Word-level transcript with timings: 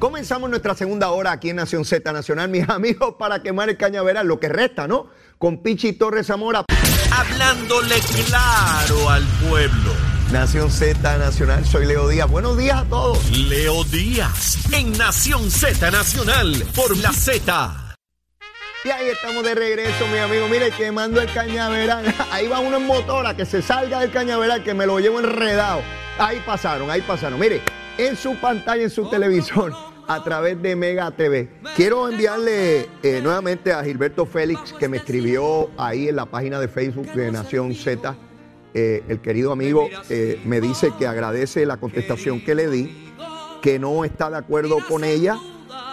Comenzamos 0.00 0.48
nuestra 0.48 0.74
segunda 0.74 1.10
hora 1.10 1.30
aquí 1.30 1.50
en 1.50 1.56
Nación 1.56 1.84
Z 1.84 2.10
Nacional, 2.10 2.48
mis 2.48 2.66
amigos, 2.70 3.16
para 3.18 3.42
quemar 3.42 3.68
el 3.68 3.76
cañaveral, 3.76 4.26
lo 4.26 4.40
que 4.40 4.48
resta, 4.48 4.88
¿no? 4.88 5.08
Con 5.36 5.62
Pichi 5.62 5.92
Torres 5.92 6.26
Zamora. 6.26 6.64
Hablándole 7.12 7.96
claro 8.26 9.10
al 9.10 9.22
pueblo. 9.46 9.92
Nación 10.32 10.70
Z 10.70 11.18
Nacional, 11.18 11.66
soy 11.66 11.84
Leo 11.84 12.08
Díaz. 12.08 12.30
Buenos 12.30 12.56
días 12.56 12.80
a 12.80 12.84
todos. 12.86 13.30
Leo 13.30 13.84
Díaz 13.84 14.72
en 14.72 14.90
Nación 14.96 15.50
Z 15.50 15.90
Nacional 15.90 16.64
por 16.74 16.96
la 16.96 17.12
Z. 17.12 17.94
Y 18.86 18.88
ahí 18.88 19.08
estamos 19.08 19.44
de 19.44 19.54
regreso, 19.54 20.06
mi 20.10 20.16
amigo. 20.16 20.48
Mire, 20.48 20.70
quemando 20.70 21.20
el 21.20 21.30
cañaveral. 21.30 22.14
Ahí 22.32 22.48
va 22.48 22.60
uno 22.60 22.78
en 22.78 22.86
motora, 22.86 23.36
que 23.36 23.44
se 23.44 23.60
salga 23.60 24.00
del 24.00 24.10
cañaveral, 24.10 24.64
que 24.64 24.72
me 24.72 24.86
lo 24.86 24.98
llevo 24.98 25.20
enredado. 25.20 25.82
Ahí 26.18 26.42
pasaron, 26.46 26.90
ahí 26.90 27.02
pasaron. 27.02 27.38
Mire, 27.38 27.60
en 27.98 28.16
su 28.16 28.36
pantalla, 28.36 28.82
en 28.82 28.88
su 28.88 29.10
televisor, 29.10 29.74
a 30.10 30.24
través 30.24 30.60
de 30.60 30.74
Mega 30.74 31.08
TV. 31.12 31.48
Quiero 31.76 32.08
enviarle 32.08 32.88
eh, 33.04 33.20
nuevamente 33.22 33.72
a 33.72 33.84
Gilberto 33.84 34.26
Félix, 34.26 34.72
que 34.72 34.88
me 34.88 34.96
escribió 34.96 35.70
ahí 35.78 36.08
en 36.08 36.16
la 36.16 36.26
página 36.26 36.58
de 36.58 36.66
Facebook 36.66 37.06
de 37.12 37.30
Nación 37.30 37.76
Z. 37.76 38.16
Eh, 38.74 39.04
el 39.06 39.20
querido 39.20 39.52
amigo 39.52 39.88
eh, 40.08 40.40
me 40.44 40.60
dice 40.60 40.90
que 40.98 41.06
agradece 41.06 41.64
la 41.64 41.76
contestación 41.76 42.44
que 42.44 42.56
le 42.56 42.68
di, 42.68 43.12
que 43.62 43.78
no 43.78 44.04
está 44.04 44.28
de 44.30 44.38
acuerdo 44.38 44.78
con 44.88 45.04
ella. 45.04 45.38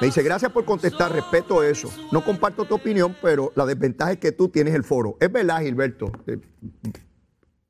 Me 0.01 0.07
dice, 0.07 0.23
gracias 0.23 0.51
por 0.51 0.65
contestar, 0.65 1.13
respeto 1.13 1.61
eso. 1.61 1.91
No 2.11 2.25
comparto 2.25 2.65
tu 2.65 2.73
opinión, 2.73 3.15
pero 3.21 3.51
la 3.53 3.67
desventaja 3.67 4.13
es 4.13 4.17
que 4.17 4.31
tú 4.31 4.49
tienes 4.49 4.73
el 4.73 4.83
foro. 4.83 5.17
Es 5.19 5.31
verdad, 5.31 5.61
Gilberto. 5.61 6.11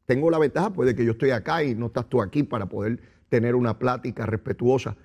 tengo 0.05 0.31
la 0.31 0.39
ventaja 0.39 0.69
pues 0.69 0.87
de 0.87 0.95
que 0.95 1.03
yo 1.03 1.11
estoy 1.11 1.31
acá 1.31 1.61
y 1.61 1.75
no 1.75 1.87
estás 1.87 2.07
tú 2.07 2.21
aquí 2.21 2.43
para 2.43 2.67
poder 2.67 3.01
tener 3.27 3.53
una 3.53 3.77
plática 3.77 4.25
respetuosa. 4.25 4.95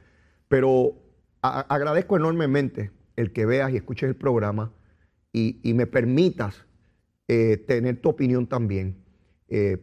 Pero 0.46 1.01
agradezco 1.42 2.16
enormemente 2.16 2.90
el 3.16 3.32
que 3.32 3.46
veas 3.46 3.72
y 3.72 3.76
escuches 3.76 4.08
el 4.08 4.16
programa 4.16 4.72
y, 5.32 5.60
y 5.62 5.74
me 5.74 5.86
permitas 5.86 6.64
eh, 7.28 7.56
tener 7.66 8.00
tu 8.00 8.08
opinión 8.10 8.46
también. 8.46 8.96
Eh, 9.48 9.78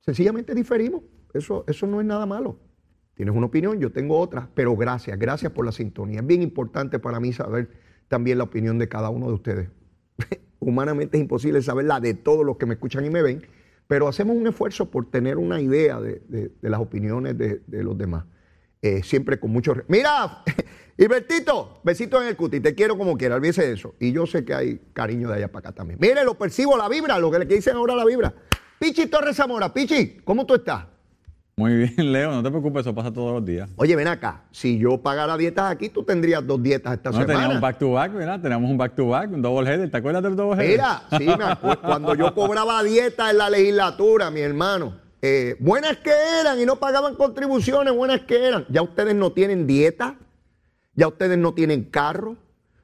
sencillamente 0.00 0.54
diferimos. 0.54 1.02
Eso, 1.34 1.64
eso 1.68 1.86
no 1.86 2.00
es 2.00 2.06
nada 2.06 2.26
malo. 2.26 2.58
Tienes 3.14 3.34
una 3.34 3.46
opinión, 3.46 3.78
yo 3.80 3.92
tengo 3.92 4.18
otra, 4.18 4.48
pero 4.54 4.76
gracias, 4.76 5.18
gracias 5.18 5.52
por 5.52 5.64
la 5.64 5.72
sintonía. 5.72 6.20
Es 6.20 6.26
bien 6.26 6.42
importante 6.42 6.98
para 6.98 7.18
mí 7.20 7.32
saber 7.32 7.70
también 8.08 8.38
la 8.38 8.44
opinión 8.44 8.78
de 8.78 8.88
cada 8.88 9.10
uno 9.10 9.26
de 9.28 9.32
ustedes. 9.34 9.68
Humanamente 10.60 11.16
es 11.16 11.22
imposible 11.22 11.62
saber 11.62 11.86
la 11.86 12.00
de 12.00 12.14
todos 12.14 12.44
los 12.44 12.56
que 12.56 12.66
me 12.66 12.74
escuchan 12.74 13.04
y 13.04 13.10
me 13.10 13.22
ven, 13.22 13.42
pero 13.86 14.08
hacemos 14.08 14.36
un 14.36 14.46
esfuerzo 14.46 14.90
por 14.90 15.10
tener 15.10 15.38
una 15.38 15.60
idea 15.60 16.00
de, 16.00 16.22
de- 16.28 16.52
de 16.60 16.70
las 16.70 16.80
opiniones 16.80 17.36
de, 17.38 17.62
de 17.66 17.82
los 17.84 17.96
demás. 17.96 18.24
Eh, 18.82 19.02
siempre 19.02 19.40
con 19.40 19.50
mucho... 19.50 19.74
Mira, 19.88 20.42
Hilbertito, 20.98 21.80
besito 21.82 22.20
en 22.22 22.28
el 22.28 22.36
cuti, 22.36 22.60
te 22.60 22.74
quiero 22.74 22.96
como 22.96 23.16
quiera, 23.16 23.34
olvídese 23.36 23.66
de 23.66 23.72
eso. 23.74 23.94
Y 24.00 24.12
yo 24.12 24.26
sé 24.26 24.44
que 24.44 24.54
hay 24.54 24.80
cariño 24.92 25.28
de 25.28 25.34
allá 25.36 25.48
para 25.48 25.68
acá 25.68 25.72
también. 25.76 25.98
Mire, 26.00 26.24
lo 26.24 26.34
percibo, 26.34 26.76
la 26.76 26.88
vibra, 26.88 27.18
lo 27.18 27.30
que 27.30 27.38
le 27.40 27.44
dicen 27.46 27.76
ahora 27.76 27.94
la 27.94 28.04
vibra. 28.04 28.32
Pichi 28.78 29.06
Torres 29.06 29.36
Zamora, 29.36 29.72
Pichi, 29.72 30.18
¿cómo 30.24 30.44
tú 30.46 30.54
estás? 30.54 30.84
Muy 31.58 31.74
bien, 31.74 31.94
Leo, 32.12 32.30
no 32.32 32.42
te 32.42 32.50
preocupes, 32.50 32.80
eso 32.82 32.94
pasa 32.94 33.10
todos 33.10 33.32
los 33.32 33.44
días. 33.44 33.70
Oye, 33.76 33.96
ven 33.96 34.08
acá, 34.08 34.44
si 34.50 34.78
yo 34.78 34.98
pagara 35.02 35.36
dietas 35.38 35.70
aquí, 35.70 35.88
tú 35.88 36.02
tendrías 36.02 36.46
dos 36.46 36.62
dietas 36.62 36.92
esta 36.94 37.10
No, 37.10 37.18
teníamos 37.20 37.36
un 37.36 37.42
semana. 37.52 37.60
back 37.60 37.78
to 37.78 37.92
back, 37.92 38.12
¿verdad? 38.12 38.40
Teníamos 38.40 38.70
un 38.70 38.76
back 38.76 38.94
to 38.94 39.08
back, 39.08 39.32
un 39.32 39.40
double 39.40 39.66
header. 39.70 39.90
¿Te 39.90 39.96
acuerdas 39.96 40.22
del 40.22 40.36
double 40.36 40.62
header? 40.62 40.70
Mira, 40.78 41.02
sí, 41.18 41.24
me 41.38 41.44
acuerdo, 41.44 41.80
cuando 41.80 42.14
yo 42.14 42.34
cobraba 42.34 42.82
dieta 42.82 43.30
en 43.30 43.38
la 43.38 43.48
legislatura, 43.48 44.30
mi 44.30 44.40
hermano, 44.40 44.98
eh, 45.28 45.56
buenas 45.60 45.96
que 45.98 46.10
eran 46.40 46.60
y 46.60 46.64
no 46.66 46.76
pagaban 46.76 47.14
contribuciones, 47.16 47.94
buenas 47.94 48.20
que 48.22 48.46
eran. 48.46 48.64
Ya 48.68 48.82
ustedes 48.82 49.14
no 49.14 49.32
tienen 49.32 49.66
dieta, 49.66 50.16
ya 50.94 51.08
ustedes 51.08 51.36
no 51.38 51.52
tienen 51.54 51.84
carro, 51.84 52.36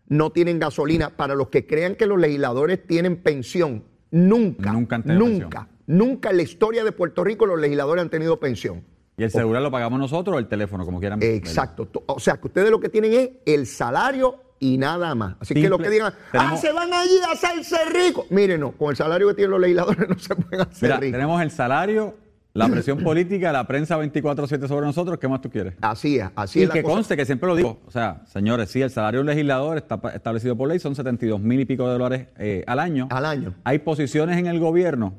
no 0.09 0.31
tienen 0.31 0.59
gasolina. 0.59 1.11
Para 1.11 1.35
los 1.35 1.49
que 1.49 1.67
crean 1.67 1.95
que 1.95 2.07
los 2.07 2.19
legisladores 2.19 2.87
tienen 2.87 3.17
pensión, 3.23 3.85
nunca, 4.11 4.73
Nunca 4.73 4.99
nunca, 4.99 5.69
nunca 5.87 6.31
en 6.31 6.37
la 6.37 6.43
historia 6.43 6.85
de 6.85 6.93
Puerto 6.93 7.25
Rico 7.25 7.47
los 7.47 7.61
legisladores 7.61 8.03
han 8.03 8.11
tenido 8.11 8.39
pensión. 8.41 8.85
Y 9.17 9.25
el 9.25 9.31
seguro 9.31 9.61
lo 9.61 9.71
pagamos 9.71 9.99
nosotros 9.99 10.37
o 10.37 10.39
el 10.39 10.49
teléfono, 10.49 10.85
como 10.85 10.99
quieran. 10.99 11.23
Exacto. 11.23 11.87
To- 11.87 12.03
O 12.07 12.19
sea, 12.19 12.39
que 12.39 12.47
ustedes 12.49 12.71
lo 12.71 12.81
que 12.81 12.89
tienen 12.89 13.13
es 13.13 13.31
el 13.45 13.67
salario 13.67 14.37
y 14.59 14.79
nada 14.79 15.15
más. 15.15 15.37
Así 15.41 15.55
que 15.55 15.69
lo 15.69 15.77
que 15.79 15.91
digan, 15.91 16.15
ah, 16.33 16.57
se 16.57 16.73
van 16.73 16.93
allí 16.95 17.19
a 17.29 17.33
hacerse 17.33 17.77
ricos. 17.87 18.25
Miren, 18.31 18.61
no, 18.61 18.73
con 18.73 18.91
el 18.91 18.97
salario 18.97 19.29
que 19.29 19.35
tienen 19.35 19.51
los 19.51 19.61
legisladores 19.61 20.09
no 20.09 20.19
se 20.19 20.35
pueden 20.35 20.61
hacer 20.67 20.89
Mira, 20.89 20.97
ricos. 20.99 21.13
tenemos 21.13 21.43
el 21.43 21.51
salario, 21.51 22.15
la 22.55 22.69
presión 22.69 23.03
política, 23.03 23.51
la 23.53 23.67
prensa 23.67 23.97
24-7 23.99 24.69
sobre 24.69 24.87
nosotros. 24.87 25.19
¿Qué 25.19 25.27
más 25.29 25.41
tú 25.41 25.49
quieres? 25.51 25.75
Así 25.81 26.19
es, 26.19 26.29
así 26.37 26.61
Y 26.61 26.63
es 26.65 26.69
la 26.69 26.75
que 26.75 26.83
cosa. 26.83 26.95
conste 26.97 27.17
que 27.17 27.25
siempre 27.25 27.49
lo 27.49 27.57
digo. 27.57 27.81
O 27.87 27.91
sea, 27.91 28.23
señores, 28.27 28.71
sí, 28.71 28.83
el 28.83 28.91
salario 28.91 29.21
del 29.21 29.27
legislador 29.29 29.79
está 29.79 29.99
establecido 30.15 30.57
por 30.57 30.69
ley, 30.69 30.79
son 30.79 30.95
72 30.95 31.41
mil 31.41 31.61
y 31.61 31.65
pico 31.65 31.87
de 31.87 31.93
dólares 31.95 32.27
eh, 32.39 32.63
al 32.67 32.79
año. 32.79 33.09
Al 33.11 33.25
año. 33.25 33.55
Hay 33.65 33.79
posiciones 33.79 34.37
en 34.39 34.47
el 34.47 34.61
gobierno 34.61 35.15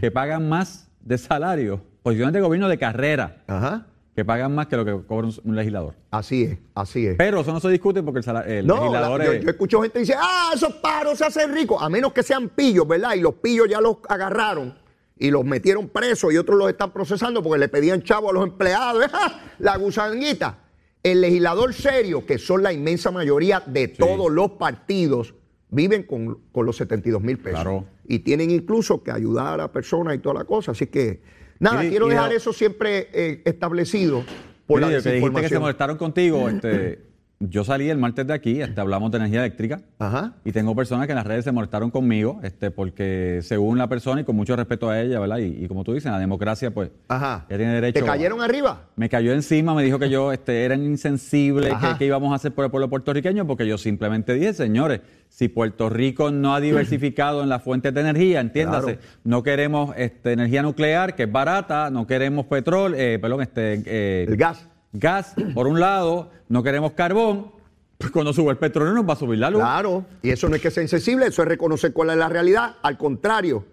que 0.00 0.10
pagan 0.10 0.48
más 0.48 0.88
de 1.00 1.18
salario, 1.18 1.82
posiciones 2.02 2.32
de 2.32 2.40
gobierno 2.40 2.68
de 2.68 2.78
carrera, 2.78 3.42
Ajá. 3.48 3.86
que 4.14 4.24
pagan 4.24 4.54
más 4.54 4.68
que 4.68 4.76
lo 4.76 4.84
que 4.84 4.92
cobra 5.06 5.26
un, 5.26 5.34
un 5.44 5.56
legislador. 5.56 5.94
Así 6.10 6.44
es, 6.44 6.58
así 6.74 7.06
es. 7.06 7.16
Pero 7.18 7.40
eso 7.40 7.52
no 7.52 7.60
se 7.60 7.68
discute 7.68 8.02
porque 8.02 8.18
el, 8.18 8.24
sala- 8.24 8.42
el 8.46 8.66
No, 8.66 8.76
la- 8.76 8.80
legislador 8.82 9.24
yo, 9.24 9.32
es- 9.32 9.44
yo 9.44 9.50
escucho 9.50 9.80
gente 9.82 9.94
que 9.94 10.00
dice, 10.00 10.14
ah, 10.16 10.52
esos 10.54 10.72
paros 10.74 11.18
se 11.18 11.24
hacen 11.26 11.52
ricos, 11.52 11.82
a 11.82 11.88
menos 11.88 12.12
que 12.12 12.22
sean 12.22 12.48
pillos, 12.48 12.86
¿verdad? 12.88 13.14
Y 13.14 13.20
los 13.20 13.34
pillos 13.34 13.66
ya 13.68 13.80
los 13.80 13.96
agarraron 14.08 14.80
y 15.22 15.30
los 15.30 15.44
metieron 15.44 15.88
presos 15.88 16.32
y 16.32 16.36
otros 16.36 16.58
los 16.58 16.68
están 16.68 16.90
procesando 16.92 17.44
porque 17.44 17.60
le 17.60 17.68
pedían 17.68 18.02
chavo 18.02 18.30
a 18.30 18.32
los 18.32 18.42
empleados, 18.42 19.06
¡Ja! 19.12 19.40
la 19.60 19.76
gusanguita. 19.76 20.58
El 21.00 21.20
legislador 21.20 21.72
serio, 21.72 22.26
que 22.26 22.38
son 22.38 22.64
la 22.64 22.72
inmensa 22.72 23.12
mayoría 23.12 23.62
de 23.64 23.86
todos 23.86 24.32
los 24.32 24.52
partidos, 24.52 25.34
viven 25.68 26.02
con, 26.02 26.40
con 26.50 26.66
los 26.66 26.76
72 26.76 27.22
mil 27.22 27.38
pesos. 27.38 27.60
Claro. 27.60 27.84
Y 28.04 28.18
tienen 28.20 28.50
incluso 28.50 29.04
que 29.04 29.12
ayudar 29.12 29.60
a 29.60 29.70
personas 29.70 30.16
y 30.16 30.18
toda 30.18 30.34
la 30.40 30.44
cosa. 30.44 30.72
Así 30.72 30.88
que, 30.88 31.22
nada, 31.60 31.84
Y- 31.84 31.90
quiero 31.90 32.08
y 32.08 32.10
dejar 32.10 32.32
eso 32.32 32.52
siempre 32.52 33.08
eh, 33.12 33.42
establecido 33.44 34.24
por 34.66 34.80
la 34.80 34.88
que 34.88 35.12
dijiste 35.12 35.40
que 35.40 35.48
se 35.48 35.58
molestaron 35.60 35.96
contigo. 35.98 36.48
Este, 36.48 37.00
yo 37.48 37.64
salí 37.64 37.88
el 37.90 37.98
martes 37.98 38.26
de 38.26 38.34
aquí, 38.34 38.60
este, 38.60 38.80
hablamos 38.80 39.10
de 39.10 39.18
energía 39.18 39.40
eléctrica. 39.40 39.80
Ajá. 39.98 40.34
Y 40.44 40.52
tengo 40.52 40.74
personas 40.76 41.06
que 41.06 41.12
en 41.12 41.16
las 41.16 41.26
redes 41.26 41.44
se 41.44 41.52
molestaron 41.52 41.90
conmigo, 41.90 42.40
este, 42.42 42.70
porque 42.70 43.40
según 43.42 43.78
la 43.78 43.88
persona 43.88 44.20
y 44.20 44.24
con 44.24 44.36
mucho 44.36 44.54
respeto 44.56 44.88
a 44.90 45.00
ella, 45.00 45.18
¿verdad? 45.20 45.38
Y, 45.38 45.64
y 45.64 45.68
como 45.68 45.84
tú 45.84 45.92
dices, 45.94 46.10
la 46.10 46.18
democracia, 46.18 46.70
pues, 46.72 46.90
Ajá. 47.08 47.46
ya 47.50 47.56
tiene 47.56 47.74
derecho. 47.74 48.00
¿Te 48.00 48.06
cayeron 48.06 48.40
arriba? 48.40 48.82
Me 48.96 49.08
cayó 49.08 49.32
encima, 49.32 49.74
me 49.74 49.82
dijo 49.82 49.98
que 49.98 50.08
yo 50.08 50.32
este, 50.32 50.64
era 50.64 50.74
insensible, 50.76 51.68
que, 51.80 51.98
que 51.98 52.06
íbamos 52.06 52.32
a 52.32 52.36
hacer 52.36 52.52
por 52.52 52.64
el 52.64 52.70
pueblo 52.70 52.88
puertorriqueño, 52.88 53.46
porque 53.46 53.66
yo 53.66 53.78
simplemente 53.78 54.34
dije, 54.34 54.52
señores, 54.54 55.00
si 55.28 55.48
Puerto 55.48 55.88
Rico 55.88 56.30
no 56.30 56.54
ha 56.54 56.60
diversificado 56.60 57.42
en 57.42 57.48
las 57.48 57.62
fuentes 57.62 57.92
de 57.94 58.00
energía, 58.02 58.40
entiéndase, 58.40 58.96
Claro. 58.96 59.00
no 59.24 59.42
queremos 59.42 59.94
este, 59.96 60.32
energía 60.32 60.62
nuclear, 60.62 61.14
que 61.14 61.24
es 61.24 61.32
barata, 61.32 61.90
no 61.90 62.06
queremos 62.06 62.46
petróleo, 62.46 62.98
eh, 63.00 63.18
perdón, 63.18 63.42
este, 63.42 63.82
eh, 63.86 64.26
El 64.28 64.36
gas. 64.36 64.68
Gas, 64.92 65.34
por 65.54 65.66
un 65.66 65.80
lado, 65.80 66.30
no 66.48 66.62
queremos 66.62 66.92
carbón, 66.92 67.52
pues 67.98 68.10
cuando 68.10 68.32
sube 68.32 68.50
el 68.50 68.58
petróleo 68.58 68.92
nos 68.92 69.08
va 69.08 69.14
a 69.14 69.16
subir 69.16 69.38
la 69.38 69.50
luz. 69.50 69.60
Claro, 69.60 70.04
y 70.22 70.30
eso 70.30 70.48
no 70.48 70.56
es 70.56 70.62
que 70.62 70.70
sea 70.70 70.82
insensible, 70.82 71.26
eso 71.26 71.42
es 71.42 71.48
reconocer 71.48 71.92
cuál 71.92 72.10
es 72.10 72.16
la 72.16 72.28
realidad. 72.28 72.76
Al 72.82 72.98
contrario, 72.98 73.64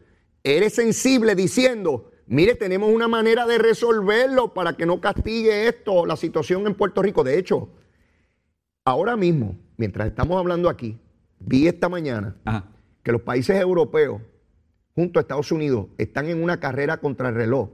eres 0.44 0.76
sensible 0.76 1.36
diciendo, 1.36 2.12
mire, 2.28 2.56
tenemos 2.56 2.94
una 2.94 3.08
manera 3.08 3.46
de 3.46 3.58
resolverlo 3.58 4.54
para 4.54 4.74
que 4.74 4.86
no 4.86 5.02
castigue 5.02 5.68
esto, 5.68 6.06
la 6.06 6.16
situación 6.16 6.68
en 6.68 6.76
Puerto 6.76 7.02
Rico. 7.02 7.24
De 7.24 7.38
hecho, 7.38 7.70
ahora 8.86 9.16
mismo, 9.16 9.58
mientras 9.78 10.08
estamos 10.08 10.38
hablando 10.38 10.70
aquí, 10.70 10.98
vi 11.40 11.68
esta 11.68 11.90
mañana 11.90 12.36
Ajá. 12.46 12.66
que 13.04 13.12
los 13.12 13.22
países 13.22 13.60
europeos, 13.60 14.22
junto 14.94 15.20
a 15.20 15.22
Estados 15.22 15.52
Unidos, 15.52 15.88
están 15.98 16.28
en 16.28 16.44
una 16.44 16.60
carrera 16.60 16.98
contra 16.98 17.30
el 17.30 17.36
reloj 17.36 17.70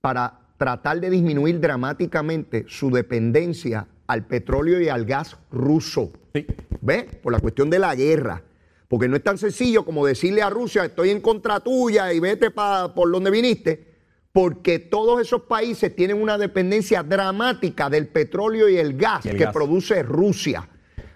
para 0.00 0.39
tratar 0.60 1.00
de 1.00 1.08
disminuir 1.08 1.58
dramáticamente 1.58 2.66
su 2.68 2.90
dependencia 2.90 3.86
al 4.06 4.26
petróleo 4.26 4.78
y 4.78 4.90
al 4.90 5.06
gas 5.06 5.38
ruso. 5.50 6.12
Sí. 6.34 6.46
¿Ves? 6.82 7.04
Por 7.22 7.32
la 7.32 7.38
cuestión 7.40 7.70
de 7.70 7.78
la 7.78 7.94
guerra. 7.94 8.42
Porque 8.86 9.08
no 9.08 9.16
es 9.16 9.22
tan 9.22 9.38
sencillo 9.38 9.86
como 9.86 10.04
decirle 10.04 10.42
a 10.42 10.50
Rusia, 10.50 10.84
estoy 10.84 11.08
en 11.08 11.22
contra 11.22 11.60
tuya 11.60 12.12
y 12.12 12.20
vete 12.20 12.50
pa- 12.50 12.94
por 12.94 13.10
donde 13.10 13.30
viniste, 13.30 13.86
porque 14.32 14.78
todos 14.78 15.18
esos 15.22 15.42
países 15.44 15.96
tienen 15.96 16.20
una 16.20 16.36
dependencia 16.36 17.02
dramática 17.02 17.88
del 17.88 18.08
petróleo 18.08 18.68
y 18.68 18.76
el 18.76 18.98
gas 18.98 19.24
Y 19.24 19.30
el 19.30 19.38
que 19.38 19.44
gas. 19.44 19.54
produce 19.54 20.02
Rusia. 20.02 20.68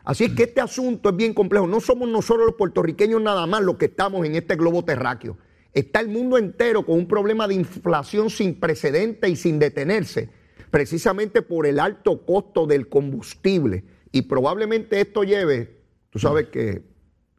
Así 0.05 0.25
es 0.25 0.33
que 0.33 0.45
este 0.45 0.63
asunto 0.63 1.11
es 1.11 1.17
bien 1.17 1.35
complejo. 1.35 1.67
No 1.67 1.81
somos 1.81 2.09
nosotros 2.09 2.47
los 2.47 2.55
puertorriqueños 2.55 3.21
nada 3.21 3.47
más 3.47 3.61
los 3.63 3.77
que 3.77 3.87
estamos 3.87 4.25
en 4.25 4.37
este 4.37 4.57
globo 4.57 4.83
terráqueo. 4.87 5.37
Está 5.75 6.01
el 6.01 6.09
mundo 6.09 6.39
entero 6.39 6.87
con 6.87 6.97
un 6.97 7.09
problema 7.09 7.49
de 7.49 7.55
inflación 7.55 8.31
sin 8.31 8.59
precedente 8.61 9.29
y 9.29 9.35
sin 9.35 9.59
detenerse, 9.59 10.31
precisamente 10.71 11.43
por 11.43 11.67
el 11.67 11.81
alto 11.81 12.25
costo 12.25 12.67
del 12.67 12.89
combustible. 12.89 13.85
Y 14.13 14.23
probablemente 14.23 15.01
esto 15.01 15.25
lleve, 15.25 15.81
tú 16.11 16.21
sabes 16.21 16.47
que, 16.47 16.85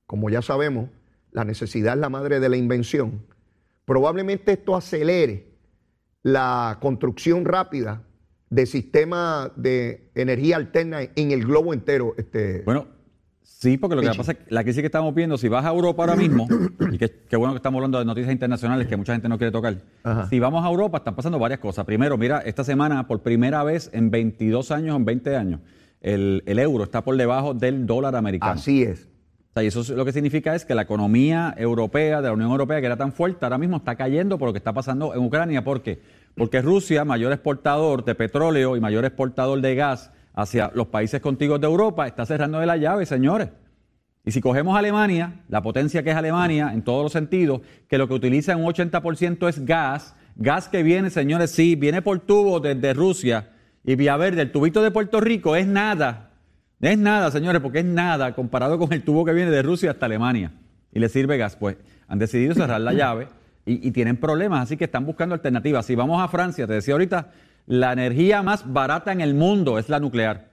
como 0.05 0.29
ya 0.29 0.41
sabemos, 0.41 0.89
la 1.31 1.45
necesidad 1.45 1.93
es 1.93 1.99
la 2.01 2.09
madre 2.09 2.41
de 2.41 2.49
la 2.49 2.57
invención. 2.57 3.25
Probablemente 3.85 4.51
esto 4.51 4.75
acelere 4.75 5.47
la 6.21 6.79
construcción 6.81 7.45
rápida 7.45 8.03
de 8.49 8.65
sistemas 8.65 9.51
de 9.55 10.11
energía 10.15 10.57
alterna 10.57 11.01
en 11.15 11.31
el 11.31 11.45
globo 11.45 11.73
entero. 11.73 12.15
Este, 12.17 12.63
Bueno, 12.63 12.87
sí, 13.45 13.77
porque 13.77 13.95
lo 13.95 14.01
que 14.01 14.09
pasa 14.17 14.31
es 14.33 14.37
que 14.39 14.45
la 14.53 14.63
crisis 14.63 14.81
que 14.81 14.87
estamos 14.87 15.13
viendo, 15.15 15.37
si 15.37 15.47
vas 15.47 15.63
a 15.65 15.69
Europa 15.69 16.03
ahora 16.03 16.15
mismo, 16.15 16.47
y 16.91 16.97
qué 16.97 17.09
qué 17.29 17.37
bueno 17.37 17.53
que 17.53 17.57
estamos 17.57 17.77
hablando 17.79 17.99
de 17.99 18.05
noticias 18.05 18.31
internacionales 18.33 18.87
que 18.87 18.97
mucha 18.97 19.13
gente 19.13 19.29
no 19.29 19.37
quiere 19.37 19.51
tocar. 19.51 19.75
Ajá. 20.03 20.27
Si 20.29 20.39
vamos 20.39 20.65
a 20.65 20.69
Europa, 20.69 20.97
están 20.97 21.15
pasando 21.15 21.39
varias 21.39 21.59
cosas. 21.59 21.85
Primero, 21.85 22.17
mira, 22.17 22.39
esta 22.39 22.63
semana, 22.63 23.07
por 23.07 23.21
primera 23.21 23.63
vez 23.63 23.89
en 23.93 24.11
22 24.11 24.71
años, 24.71 24.95
en 24.97 25.05
20 25.05 25.35
años, 25.35 25.59
el, 26.01 26.43
el 26.45 26.59
euro 26.59 26.83
está 26.83 27.03
por 27.03 27.15
debajo 27.17 27.53
del 27.53 27.85
dólar 27.85 28.15
americano. 28.15 28.53
así 28.53 28.83
es. 28.83 29.07
O 29.51 29.53
sea, 29.55 29.63
y 29.63 29.67
eso 29.67 29.81
es- 29.81 29.89
lo 29.89 30.03
que 30.03 30.11
significa 30.11 30.53
es 30.53 30.65
que 30.65 30.75
la 30.75 30.81
economía 30.81 31.53
europea, 31.57 32.21
de 32.21 32.27
la 32.27 32.33
Unión 32.33 32.51
Europea, 32.51 32.81
que 32.81 32.87
era 32.87 32.97
tan 32.97 33.13
fuerte, 33.13 33.45
ahora 33.45 33.57
mismo 33.57 33.77
está 33.77 33.95
cayendo 33.95 34.37
por 34.37 34.49
lo 34.49 34.53
que 34.53 34.57
está 34.57 34.73
pasando 34.73 35.13
en 35.15 35.21
Ucrania. 35.21 35.63
¿Por 35.63 35.81
qué? 35.81 36.01
Porque 36.35 36.61
Rusia, 36.61 37.05
mayor 37.05 37.31
exportador 37.31 38.03
de 38.03 38.15
petróleo 38.15 38.75
y 38.75 38.81
mayor 38.81 39.05
exportador 39.05 39.61
de 39.61 39.75
gas 39.75 40.11
hacia 40.35 40.69
los 40.75 40.87
países 40.87 41.21
contiguos 41.21 41.61
de 41.61 41.67
Europa, 41.67 42.05
está 42.05 42.25
cerrando 42.25 42.59
de 42.59 42.65
la 42.65 42.77
llave, 42.77 43.05
señores. 43.05 43.49
Y 44.25 44.31
si 44.31 44.41
cogemos 44.41 44.77
Alemania, 44.77 45.43
la 45.49 45.61
potencia 45.61 46.03
que 46.03 46.09
es 46.09 46.15
Alemania 46.15 46.71
en 46.73 46.81
todos 46.81 47.03
los 47.03 47.11
sentidos, 47.11 47.61
que 47.87 47.97
lo 47.97 48.07
que 48.07 48.15
utiliza 48.15 48.55
un 48.55 48.65
80% 48.65 49.47
es 49.47 49.65
gas, 49.65 50.15
gas 50.35 50.67
que 50.67 50.83
viene, 50.83 51.09
señores, 51.09 51.51
sí, 51.51 51.75
viene 51.75 52.01
por 52.01 52.19
tubo 52.19 52.59
desde 52.59 52.93
Rusia 52.93 53.49
y 53.83 53.95
vía 53.95 54.17
verde, 54.17 54.41
el 54.41 54.51
tubito 54.51 54.81
de 54.81 54.91
Puerto 54.91 55.21
Rico 55.21 55.55
es 55.55 55.67
nada, 55.67 56.31
es 56.81 56.97
nada, 56.97 57.31
señores, 57.31 57.61
porque 57.61 57.79
es 57.79 57.85
nada 57.85 58.33
comparado 58.33 58.77
con 58.77 58.91
el 58.93 59.03
tubo 59.03 59.23
que 59.23 59.33
viene 59.33 59.51
de 59.51 59.61
Rusia 59.61 59.91
hasta 59.91 60.07
Alemania 60.07 60.51
y 60.91 60.99
le 60.99 61.07
sirve 61.07 61.37
gas. 61.37 61.55
Pues 61.55 61.77
han 62.07 62.19
decidido 62.19 62.55
cerrar 62.55 62.81
la 62.81 62.93
llave 62.93 63.27
y, 63.65 63.87
y 63.87 63.91
tienen 63.91 64.17
problemas, 64.17 64.63
así 64.63 64.75
que 64.75 64.85
están 64.85 65.05
buscando 65.05 65.35
alternativas. 65.35 65.85
Si 65.85 65.93
vamos 65.93 66.21
a 66.21 66.27
Francia, 66.27 66.65
te 66.65 66.73
decía 66.73 66.95
ahorita, 66.95 67.31
la 67.65 67.93
energía 67.93 68.43
más 68.43 68.71
barata 68.71 69.11
en 69.11 69.21
el 69.21 69.33
mundo 69.33 69.79
es 69.79 69.89
la 69.89 69.99
nuclear. 69.99 70.49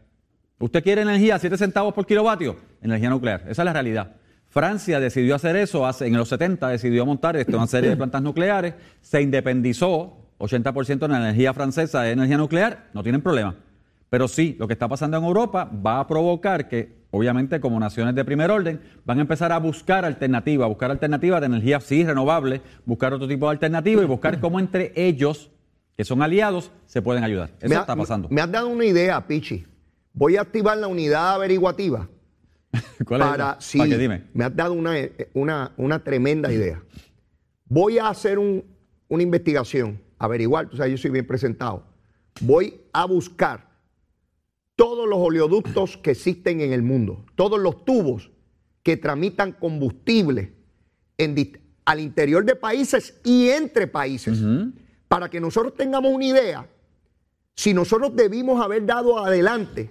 ¿Usted 0.58 0.82
quiere 0.82 1.02
energía 1.02 1.34
a 1.34 1.38
7 1.38 1.56
centavos 1.56 1.92
por 1.92 2.06
kilovatio? 2.06 2.56
Energía 2.80 3.10
nuclear. 3.10 3.42
Esa 3.48 3.62
es 3.62 3.66
la 3.66 3.72
realidad. 3.72 4.12
Francia 4.48 5.00
decidió 5.00 5.34
hacer 5.34 5.56
eso 5.56 5.86
hace, 5.86 6.06
en 6.06 6.16
los 6.16 6.28
70, 6.28 6.68
decidió 6.68 7.06
montar 7.06 7.36
esto, 7.36 7.56
una 7.56 7.66
serie 7.66 7.90
de 7.90 7.96
plantas 7.96 8.20
nucleares, 8.20 8.74
se 9.00 9.22
independizó, 9.22 10.18
80% 10.38 10.98
de 10.98 11.08
la 11.08 11.16
energía 11.18 11.54
francesa 11.54 12.06
es 12.06 12.12
energía 12.12 12.36
nuclear, 12.36 12.90
no 12.92 13.02
tienen 13.02 13.22
problema. 13.22 13.54
Pero 14.10 14.28
sí, 14.28 14.54
lo 14.58 14.66
que 14.66 14.74
está 14.74 14.88
pasando 14.88 15.16
en 15.16 15.24
Europa 15.24 15.64
va 15.64 16.00
a 16.00 16.06
provocar 16.06 16.68
que, 16.68 16.98
obviamente, 17.12 17.60
como 17.60 17.80
naciones 17.80 18.14
de 18.14 18.26
primer 18.26 18.50
orden, 18.50 18.78
van 19.06 19.18
a 19.18 19.22
empezar 19.22 19.52
a 19.52 19.58
buscar 19.58 20.04
alternativas, 20.04 20.68
buscar 20.68 20.90
alternativas 20.90 21.40
de 21.40 21.46
energía 21.46 21.80
sí 21.80 22.04
renovable, 22.04 22.60
buscar 22.84 23.14
otro 23.14 23.26
tipo 23.26 23.46
de 23.46 23.52
alternativa 23.52 24.02
y 24.02 24.06
buscar 24.06 24.38
cómo 24.38 24.60
entre 24.60 24.92
ellos, 24.96 25.50
que 25.96 26.04
son 26.04 26.22
aliados, 26.22 26.70
se 26.86 27.02
pueden 27.02 27.24
ayudar. 27.24 27.50
Eso 27.60 27.68
Me 27.68 27.76
ha- 27.76 27.80
está 27.80 27.96
pasando. 27.96 28.28
Me 28.30 28.40
has 28.40 28.50
dado 28.50 28.68
una 28.68 28.84
idea, 28.84 29.26
Pichi. 29.26 29.66
Voy 30.14 30.36
a 30.36 30.42
activar 30.42 30.76
la 30.78 30.88
unidad 30.88 31.34
averiguativa 31.34 32.08
¿Cuál 33.06 33.20
es? 33.22 33.26
para, 33.26 33.60
sí, 33.60 33.78
¿Para 33.78 33.90
qué? 33.90 33.98
Dime. 33.98 34.24
me 34.34 34.44
has 34.44 34.54
dado 34.56 34.72
una, 34.74 34.94
una, 35.34 35.72
una 35.76 36.02
tremenda 36.04 36.52
idea. 36.52 36.82
Voy 37.66 37.98
a 37.98 38.08
hacer 38.08 38.38
un- 38.38 38.64
una 39.08 39.22
investigación, 39.22 40.00
averiguar, 40.18 40.68
tú 40.68 40.76
sabes, 40.76 40.92
yo 40.92 40.98
soy 40.98 41.10
bien 41.10 41.26
presentado. 41.26 41.84
Voy 42.40 42.80
a 42.92 43.04
buscar 43.04 43.70
todos 44.74 45.06
los 45.08 45.18
oleoductos 45.18 45.98
que 45.98 46.12
existen 46.12 46.60
en 46.62 46.72
el 46.72 46.82
mundo, 46.82 47.24
todos 47.34 47.60
los 47.60 47.84
tubos 47.84 48.30
que 48.82 48.96
tramitan 48.96 49.52
combustible 49.52 50.54
en 51.18 51.34
al 51.84 52.00
interior 52.00 52.44
de 52.44 52.56
países 52.56 53.20
y 53.24 53.48
entre 53.50 53.86
países, 53.86 54.40
para 55.12 55.28
que 55.28 55.40
nosotros 55.40 55.74
tengamos 55.74 56.10
una 56.10 56.24
idea 56.24 56.66
si 57.54 57.74
nosotros 57.74 58.16
debimos 58.16 58.64
haber 58.64 58.86
dado 58.86 59.18
adelante 59.18 59.90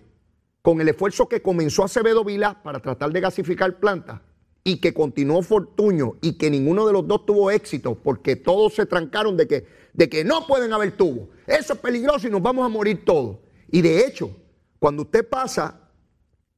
con 0.64 0.82
el 0.82 0.90
esfuerzo 0.90 1.30
que 1.30 1.44
comenzó 1.44 1.84
Acevedo 1.84 2.24
Vilá 2.26 2.60
para 2.64 2.80
tratar 2.80 3.12
de 3.12 3.20
gasificar 3.22 3.80
plantas 3.80 4.20
y 4.64 4.78
que 4.82 4.96
continuó 4.96 5.44
Fortuño 5.44 6.14
y 6.22 6.40
que 6.40 6.50
ninguno 6.50 6.88
de 6.88 6.94
los 6.94 7.08
dos 7.08 7.24
tuvo 7.28 7.52
éxito 7.52 7.94
porque 7.94 8.36
todos 8.36 8.74
se 8.74 8.88
trancaron 8.88 9.38
de 9.38 9.48
que, 9.48 9.68
de 9.94 10.10
que 10.10 10.24
no 10.24 10.48
pueden 10.48 10.74
haber 10.74 10.98
tubos. 10.98 11.30
Eso 11.46 11.74
es 11.74 11.80
peligroso 11.80 12.28
y 12.28 12.32
nos 12.32 12.42
vamos 12.42 12.66
a 12.66 12.70
morir 12.70 13.06
todos. 13.06 13.38
Y 13.72 13.82
de 13.84 14.04
hecho, 14.08 14.36
cuando 14.80 15.04
usted 15.04 15.30
pasa 15.30 15.88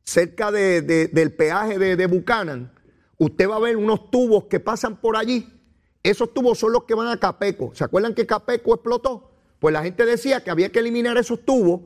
cerca 0.06 0.54
de- 0.54 0.82
de- 0.82 1.08
del 1.10 1.34
peaje 1.34 1.78
de, 1.78 1.98
de 1.98 2.08
Buchanan, 2.08 2.72
usted 3.18 3.50
va 3.50 3.58
a 3.58 3.60
ver 3.60 3.76
unos 3.76 4.10
tubos 4.10 4.46
que 4.46 4.62
pasan 4.62 5.02
por 5.02 5.18
allí. 5.18 5.50
Esos 6.04 6.34
tubos 6.34 6.60
son 6.60 6.74
los 6.74 6.84
que 6.84 6.96
van 6.96 7.08
a 7.08 7.18
Capeco. 7.18 7.72
¿Se 7.74 7.86
acuerdan 7.86 8.14
que 8.14 8.26
Capeco 8.26 8.74
explotó? 8.76 9.32
Pues 9.60 9.72
la 9.72 9.84
gente 9.84 10.06
decía 10.06 10.44
que 10.44 10.52
había 10.52 10.70
que 10.70 10.80
eliminar 10.80 11.18
esos 11.18 11.46
tubos. 11.46 11.82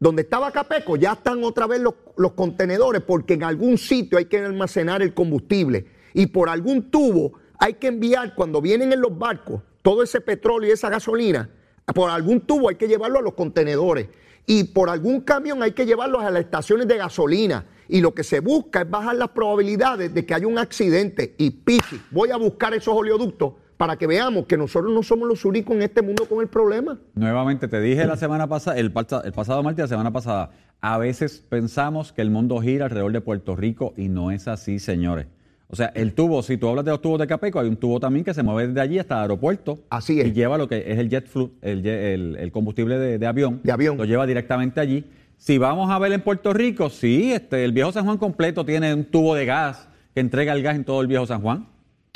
Donde 0.00 0.22
estaba 0.22 0.50
Capeco 0.50 0.96
ya 0.96 1.12
están 1.12 1.44
otra 1.44 1.66
vez 1.66 1.80
los, 1.80 1.94
contenedores 2.32 3.02
porque 3.02 3.34
en 3.34 3.44
algún 3.44 3.76
sitio 3.76 4.18
hay 4.18 4.24
que 4.24 4.38
almacenar 4.38 5.02
el 5.02 5.14
combustible. 5.14 5.86
Y 6.14 6.26
por 6.26 6.48
algún 6.48 6.90
tubo 6.90 7.34
hay 7.58 7.74
que 7.74 7.88
enviar, 7.88 8.34
cuando 8.34 8.60
vienen 8.60 8.92
en 8.92 9.00
los 9.00 9.16
barcos, 9.16 9.62
todo 9.82 10.02
ese 10.02 10.20
petróleo 10.20 10.70
y 10.70 10.72
esa 10.72 10.88
gasolina, 10.88 11.50
por 11.94 12.10
algún 12.10 12.40
tubo 12.40 12.70
hay 12.70 12.76
que 12.76 12.88
llevarlo 12.88 13.18
a 13.18 13.22
los 13.22 13.34
contenedores. 13.34 14.08
Y 14.46 14.64
por 14.64 14.88
algún 14.88 15.20
camión 15.20 15.62
hay 15.62 15.72
que 15.72 15.86
llevarlos 15.86 16.24
a 16.24 16.30
las 16.30 16.44
estaciones 16.44 16.88
de 16.88 16.96
gasolina. 16.96 17.66
Y 17.90 18.00
lo 18.00 18.14
que 18.14 18.22
se 18.22 18.40
busca 18.40 18.82
es 18.82 18.90
bajar 18.90 19.16
las 19.16 19.30
probabilidades 19.30 20.14
de 20.14 20.24
que 20.24 20.32
haya 20.34 20.46
un 20.46 20.58
accidente. 20.58 21.34
Y 21.38 21.50
pichi, 21.50 22.00
voy 22.10 22.30
a 22.30 22.36
buscar 22.36 22.72
esos 22.74 22.94
oleoductos 22.94 23.52
para 23.76 23.96
que 23.96 24.06
veamos 24.06 24.46
que 24.46 24.56
nosotros 24.56 24.92
no 24.92 25.02
somos 25.02 25.26
los 25.26 25.44
únicos 25.44 25.74
en 25.74 25.82
este 25.82 26.02
mundo 26.02 26.26
con 26.26 26.40
el 26.40 26.48
problema. 26.48 26.98
Nuevamente, 27.14 27.66
te 27.66 27.80
dije 27.80 28.06
la 28.06 28.16
semana 28.16 28.46
pasada, 28.46 28.78
el, 28.78 28.92
pasa- 28.92 29.22
el 29.24 29.32
pasado 29.32 29.62
martes, 29.62 29.82
la 29.84 29.88
semana 29.88 30.12
pasada, 30.12 30.50
a 30.82 30.98
veces 30.98 31.44
pensamos 31.48 32.12
que 32.12 32.22
el 32.22 32.30
mundo 32.30 32.60
gira 32.60 32.84
alrededor 32.84 33.12
de 33.12 33.20
Puerto 33.22 33.56
Rico 33.56 33.92
y 33.96 34.08
no 34.08 34.30
es 34.30 34.48
así, 34.48 34.78
señores. 34.78 35.26
O 35.72 35.76
sea, 35.76 35.86
el 35.94 36.14
tubo, 36.14 36.42
si 36.42 36.56
tú 36.58 36.68
hablas 36.68 36.84
de 36.84 36.90
los 36.90 37.00
tubos 37.00 37.18
de 37.20 37.26
Capeco, 37.26 37.60
hay 37.60 37.68
un 37.68 37.76
tubo 37.76 38.00
también 38.00 38.24
que 38.24 38.34
se 38.34 38.42
mueve 38.42 38.68
desde 38.68 38.80
allí 38.80 38.98
hasta 38.98 39.14
el 39.16 39.20
aeropuerto. 39.22 39.78
Así 39.88 40.20
es. 40.20 40.26
Y 40.26 40.32
lleva 40.32 40.58
lo 40.58 40.68
que 40.68 40.84
es 40.92 40.98
el 40.98 41.08
jet 41.08 41.26
fuel, 41.28 41.50
el, 41.62 41.86
el- 41.86 42.36
el 42.38 42.52
combustible 42.52 42.98
de, 42.98 43.18
de 43.18 43.26
avión. 43.26 43.60
De 43.62 43.70
avión. 43.72 43.96
Lo 43.96 44.04
lleva 44.04 44.26
directamente 44.26 44.80
allí. 44.80 45.04
Si 45.40 45.56
vamos 45.56 45.90
a 45.90 45.98
ver 45.98 46.12
en 46.12 46.20
Puerto 46.20 46.52
Rico, 46.52 46.90
sí, 46.90 47.32
este, 47.32 47.64
el 47.64 47.72
viejo 47.72 47.90
San 47.92 48.04
Juan 48.04 48.18
completo 48.18 48.66
tiene 48.66 48.92
un 48.92 49.06
tubo 49.06 49.34
de 49.34 49.46
gas 49.46 49.88
que 50.12 50.20
entrega 50.20 50.52
el 50.52 50.62
gas 50.62 50.76
en 50.76 50.84
todo 50.84 51.00
el 51.00 51.06
viejo 51.06 51.24
San 51.24 51.40
Juan. 51.40 51.66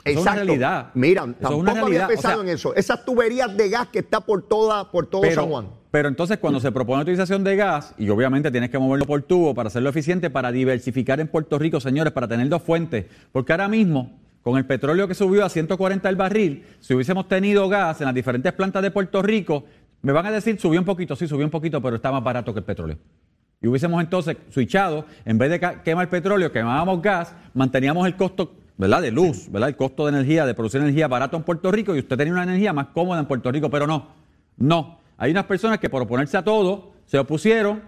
Eso 0.04 0.19
es 0.19 0.26
una 0.26 0.35
realidad. 0.35 0.90
Mira, 0.93 1.23
Eso 1.23 1.35
tampoco 1.40 1.87
había. 1.87 2.04
O 2.04 2.09
pensado 2.09 2.35
sea, 2.35 2.43
en 2.43 2.54
eso. 2.54 2.75
Esas 2.75 3.02
tuberías 3.07 3.57
de 3.57 3.71
gas 3.71 3.88
que 3.88 4.00
está 4.00 4.21
por 4.21 4.43
toda, 4.43 4.90
por 4.90 5.07
todo 5.07 5.23
pero, 5.23 5.37
San 5.37 5.49
Juan. 5.49 5.69
pero 5.90 6.09
entonces 6.09 6.37
cuando 6.37 6.61
se 6.61 6.71
propone 6.71 7.00
utilización 7.00 7.43
de 7.45 7.57
gas, 7.57 7.95
y 7.97 8.11
obviamente 8.11 8.50
tienes 8.50 8.69
que 8.69 8.78
moverlo 8.78 9.07
por 9.07 9.23
tubo 9.23 9.54
para 9.54 9.69
hacerlo 9.69 9.88
eficiente, 9.88 10.28
para 10.28 10.52
diversificar 10.52 11.19
en 11.19 11.28
Puerto 11.28 11.59
Rico, 11.59 11.81
señores, 11.81 12.12
para 12.12 12.28
tener 12.28 12.50
dos 12.50 12.61
fuentes. 12.61 13.07
Porque 13.33 13.52
ahora 13.52 13.69
mismo, 13.69 14.21
con 14.43 14.59
el 14.59 14.66
petróleo 14.66 15.09
que 15.09 15.14
subió 15.14 15.47
a 15.47 15.49
140 15.49 16.07
el 16.11 16.16
barril, 16.16 16.66
si 16.78 16.93
hubiésemos 16.93 17.26
tenido 17.26 17.71
gas 17.71 18.02
en 18.02 18.04
las 18.04 18.14
diferentes 18.14 18.52
plantas 18.52 18.83
de 18.83 18.90
Puerto 18.90 19.23
Rico, 19.23 19.64
me 20.04 20.12
van 20.12 20.26
a 20.26 20.30
decir, 20.30 20.61
subió 20.61 20.78
un 20.78 20.84
poquito, 20.84 21.16
sí, 21.16 21.26
subió 21.26 21.46
un 21.46 21.50
poquito, 21.50 21.80
pero 21.80 21.96
está 21.96 22.12
más 22.12 22.23
barato 22.23 22.52
que 22.52 22.58
el 22.61 22.64
petróleo. 22.64 22.99
Y 23.62 23.66
hubiésemos 23.66 24.02
entonces 24.02 24.37
switchado, 24.50 25.06
en 25.25 25.38
vez 25.38 25.50
de 25.50 25.78
quemar 25.82 26.11
petróleo, 26.11 26.52
quemábamos 26.52 27.00
gas, 27.00 27.34
manteníamos 27.54 28.06
el 28.06 28.14
costo, 28.14 28.52
¿verdad? 28.76 29.00
De 29.00 29.11
luz, 29.11 29.50
¿verdad? 29.50 29.70
El 29.70 29.76
costo 29.76 30.04
de 30.04 30.11
energía, 30.11 30.44
de 30.44 30.52
producir 30.52 30.82
energía 30.82 31.08
barato 31.08 31.38
en 31.38 31.42
Puerto 31.42 31.73
Rico 31.73 31.96
y 31.96 32.00
usted 32.00 32.18
tenía 32.18 32.34
una 32.34 32.42
energía 32.42 32.75
más 32.75 32.88
cómoda 32.88 33.18
en 33.18 33.25
Puerto 33.25 33.50
Rico, 33.50 33.70
pero 33.70 33.87
no, 33.87 34.08
no. 34.58 34.99
Hay 35.16 35.30
unas 35.30 35.44
personas 35.44 35.78
que 35.78 35.88
por 35.88 36.02
oponerse 36.02 36.37
a 36.37 36.44
todo 36.44 36.92
se 37.06 37.18
opusieron 37.18 37.82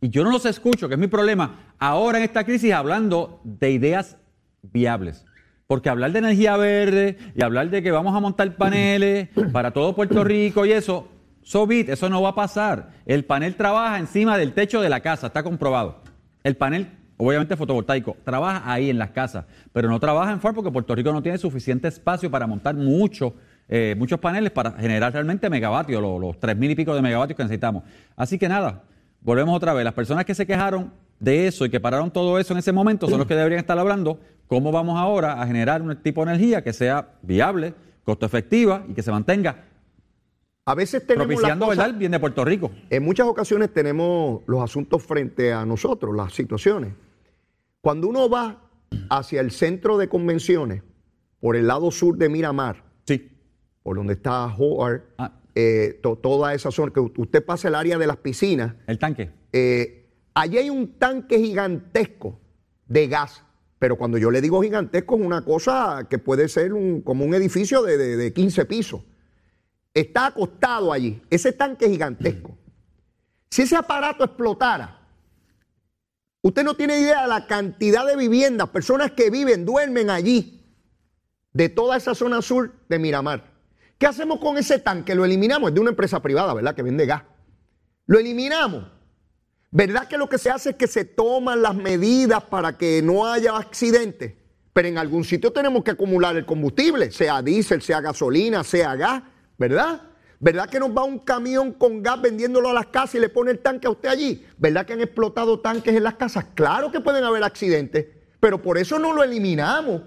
y 0.00 0.08
yo 0.08 0.24
no 0.24 0.32
los 0.32 0.46
escucho, 0.46 0.88
que 0.88 0.94
es 0.94 1.00
mi 1.00 1.06
problema, 1.06 1.74
ahora 1.78 2.18
en 2.18 2.24
esta 2.24 2.42
crisis 2.42 2.72
hablando 2.72 3.40
de 3.44 3.70
ideas 3.70 4.16
viables. 4.62 5.24
Porque 5.68 5.88
hablar 5.88 6.10
de 6.10 6.18
energía 6.18 6.56
verde 6.56 7.16
y 7.36 7.44
hablar 7.44 7.70
de 7.70 7.80
que 7.80 7.92
vamos 7.92 8.16
a 8.16 8.18
montar 8.18 8.56
paneles 8.56 9.28
para 9.52 9.70
todo 9.70 9.94
Puerto 9.94 10.24
Rico 10.24 10.66
y 10.66 10.72
eso, 10.72 11.06
so 11.42 11.66
be 11.66 11.80
it, 11.80 11.88
eso 11.88 12.08
no 12.08 12.22
va 12.22 12.30
a 12.30 12.34
pasar. 12.34 12.90
El 13.06 13.24
panel 13.24 13.54
trabaja 13.54 13.98
encima 13.98 14.36
del 14.38 14.52
techo 14.52 14.80
de 14.80 14.88
la 14.88 15.00
casa, 15.00 15.28
está 15.28 15.42
comprobado. 15.42 16.02
El 16.42 16.56
panel, 16.56 16.88
obviamente 17.16 17.56
fotovoltaico, 17.56 18.16
trabaja 18.24 18.62
ahí 18.70 18.90
en 18.90 18.98
las 18.98 19.10
casas, 19.10 19.44
pero 19.72 19.88
no 19.88 20.00
trabaja 20.00 20.32
en 20.32 20.40
farm 20.40 20.54
porque 20.54 20.70
Puerto 20.70 20.94
Rico 20.94 21.12
no 21.12 21.22
tiene 21.22 21.38
suficiente 21.38 21.88
espacio 21.88 22.30
para 22.30 22.46
montar 22.46 22.74
mucho, 22.74 23.34
eh, 23.68 23.94
muchos 23.98 24.18
paneles 24.20 24.50
para 24.50 24.72
generar 24.72 25.12
realmente 25.12 25.50
megavatios, 25.50 26.00
los, 26.00 26.20
los 26.20 26.40
tres 26.40 26.56
mil 26.56 26.70
y 26.70 26.74
pico 26.74 26.94
de 26.94 27.02
megavatios 27.02 27.36
que 27.36 27.42
necesitamos. 27.42 27.84
Así 28.16 28.38
que 28.38 28.48
nada, 28.48 28.84
volvemos 29.20 29.54
otra 29.56 29.72
vez. 29.74 29.84
Las 29.84 29.94
personas 29.94 30.24
que 30.24 30.34
se 30.34 30.46
quejaron 30.46 30.92
de 31.18 31.46
eso 31.46 31.66
y 31.66 31.70
que 31.70 31.80
pararon 31.80 32.10
todo 32.10 32.38
eso 32.38 32.54
en 32.54 32.58
ese 32.58 32.72
momento 32.72 33.06
son 33.06 33.18
los 33.18 33.26
que 33.26 33.34
deberían 33.34 33.60
estar 33.60 33.78
hablando 33.78 34.18
cómo 34.46 34.72
vamos 34.72 34.98
ahora 34.98 35.40
a 35.40 35.46
generar 35.46 35.82
un 35.82 35.94
tipo 35.96 36.24
de 36.24 36.32
energía 36.32 36.64
que 36.64 36.72
sea 36.72 37.10
viable, 37.22 37.74
costo 38.04 38.26
efectiva 38.26 38.84
y 38.88 38.94
que 38.94 39.02
se 39.02 39.12
mantenga 39.12 39.64
A 40.70 40.74
veces 40.76 41.04
tenemos 41.04 41.26
propiciando 41.26 41.66
cosas- 41.66 41.84
¿verdad? 41.86 41.98
bien 41.98 42.12
de 42.12 42.20
Puerto 42.20 42.44
Rico. 42.44 42.70
En 42.90 43.02
muchas 43.02 43.26
ocasiones 43.26 43.72
tenemos 43.72 44.42
los 44.46 44.62
asuntos 44.62 45.02
frente 45.02 45.52
a 45.52 45.66
nosotros, 45.66 46.14
las 46.14 46.32
situaciones. 46.32 46.92
Cuando 47.80 48.06
uno 48.08 48.28
va 48.30 48.62
hacia 49.08 49.40
el 49.40 49.50
centro 49.50 49.98
de 49.98 50.08
convenciones, 50.08 50.82
por 51.40 51.56
el 51.56 51.66
lado 51.66 51.90
sur 51.90 52.16
de 52.16 52.28
Miramar, 52.28 52.84
Sí. 53.04 53.30
por 53.82 53.96
donde 53.96 54.12
está 54.12 54.46
Howard, 54.46 55.02
Ah. 55.18 55.32
eh, 55.56 55.98
to- 56.02 56.14
toda 56.16 56.54
esa 56.54 56.70
zona, 56.70 56.92
que 56.92 57.00
usted 57.00 57.44
pasa 57.44 57.66
el 57.66 57.74
área 57.74 57.98
de 57.98 58.06
las 58.06 58.18
piscinas, 58.18 58.74
El 58.86 58.98
tanque. 59.00 59.30
eh, 59.52 60.06
allí 60.34 60.58
hay 60.58 60.70
un 60.70 60.98
tanque 60.98 61.38
gigantesco 61.40 62.38
de 62.86 63.08
gas. 63.08 63.42
Pero 63.80 63.96
cuando 63.96 64.18
yo 64.18 64.30
le 64.30 64.40
digo 64.40 64.62
gigantesco 64.62 65.16
es 65.16 65.22
una 65.22 65.44
cosa 65.44 66.06
que 66.08 66.18
puede 66.18 66.46
ser 66.48 66.74
un- 66.74 67.00
como 67.00 67.24
un 67.24 67.34
edificio 67.34 67.82
de, 67.82 67.96
de- 67.96 68.16
de 68.16 68.32
15 68.32 68.66
pisos. 68.66 69.00
Está 69.92 70.26
acostado 70.26 70.92
allí, 70.92 71.20
ese 71.30 71.52
tanque 71.52 71.88
gigantesco. 71.88 72.56
Si 73.50 73.62
ese 73.62 73.76
aparato 73.76 74.24
explotara, 74.24 75.00
usted 76.42 76.62
no 76.62 76.74
tiene 76.74 77.00
idea 77.00 77.22
de 77.22 77.28
la 77.28 77.46
cantidad 77.46 78.06
de 78.06 78.16
viviendas, 78.16 78.68
personas 78.68 79.10
que 79.12 79.30
viven, 79.30 79.64
duermen 79.64 80.10
allí, 80.10 80.64
de 81.52 81.68
toda 81.68 81.96
esa 81.96 82.14
zona 82.14 82.42
sur 82.42 82.72
de 82.88 82.98
Miramar. 82.98 83.50
¿Qué 83.98 84.06
hacemos 84.06 84.38
con 84.38 84.56
ese 84.56 84.78
tanque? 84.78 85.14
Lo 85.14 85.24
eliminamos, 85.24 85.70
es 85.70 85.74
de 85.74 85.80
una 85.80 85.90
empresa 85.90 86.22
privada, 86.22 86.54
¿verdad? 86.54 86.74
Que 86.74 86.82
vende 86.82 87.06
gas. 87.06 87.22
Lo 88.06 88.18
eliminamos. 88.18 88.86
¿Verdad 89.72 90.08
que 90.08 90.16
lo 90.16 90.28
que 90.28 90.38
se 90.38 90.50
hace 90.50 90.70
es 90.70 90.76
que 90.76 90.86
se 90.86 91.04
toman 91.04 91.62
las 91.62 91.74
medidas 91.74 92.42
para 92.44 92.78
que 92.78 93.02
no 93.02 93.26
haya 93.26 93.56
accidentes? 93.56 94.34
Pero 94.72 94.88
en 94.88 94.98
algún 94.98 95.24
sitio 95.24 95.52
tenemos 95.52 95.84
que 95.84 95.90
acumular 95.90 96.36
el 96.36 96.46
combustible, 96.46 97.10
sea 97.10 97.42
diésel, 97.42 97.82
sea 97.82 98.00
gasolina, 98.00 98.64
sea 98.64 98.94
gas, 98.96 99.22
¿verdad? 99.60 100.00
¿Verdad 100.40 100.70
que 100.70 100.80
nos 100.80 100.96
va 100.96 101.04
un 101.04 101.18
camión 101.18 101.72
con 101.74 102.02
gas 102.02 102.22
vendiéndolo 102.22 102.70
a 102.70 102.72
las 102.72 102.86
casas 102.86 103.16
y 103.16 103.20
le 103.20 103.28
pone 103.28 103.50
el 103.50 103.58
tanque 103.58 103.86
a 103.86 103.90
usted 103.90 104.08
allí? 104.08 104.46
¿Verdad 104.56 104.86
que 104.86 104.94
han 104.94 105.02
explotado 105.02 105.60
tanques 105.60 105.94
en 105.94 106.02
las 106.02 106.14
casas? 106.14 106.46
Claro 106.54 106.90
que 106.90 107.00
pueden 107.00 107.22
haber 107.24 107.44
accidentes, 107.44 108.06
pero 108.40 108.62
por 108.62 108.78
eso 108.78 108.98
no 108.98 109.12
lo 109.12 109.22
eliminamos. 109.22 110.00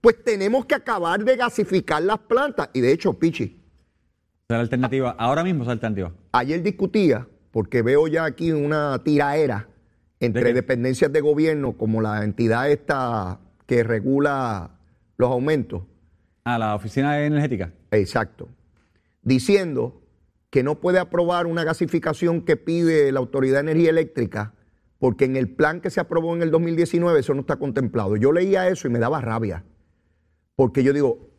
Pues 0.00 0.24
tenemos 0.24 0.66
que 0.66 0.74
acabar 0.74 1.22
de 1.22 1.36
gasificar 1.36 2.02
las 2.02 2.18
plantas. 2.18 2.68
Y 2.72 2.80
de 2.80 2.90
hecho, 2.90 3.12
Pichi, 3.12 3.44
Esa 3.44 3.54
es 4.48 4.56
la 4.56 4.58
alternativa. 4.58 5.14
Ahora 5.16 5.44
mismo 5.44 5.62
es 5.62 5.68
la 5.68 5.74
alternativa. 5.74 6.12
Ayer 6.32 6.60
discutía, 6.60 7.28
porque 7.52 7.82
veo 7.82 8.08
ya 8.08 8.24
aquí 8.24 8.50
una 8.50 9.00
tiraera 9.04 9.68
entre 10.18 10.52
dependencias 10.52 11.12
de 11.12 11.20
gobierno, 11.20 11.74
como 11.74 12.00
la 12.00 12.24
entidad 12.24 12.68
esta 12.68 13.38
que 13.66 13.84
regula 13.84 14.72
los 15.16 15.30
aumentos. 15.30 15.82
A 16.42 16.58
la 16.58 16.74
oficina 16.74 17.22
energética. 17.24 17.72
Exacto. 17.92 18.48
Diciendo 19.22 20.02
que 20.50 20.62
no 20.62 20.80
puede 20.80 20.98
aprobar 20.98 21.46
una 21.46 21.64
gasificación 21.64 22.42
que 22.42 22.56
pide 22.56 23.12
la 23.12 23.20
Autoridad 23.20 23.56
de 23.56 23.70
Energía 23.70 23.90
Eléctrica, 23.90 24.54
porque 24.98 25.24
en 25.24 25.36
el 25.36 25.48
plan 25.48 25.80
que 25.80 25.90
se 25.90 26.00
aprobó 26.00 26.34
en 26.34 26.42
el 26.42 26.50
2019 26.50 27.20
eso 27.20 27.34
no 27.34 27.40
está 27.40 27.56
contemplado. 27.56 28.16
Yo 28.16 28.32
leía 28.32 28.68
eso 28.68 28.88
y 28.88 28.90
me 28.90 28.98
daba 28.98 29.20
rabia, 29.20 29.64
porque 30.56 30.82
yo 30.82 30.92
digo, 30.92 31.30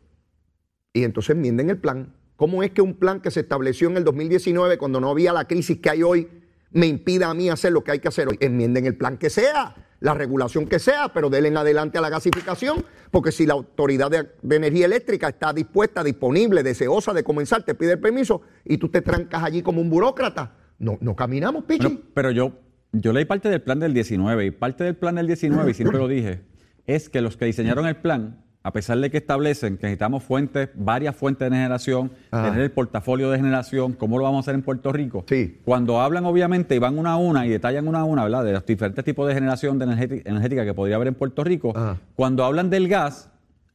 y 0.92 1.04
entonces 1.04 1.36
enmienden 1.36 1.70
el 1.70 1.78
plan. 1.78 2.14
¿Cómo 2.36 2.62
es 2.62 2.72
que 2.72 2.82
un 2.82 2.94
plan 2.94 3.20
que 3.20 3.30
se 3.30 3.40
estableció 3.40 3.88
en 3.88 3.98
el 3.98 4.04
2019, 4.04 4.78
cuando 4.78 5.00
no 5.00 5.10
había 5.10 5.32
la 5.32 5.46
crisis 5.46 5.78
que 5.78 5.90
hay 5.90 6.02
hoy, 6.02 6.28
me 6.70 6.86
impida 6.86 7.28
a 7.28 7.34
mí 7.34 7.50
hacer 7.50 7.72
lo 7.72 7.84
que 7.84 7.92
hay 7.92 7.98
que 8.00 8.08
hacer 8.08 8.28
hoy? 8.28 8.36
Enmienden 8.40 8.86
el 8.86 8.96
plan 8.96 9.16
que 9.16 9.30
sea, 9.30 9.76
la 10.02 10.14
regulación 10.14 10.66
que 10.66 10.78
sea, 10.78 11.12
pero 11.14 11.30
denle 11.30 11.48
en 11.48 11.56
adelante 11.56 11.96
a 11.96 12.00
la 12.00 12.10
gasificación, 12.10 12.84
porque 13.10 13.30
si 13.30 13.46
la 13.46 13.54
Autoridad 13.54 14.10
de, 14.10 14.28
de 14.42 14.56
Energía 14.56 14.86
Eléctrica 14.86 15.28
está 15.28 15.52
dispuesta, 15.52 16.02
disponible, 16.02 16.62
deseosa 16.62 17.12
de 17.12 17.22
comenzar, 17.22 17.62
te 17.62 17.74
pide 17.74 17.92
el 17.92 18.00
permiso 18.00 18.42
y 18.64 18.78
tú 18.78 18.88
te 18.88 19.00
trancas 19.00 19.44
allí 19.44 19.62
como 19.62 19.80
un 19.80 19.88
burócrata. 19.88 20.56
No, 20.78 20.98
no 21.00 21.14
caminamos, 21.14 21.64
Pichi. 21.64 22.02
Pero 22.14 22.32
yo, 22.32 22.52
yo 22.90 23.12
leí 23.12 23.24
parte 23.24 23.48
del 23.48 23.62
plan 23.62 23.78
del 23.78 23.94
19 23.94 24.44
y 24.44 24.50
parte 24.50 24.82
del 24.82 24.96
plan 24.96 25.14
del 25.14 25.28
19, 25.28 25.70
y 25.70 25.74
siempre 25.74 25.98
lo 25.98 26.08
dije, 26.08 26.42
es 26.86 27.08
que 27.08 27.20
los 27.20 27.36
que 27.36 27.44
diseñaron 27.44 27.86
el 27.86 27.96
plan, 27.96 28.41
a 28.64 28.72
pesar 28.72 28.98
de 28.98 29.10
que 29.10 29.16
establecen 29.18 29.76
que 29.76 29.86
necesitamos 29.86 30.22
fuentes, 30.22 30.68
varias 30.74 31.16
fuentes 31.16 31.50
de 31.50 31.56
generación, 31.56 32.12
Ajá. 32.30 32.44
tener 32.50 32.60
el 32.60 32.70
portafolio 32.70 33.30
de 33.30 33.38
generación, 33.38 33.92
cómo 33.94 34.18
lo 34.18 34.24
vamos 34.24 34.38
a 34.38 34.40
hacer 34.42 34.54
en 34.54 34.62
Puerto 34.62 34.92
Rico, 34.92 35.24
Sí. 35.28 35.60
cuando 35.64 36.00
hablan 36.00 36.24
obviamente 36.26 36.76
y 36.76 36.78
van 36.78 36.96
una 36.98 37.12
a 37.12 37.16
una 37.16 37.44
y 37.46 37.48
detallan 37.50 37.88
una 37.88 38.00
a 38.00 38.04
una, 38.04 38.22
¿verdad? 38.24 38.44
De 38.44 38.52
los 38.52 38.64
diferentes 38.64 39.04
tipos 39.04 39.26
de 39.26 39.34
generación 39.34 39.78
de 39.78 39.84
energética, 40.24 40.64
que 40.64 40.74
podría 40.74 40.96
haber 40.96 41.08
en 41.08 41.14
Puerto 41.14 41.42
Rico, 41.42 41.72
Ajá. 41.74 41.98
cuando 42.14 42.44
hablan 42.44 42.70
del 42.70 42.88
gas, 42.88 43.30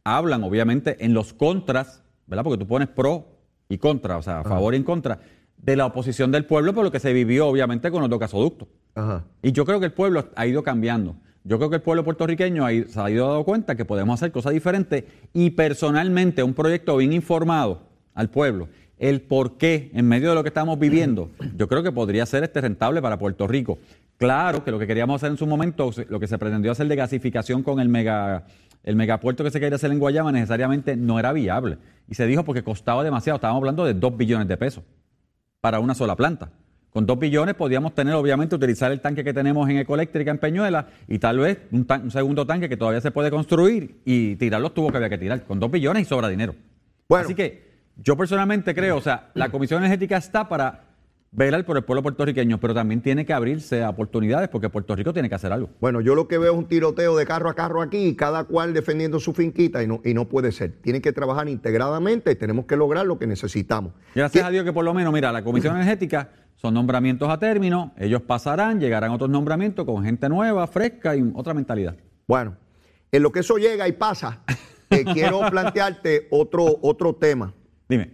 hablan 0.05 0.43
obviamente 0.43 1.03
en 1.03 1.13
los 1.13 1.33
contras, 1.33 2.03
¿verdad? 2.27 2.43
Porque 2.45 2.57
tú 2.57 2.67
pones 2.67 2.87
pro 2.87 3.25
y 3.67 3.77
contra, 3.77 4.17
o 4.17 4.21
sea, 4.21 4.39
a 4.39 4.43
favor 4.45 4.73
y 4.73 4.77
en 4.77 4.83
contra, 4.83 5.19
de 5.57 5.75
la 5.75 5.85
oposición 5.87 6.31
del 6.31 6.45
pueblo 6.45 6.73
por 6.73 6.83
lo 6.85 6.91
que 6.91 6.99
se 6.99 7.11
vivió 7.11 7.47
obviamente 7.47 7.91
con 7.91 7.99
los 8.01 8.09
dos 8.09 8.19
gasoductos. 8.19 8.69
Ajá. 8.95 9.25
Y 9.41 9.51
yo 9.51 9.65
creo 9.65 9.79
que 9.81 9.87
el 9.87 9.91
pueblo 9.93 10.29
ha 10.35 10.45
ido 10.47 10.63
cambiando. 10.63 11.17
Yo 11.47 11.57
creo 11.57 11.69
que 11.69 11.77
el 11.77 11.81
pueblo 11.81 12.03
puertorriqueño 12.03 12.65
ha 12.65 12.73
ido- 12.73 12.89
se 12.89 12.99
ha 12.99 13.09
ido 13.09 13.27
dando 13.27 13.43
cuenta 13.45 13.75
que 13.75 13.85
podemos 13.85 14.15
hacer 14.19 14.31
cosas 14.31 14.53
diferentes 14.53 15.05
y 15.33 15.51
personalmente 15.51 16.43
un 16.43 16.53
proyecto 16.53 16.97
bien 16.97 17.13
informado 17.13 17.83
al 18.13 18.29
pueblo, 18.29 18.67
el 18.97 19.21
por 19.21 19.57
qué 19.57 19.89
en 19.93 20.07
medio 20.07 20.29
de 20.29 20.35
lo 20.35 20.43
que 20.43 20.49
estamos 20.49 20.77
viviendo, 20.79 21.29
yo 21.55 21.67
creo 21.67 21.83
que 21.83 21.91
podría 21.91 22.25
ser 22.25 22.43
este 22.43 22.59
rentable 22.61 23.01
para 23.01 23.17
Puerto 23.17 23.47
Rico. 23.47 23.77
Claro 24.17 24.63
que 24.63 24.71
lo 24.71 24.79
que 24.79 24.87
queríamos 24.87 25.17
hacer 25.21 25.31
en 25.31 25.37
su 25.37 25.45
momento, 25.47 25.91
lo 26.09 26.19
que 26.19 26.27
se 26.27 26.37
pretendió 26.37 26.71
hacer 26.71 26.87
de 26.87 26.95
gasificación 26.95 27.63
con 27.63 27.79
el 27.79 27.87
mega 27.89 28.45
el 28.83 28.95
megapuerto 28.95 29.43
que 29.43 29.51
se 29.51 29.59
quería 29.59 29.75
hacer 29.75 29.91
en 29.91 29.99
Guayama 29.99 30.31
necesariamente 30.31 30.95
no 30.95 31.19
era 31.19 31.33
viable. 31.33 31.77
Y 32.07 32.15
se 32.15 32.25
dijo 32.25 32.43
porque 32.45 32.63
costaba 32.63 33.03
demasiado, 33.03 33.35
estábamos 33.35 33.59
hablando 33.61 33.83
de 33.83 33.93
2 33.93 34.15
billones 34.15 34.47
de 34.47 34.55
pesos 34.55 34.83
para 35.59 35.79
una 35.81 35.93
sola 35.93 36.15
planta. 36.15 36.51
Con 36.97 37.05
dos 37.05 37.19
billones 37.19 37.53
podíamos 37.53 37.93
tener, 37.93 38.15
obviamente, 38.15 38.55
utilizar 38.55 38.91
el 38.91 39.01
tanque 39.01 39.23
que 39.23 39.31
tenemos 39.31 39.69
en 39.69 39.77
Ecoeléctrica 39.77 40.31
en 40.31 40.39
Peñuela 40.39 40.87
y 41.07 41.19
tal 41.19 41.37
vez 41.37 41.59
un, 41.71 41.85
tan- 41.85 42.01
un 42.05 42.09
segundo 42.09 42.47
tanque 42.47 42.67
que 42.67 42.75
todavía 42.75 43.01
se 43.01 43.11
puede 43.11 43.29
construir 43.29 43.97
y 44.03 44.35
tirar 44.37 44.59
los 44.61 44.73
tubos 44.73 44.89
que 44.89 44.97
había 44.97 45.09
que 45.09 45.19
tirar. 45.19 45.43
Con 45.43 45.59
dos 45.59 45.69
billones 45.69 46.01
y 46.01 46.05
sobra 46.05 46.27
dinero. 46.27 46.55
Bueno. 47.07 47.25
Así 47.25 47.35
que 47.35 47.67
yo 47.97 48.17
personalmente 48.17 48.73
creo, 48.73 48.97
o 48.97 49.01
sea, 49.01 49.29
la 49.35 49.49
Comisión 49.49 49.83
Energética 49.83 50.17
está 50.17 50.49
para 50.49 50.85
velar 51.29 51.63
por 51.65 51.77
el 51.77 51.83
pueblo 51.83 52.01
puertorriqueño, 52.01 52.59
pero 52.59 52.73
también 52.73 53.01
tiene 53.01 53.27
que 53.27 53.33
abrirse 53.33 53.83
a 53.83 53.91
oportunidades 53.91 54.49
porque 54.49 54.67
Puerto 54.71 54.95
Rico 54.95 55.13
tiene 55.13 55.29
que 55.29 55.35
hacer 55.35 55.51
algo. 55.53 55.69
Bueno, 55.79 56.01
yo 56.01 56.15
lo 56.15 56.27
que 56.27 56.39
veo 56.39 56.53
es 56.53 56.57
un 56.57 56.65
tiroteo 56.65 57.15
de 57.15 57.27
carro 57.27 57.47
a 57.51 57.53
carro 57.53 57.83
aquí, 57.83 58.15
cada 58.15 58.45
cual 58.45 58.73
defendiendo 58.73 59.19
su 59.19 59.33
finquita 59.33 59.83
y 59.83 59.87
no, 59.87 60.01
y 60.03 60.15
no 60.15 60.25
puede 60.27 60.51
ser. 60.51 60.71
Tienen 60.81 61.03
que 61.03 61.13
trabajar 61.13 61.47
integradamente 61.47 62.31
y 62.31 62.35
tenemos 62.35 62.65
que 62.65 62.75
lograr 62.75 63.05
lo 63.05 63.19
que 63.19 63.27
necesitamos. 63.27 63.93
Gracias 64.15 64.43
a 64.43 64.49
Dios 64.49 64.65
que 64.65 64.73
por 64.73 64.83
lo 64.83 64.95
menos, 64.95 65.13
mira, 65.13 65.31
la 65.31 65.43
Comisión 65.43 65.75
Energética 65.79 66.31
son 66.57 66.73
nombramientos 66.73 67.29
a 67.29 67.37
término, 67.37 67.93
ellos 67.97 68.21
pasarán, 68.23 68.79
llegarán 68.79 69.11
otros 69.11 69.29
nombramientos 69.29 69.85
con 69.85 70.03
gente 70.03 70.27
nueva, 70.27 70.65
fresca 70.67 71.15
y 71.15 71.31
otra 71.35 71.53
mentalidad. 71.53 71.95
Bueno, 72.27 72.57
en 73.11 73.23
lo 73.23 73.31
que 73.31 73.39
eso 73.39 73.57
llega 73.57 73.87
y 73.87 73.93
pasa, 73.93 74.41
eh, 74.89 75.05
quiero 75.05 75.41
plantearte 75.49 76.27
otro, 76.31 76.65
otro 76.81 77.15
tema. 77.15 77.53
Dime. 77.87 78.11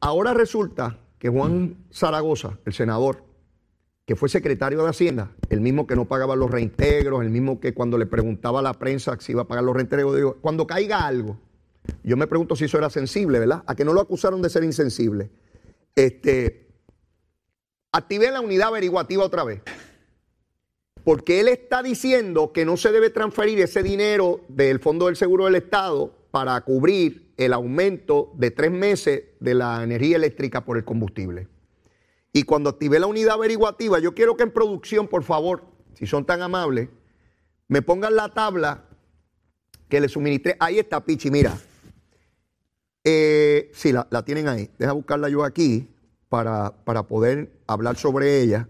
Ahora 0.00 0.34
resulta 0.34 0.98
que 1.18 1.28
Juan 1.28 1.76
Zaragoza, 1.92 2.58
el 2.66 2.72
senador, 2.72 3.24
que 4.04 4.16
fue 4.16 4.28
secretario 4.28 4.82
de 4.82 4.90
Hacienda, 4.90 5.30
el 5.48 5.60
mismo 5.60 5.86
que 5.86 5.94
no 5.94 6.06
pagaba 6.06 6.34
los 6.34 6.50
reintegros, 6.50 7.22
el 7.22 7.30
mismo 7.30 7.60
que 7.60 7.72
cuando 7.72 7.98
le 7.98 8.06
preguntaba 8.06 8.58
a 8.58 8.62
la 8.62 8.74
prensa 8.74 9.16
si 9.20 9.30
iba 9.30 9.42
a 9.42 9.46
pagar 9.46 9.62
los 9.62 9.76
reintegros, 9.76 10.16
digo, 10.16 10.38
cuando 10.40 10.66
caiga 10.66 11.06
algo, 11.06 11.38
yo 12.02 12.16
me 12.16 12.26
pregunto 12.26 12.56
si 12.56 12.64
eso 12.64 12.78
era 12.78 12.90
sensible, 12.90 13.38
¿verdad? 13.38 13.62
A 13.66 13.76
que 13.76 13.84
no 13.84 13.92
lo 13.92 14.00
acusaron 14.00 14.42
de 14.42 14.50
ser 14.50 14.64
insensible. 14.64 15.30
Este, 15.94 16.61
activé 17.92 18.30
la 18.30 18.40
unidad 18.40 18.68
averiguativa 18.68 19.24
otra 19.24 19.44
vez. 19.44 19.62
Porque 21.04 21.40
él 21.40 21.48
está 21.48 21.82
diciendo 21.82 22.52
que 22.52 22.64
no 22.64 22.76
se 22.76 22.92
debe 22.92 23.10
transferir 23.10 23.60
ese 23.60 23.82
dinero 23.82 24.40
del 24.48 24.80
Fondo 24.80 25.06
del 25.06 25.16
Seguro 25.16 25.44
del 25.44 25.56
Estado 25.56 26.14
para 26.30 26.60
cubrir 26.62 27.32
el 27.36 27.52
aumento 27.52 28.32
de 28.34 28.50
tres 28.50 28.70
meses 28.70 29.24
de 29.40 29.54
la 29.54 29.82
energía 29.82 30.16
eléctrica 30.16 30.64
por 30.64 30.76
el 30.76 30.84
combustible. 30.84 31.48
Y 32.32 32.44
cuando 32.44 32.70
activé 32.70 32.98
la 32.98 33.08
unidad 33.08 33.34
averiguativa, 33.34 33.98
yo 33.98 34.14
quiero 34.14 34.36
que 34.36 34.44
en 34.44 34.52
producción, 34.52 35.08
por 35.08 35.22
favor, 35.24 35.64
si 35.94 36.06
son 36.06 36.24
tan 36.24 36.40
amables, 36.40 36.88
me 37.68 37.82
pongan 37.82 38.16
la 38.16 38.28
tabla 38.30 38.84
que 39.88 40.00
le 40.00 40.08
suministré. 40.08 40.56
Ahí 40.60 40.78
está, 40.78 41.04
Pichi, 41.04 41.30
mira. 41.30 41.58
Eh, 43.04 43.70
sí, 43.74 43.92
la, 43.92 44.06
la 44.10 44.24
tienen 44.24 44.48
ahí. 44.48 44.70
Deja 44.78 44.92
buscarla 44.92 45.28
yo 45.28 45.44
aquí 45.44 45.91
para, 46.32 46.72
para 46.86 47.02
poder 47.02 47.52
hablar 47.66 47.98
sobre 47.98 48.40
ella, 48.40 48.66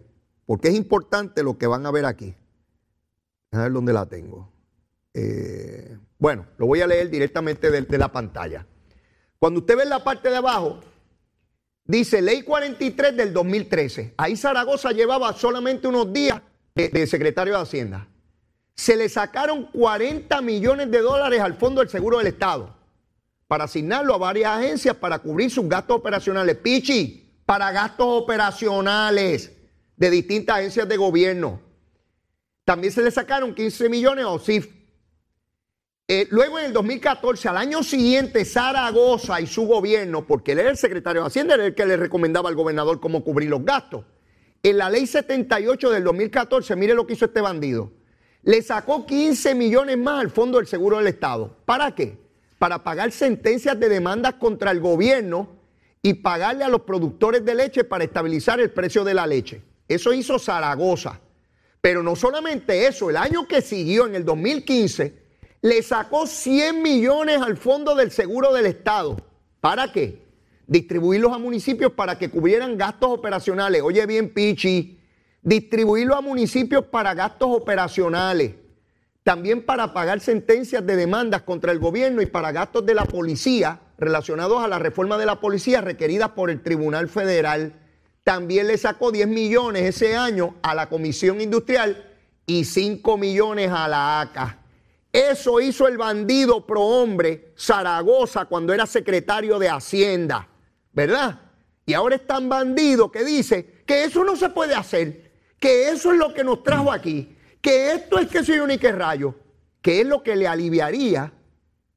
porque 0.46 0.66
es 0.66 0.74
importante 0.74 1.44
lo 1.44 1.58
que 1.58 1.68
van 1.68 1.86
a 1.86 1.92
ver 1.92 2.06
aquí. 2.06 2.34
A 3.52 3.60
ver 3.60 3.72
dónde 3.72 3.92
la 3.92 4.04
tengo. 4.04 4.50
Eh, 5.14 5.96
bueno, 6.18 6.44
lo 6.58 6.66
voy 6.66 6.80
a 6.80 6.88
leer 6.88 7.08
directamente 7.08 7.70
de, 7.70 7.98
la 7.98 8.10
pantalla. 8.10 8.66
Cuando 9.38 9.60
usted 9.60 9.76
ve 9.76 9.84
la 9.84 10.02
parte 10.02 10.28
de 10.28 10.38
abajo, 10.38 10.80
dice 11.84 12.20
Ley 12.20 12.42
43 12.42 13.16
del 13.16 13.32
2013. 13.32 14.14
Ahí 14.16 14.34
Zaragoza 14.34 14.90
llevaba 14.90 15.32
solamente 15.32 15.86
unos 15.86 16.12
días 16.12 16.42
de, 16.74 16.88
de 16.88 17.06
secretario 17.06 17.54
de 17.54 17.60
Hacienda. 17.60 18.08
Se 18.74 18.96
le 18.96 19.08
sacaron 19.08 19.66
40 19.70 20.40
millones 20.40 20.90
de 20.90 20.98
dólares 20.98 21.40
al 21.40 21.54
Fondo 21.54 21.80
del 21.80 21.90
Seguro 21.90 22.18
del 22.18 22.26
Estado 22.26 22.74
para 23.46 23.64
asignarlo 23.64 24.14
a 24.14 24.18
varias 24.18 24.50
agencias 24.50 24.96
para 24.96 25.20
cubrir 25.20 25.48
sus 25.48 25.68
gastos 25.68 25.98
operacionales. 25.98 26.56
Pichi, 26.56 27.21
para 27.52 27.70
gastos 27.70 28.06
operacionales 28.08 29.52
de 29.98 30.08
distintas 30.08 30.56
agencias 30.56 30.88
de 30.88 30.96
gobierno. 30.96 31.60
También 32.64 32.94
se 32.94 33.02
le 33.02 33.10
sacaron 33.10 33.54
15 33.54 33.90
millones 33.90 34.24
a 34.24 34.28
OSIF. 34.28 34.68
Eh, 36.08 36.26
luego 36.30 36.58
en 36.58 36.64
el 36.64 36.72
2014, 36.72 37.50
al 37.50 37.58
año 37.58 37.82
siguiente, 37.82 38.46
Zaragoza 38.46 39.38
y 39.38 39.46
su 39.46 39.66
gobierno, 39.66 40.26
porque 40.26 40.52
él 40.52 40.60
era 40.60 40.70
el 40.70 40.78
secretario 40.78 41.20
de 41.20 41.26
Hacienda, 41.26 41.52
era 41.56 41.66
el 41.66 41.74
que 41.74 41.84
le 41.84 41.98
recomendaba 41.98 42.48
al 42.48 42.54
gobernador 42.54 43.00
cómo 43.00 43.22
cubrir 43.22 43.50
los 43.50 43.62
gastos. 43.62 44.06
En 44.62 44.78
la 44.78 44.88
ley 44.88 45.06
78 45.06 45.90
del 45.90 46.04
2014, 46.04 46.74
mire 46.74 46.94
lo 46.94 47.06
que 47.06 47.12
hizo 47.12 47.26
este 47.26 47.42
bandido. 47.42 47.92
Le 48.44 48.62
sacó 48.62 49.04
15 49.04 49.54
millones 49.54 49.98
más 49.98 50.22
al 50.22 50.30
Fondo 50.30 50.56
del 50.56 50.66
Seguro 50.66 50.96
del 50.96 51.08
Estado. 51.08 51.54
¿Para 51.66 51.94
qué? 51.94 52.16
Para 52.58 52.82
pagar 52.82 53.12
sentencias 53.12 53.78
de 53.78 53.90
demandas 53.90 54.36
contra 54.36 54.70
el 54.70 54.80
gobierno 54.80 55.51
y 56.02 56.14
pagarle 56.14 56.64
a 56.64 56.68
los 56.68 56.82
productores 56.82 57.44
de 57.44 57.54
leche 57.54 57.84
para 57.84 58.04
estabilizar 58.04 58.60
el 58.60 58.72
precio 58.72 59.04
de 59.04 59.14
la 59.14 59.26
leche. 59.26 59.62
Eso 59.86 60.12
hizo 60.12 60.38
Zaragoza. 60.38 61.20
Pero 61.80 62.02
no 62.02 62.16
solamente 62.16 62.86
eso, 62.86 63.08
el 63.08 63.16
año 63.16 63.46
que 63.46 63.62
siguió, 63.62 64.06
en 64.06 64.16
el 64.16 64.24
2015, 64.24 65.22
le 65.62 65.82
sacó 65.82 66.26
100 66.26 66.82
millones 66.82 67.40
al 67.40 67.56
Fondo 67.56 67.94
del 67.94 68.10
Seguro 68.10 68.52
del 68.52 68.66
Estado. 68.66 69.16
¿Para 69.60 69.92
qué? 69.92 70.22
Distribuirlos 70.66 71.32
a 71.32 71.38
municipios 71.38 71.92
para 71.92 72.18
que 72.18 72.30
cubrieran 72.30 72.76
gastos 72.76 73.10
operacionales. 73.10 73.82
Oye 73.82 74.04
bien, 74.06 74.32
Pichi, 74.32 74.98
distribuirlos 75.40 76.16
a 76.16 76.20
municipios 76.20 76.84
para 76.86 77.14
gastos 77.14 77.48
operacionales. 77.52 78.54
También 79.22 79.64
para 79.64 79.92
pagar 79.92 80.20
sentencias 80.20 80.84
de 80.84 80.96
demandas 80.96 81.42
contra 81.42 81.70
el 81.70 81.78
gobierno 81.78 82.22
y 82.22 82.26
para 82.26 82.50
gastos 82.50 82.84
de 82.84 82.94
la 82.94 83.04
policía 83.04 83.80
relacionados 84.02 84.62
a 84.62 84.68
la 84.68 84.78
reforma 84.78 85.16
de 85.16 85.26
la 85.26 85.40
policía 85.40 85.80
requeridas 85.80 86.30
por 86.30 86.50
el 86.50 86.62
Tribunal 86.62 87.08
Federal. 87.08 87.74
También 88.24 88.66
le 88.66 88.76
sacó 88.76 89.12
10 89.12 89.28
millones 89.28 89.82
ese 89.82 90.16
año 90.16 90.56
a 90.62 90.74
la 90.74 90.88
Comisión 90.88 91.40
Industrial 91.40 92.04
y 92.44 92.64
5 92.64 93.16
millones 93.16 93.70
a 93.70 93.88
la 93.88 94.20
ACA. 94.20 94.58
Eso 95.12 95.60
hizo 95.60 95.86
el 95.86 95.98
bandido 95.98 96.66
pro 96.66 96.80
hombre 96.80 97.52
Zaragoza 97.56 98.46
cuando 98.46 98.72
era 98.72 98.86
secretario 98.86 99.58
de 99.58 99.68
Hacienda, 99.68 100.48
¿verdad? 100.92 101.40
Y 101.84 101.94
ahora 101.94 102.16
es 102.16 102.26
tan 102.26 102.48
bandido 102.48 103.10
que 103.12 103.24
dice 103.24 103.82
que 103.86 104.04
eso 104.04 104.24
no 104.24 104.36
se 104.36 104.48
puede 104.48 104.74
hacer, 104.74 105.32
que 105.60 105.90
eso 105.90 106.12
es 106.12 106.18
lo 106.18 106.32
que 106.32 106.44
nos 106.44 106.62
trajo 106.62 106.90
aquí, 106.90 107.36
que 107.60 107.92
esto 107.92 108.18
es 108.18 108.28
que 108.28 108.42
soy 108.42 108.58
un 108.58 108.70
y 108.70 108.76
rayo, 108.76 109.34
que 109.80 110.00
es 110.00 110.06
lo 110.06 110.22
que 110.22 110.34
le 110.34 110.48
aliviaría 110.48 111.32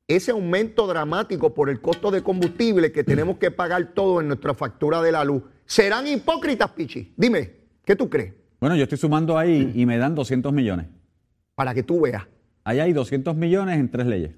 ese 0.08 0.32
aumento 0.32 0.86
dramático 0.88 1.54
por 1.54 1.70
el 1.70 1.82
costo 1.82 2.12
de 2.12 2.22
combustible 2.22 2.91
que 2.91 3.04
tenemos 3.04 3.38
que 3.38 3.50
pagar 3.52 3.94
todo 3.94 4.22
en 4.22 4.28
nuestra 4.28 4.54
factura 4.54 5.02
de 5.02 5.12
la 5.12 5.24
luz. 5.24 5.41
¿Serán 5.65 6.06
hipócritas, 6.08 6.70
Pichi? 6.72 7.13
Dime, 7.18 7.52
¿qué 7.84 7.96
tú 7.96 8.10
crees? 8.10 8.34
Bueno, 8.60 8.76
yo 8.76 8.84
estoy 8.84 8.98
sumando 8.98 9.38
ahí 9.38 9.72
y 9.76 9.86
me 9.86 9.98
dan 9.98 10.13
200 10.13 10.54
millones. 10.54 10.88
Para 11.56 11.74
que 11.74 11.82
tú 11.84 12.02
veas. 12.02 12.24
Ahí 12.63 12.80
hay 12.80 12.94
200 12.94 13.36
millones 13.36 13.80
en 13.80 13.89
tres 13.89 14.06
leyes. 14.06 14.32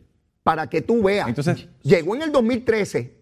Para 0.43 0.67
que 0.69 0.81
tú 0.81 1.03
veas. 1.03 1.27
Entonces- 1.27 1.67
llegó 1.81 2.15
en 2.15 2.21
el 2.21 2.31
2013. 2.31 3.17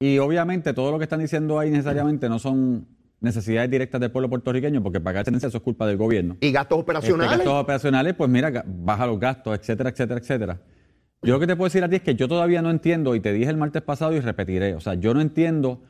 Y 0.00 0.18
obviamente 0.18 0.72
todo 0.74 0.90
lo 0.90 0.98
que 0.98 1.04
están 1.04 1.20
diciendo 1.20 1.58
ahí 1.58 1.70
necesariamente 1.70 2.28
no 2.28 2.38
son 2.38 2.86
necesidades 3.20 3.70
directas 3.70 4.00
del 4.00 4.10
pueblo 4.10 4.28
puertorriqueño, 4.28 4.82
porque 4.82 5.00
pagar 5.00 5.26
eso 5.26 5.46
es 5.46 5.60
culpa 5.60 5.86
del 5.86 5.96
gobierno. 5.96 6.36
Y 6.40 6.50
gastos 6.52 6.78
Este, 6.78 6.82
operacionales. 6.90 7.38
gastos 7.38 7.54
operacionales, 7.62 8.14
pues 8.14 8.28
mira, 8.28 8.64
baja 8.66 9.06
los 9.06 9.18
gastos, 9.18 9.58
etcétera, 9.58 9.90
etcétera, 9.90 10.20
etcétera. 10.20 10.60
Yo 11.26 11.34
lo 11.34 11.40
que 11.40 11.48
te 11.48 11.56
puedo 11.56 11.66
decir 11.66 11.82
a 11.82 11.88
ti 11.88 11.96
es 11.96 12.02
que 12.02 12.14
yo 12.14 12.28
todavía 12.28 12.62
no 12.62 12.70
entiendo, 12.70 13.16
y 13.16 13.20
te 13.20 13.32
dije 13.32 13.50
el 13.50 13.56
martes 13.56 13.82
pasado 13.82 14.12
y 14.12 14.20
repetiré, 14.20 14.76
o 14.76 14.80
sea, 14.80 14.94
yo 14.94 15.12
no 15.12 15.20
entiendo 15.20 15.82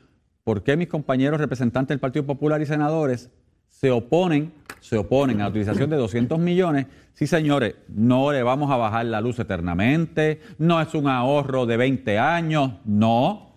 por 0.45 0.63
qué 0.63 0.79
mis 0.79 0.89
compañeros 0.89 1.39
representantes 1.39 1.89
del 1.89 2.01
Partido 2.01 2.25
Popular 2.25 2.63
y 2.63 2.67
senadores 2.67 3.31
se 3.69 3.91
oponen, 3.91 4.55
se 4.81 4.97
oponen 4.97 5.43
a 5.43 5.45
la 5.45 5.51
utilización 5.51 5.91
de 5.91 5.97
200 5.97 6.39
millones. 6.39 6.87
Sí, 7.13 7.27
señores, 7.27 7.75
no 7.89 8.33
le 8.33 8.43
vamos 8.43 8.71
a 8.71 8.79
bajar 8.79 9.05
la 9.05 9.21
luz 9.21 9.39
eternamente, 9.39 10.41
no 10.57 10.81
es 10.81 10.95
un 10.95 11.07
ahorro 11.07 11.67
de 11.67 11.77
20 11.77 12.19
años, 12.19 12.73
no 12.87 13.56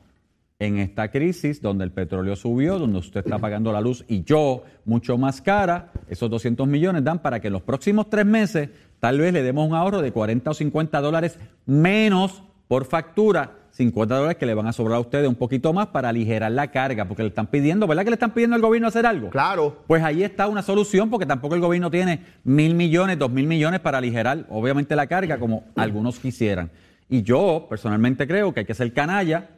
en 0.60 0.78
esta 0.78 1.10
crisis 1.10 1.62
donde 1.62 1.86
el 1.86 1.91
petróleo 1.91 2.36
subió, 2.36 2.78
donde 2.78 3.00
usted 3.00 3.22
está 3.22 3.39
pagando 3.39 3.72
la 3.72 3.80
luz 3.80 4.04
y 4.10 4.24
yo 4.24 4.63
mucho 4.84 5.17
más 5.17 5.41
cara, 5.41 5.91
esos 6.10 6.30
200 6.30 6.67
millones 6.67 7.02
dan 7.06 7.19
para 7.19 7.39
que 7.39 7.48
en 7.48 7.54
los 7.54 7.62
próximos 7.62 8.10
tres 8.10 8.26
meses 8.26 8.69
tal 9.00 9.19
vez 9.19 9.32
le 9.32 9.41
demos 9.41 9.65
un 9.65 9.74
ahorro 9.74 10.02
de 10.02 10.12
40 10.12 10.52
o 10.52 10.54
50 10.54 11.00
dólares 11.00 11.39
menos 11.65 12.43
por 12.67 12.84
factura, 12.84 13.54
50 13.72 14.13
dólares 14.13 14.38
que 14.38 14.45
le 14.45 14.54
van 14.54 14.67
a 14.67 14.74
sobrar 14.74 14.98
a 14.98 15.00
ustedes 15.00 15.30
un 15.30 15.36
poquito 15.36 15.72
más 15.72 15.88
para 15.88 16.10
aligerar 16.10 16.52
la 16.52 16.69
carga, 16.72 17.06
porque 17.06 17.24
le 17.24 17.30
están 17.30 17.48
pidiendo, 17.48 17.88
¿verdad 17.88 18.04
que 18.04 18.10
le 18.10 18.15
están 18.15 18.34
pidiendo 18.34 18.58
al 18.58 18.62
gobierno 18.62 18.89
hacer 18.89 19.06
algo? 19.06 19.30
Claro. 19.30 19.84
Pues 19.88 20.04
ahí 20.04 20.24
está 20.24 20.50
una 20.50 20.62
solución, 20.62 21.10
porque 21.10 21.26
tampoco 21.26 21.56
el 21.56 21.62
gobierno 21.62 21.89
tiene 21.89 22.19
mil 22.43 22.76
millones, 22.76 23.17
dos 23.17 23.32
mil 23.32 23.48
millones 23.48 23.80
para 23.80 24.00
aligerar, 24.00 24.45
obviamente, 24.50 24.93
la 24.98 25.08
carga, 25.08 25.39
como 25.39 25.63
algunos 25.78 26.19
quisieran. 26.19 26.69
Y 27.08 27.24
yo 27.24 27.65
personalmente 27.69 28.28
creo 28.28 28.54
que 28.54 28.60
hay 28.60 28.65
que 28.65 28.76
ser 28.76 28.91
canalla, 28.93 29.52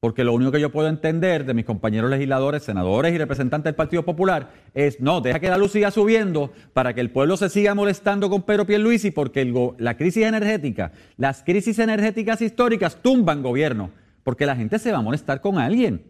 porque 0.00 0.24
lo 0.24 0.32
único 0.32 0.50
que 0.50 0.60
yo 0.60 0.72
puedo 0.72 0.88
entender 0.88 1.44
de 1.44 1.52
mis 1.52 1.66
compañeros 1.66 2.10
legisladores, 2.10 2.62
senadores 2.62 3.14
y 3.14 3.18
representantes 3.18 3.64
del 3.64 3.74
Partido 3.74 4.02
Popular 4.02 4.50
es, 4.72 4.98
no, 4.98 5.20
deja 5.20 5.38
que 5.38 5.50
la 5.50 5.58
luz 5.58 5.72
siga 5.72 5.90
subiendo 5.90 6.52
para 6.72 6.94
que 6.94 7.02
el 7.02 7.10
pueblo 7.10 7.36
se 7.36 7.50
siga 7.50 7.74
molestando 7.74 8.30
con 8.30 8.42
Pedro 8.42 8.66
Pierluisi, 8.66 9.10
porque 9.10 9.44
la 9.78 9.98
crisis 9.98 10.24
energética, 10.24 10.92
las 11.18 11.42
crisis 11.42 11.78
energéticas 11.78 12.40
históricas 12.40 13.02
tumban 13.02 13.42
gobierno, 13.42 13.90
porque 14.24 14.46
la 14.46 14.56
gente 14.56 14.78
se 14.78 14.90
va 14.90 14.98
a 14.98 15.02
molestar 15.02 15.42
con 15.42 15.58
alguien. 15.58 16.02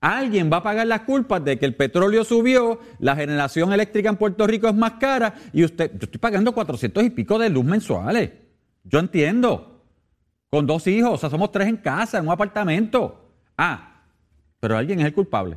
Alguien 0.00 0.50
va 0.50 0.56
a 0.56 0.62
pagar 0.62 0.86
las 0.86 1.02
culpas 1.02 1.44
de 1.44 1.58
que 1.58 1.66
el 1.66 1.76
petróleo 1.76 2.24
subió, 2.24 2.80
la 2.98 3.14
generación 3.14 3.74
eléctrica 3.74 4.08
en 4.08 4.16
Puerto 4.16 4.46
Rico 4.46 4.68
es 4.68 4.74
más 4.74 4.92
cara 4.92 5.34
y 5.52 5.64
usted, 5.64 5.92
yo 5.92 6.04
estoy 6.04 6.18
pagando 6.18 6.52
400 6.52 7.04
y 7.04 7.10
pico 7.10 7.38
de 7.38 7.50
luz 7.50 7.64
mensuales. 7.64 8.30
Yo 8.84 8.98
entiendo. 8.98 9.71
Con 10.52 10.66
dos 10.66 10.86
hijos, 10.86 11.12
o 11.14 11.16
sea, 11.16 11.30
somos 11.30 11.50
tres 11.50 11.66
en 11.66 11.78
casa, 11.78 12.18
en 12.18 12.26
un 12.26 12.30
apartamento. 12.32 13.24
Ah, 13.56 14.02
pero 14.60 14.76
alguien 14.76 15.00
es 15.00 15.06
el 15.06 15.14
culpable. 15.14 15.56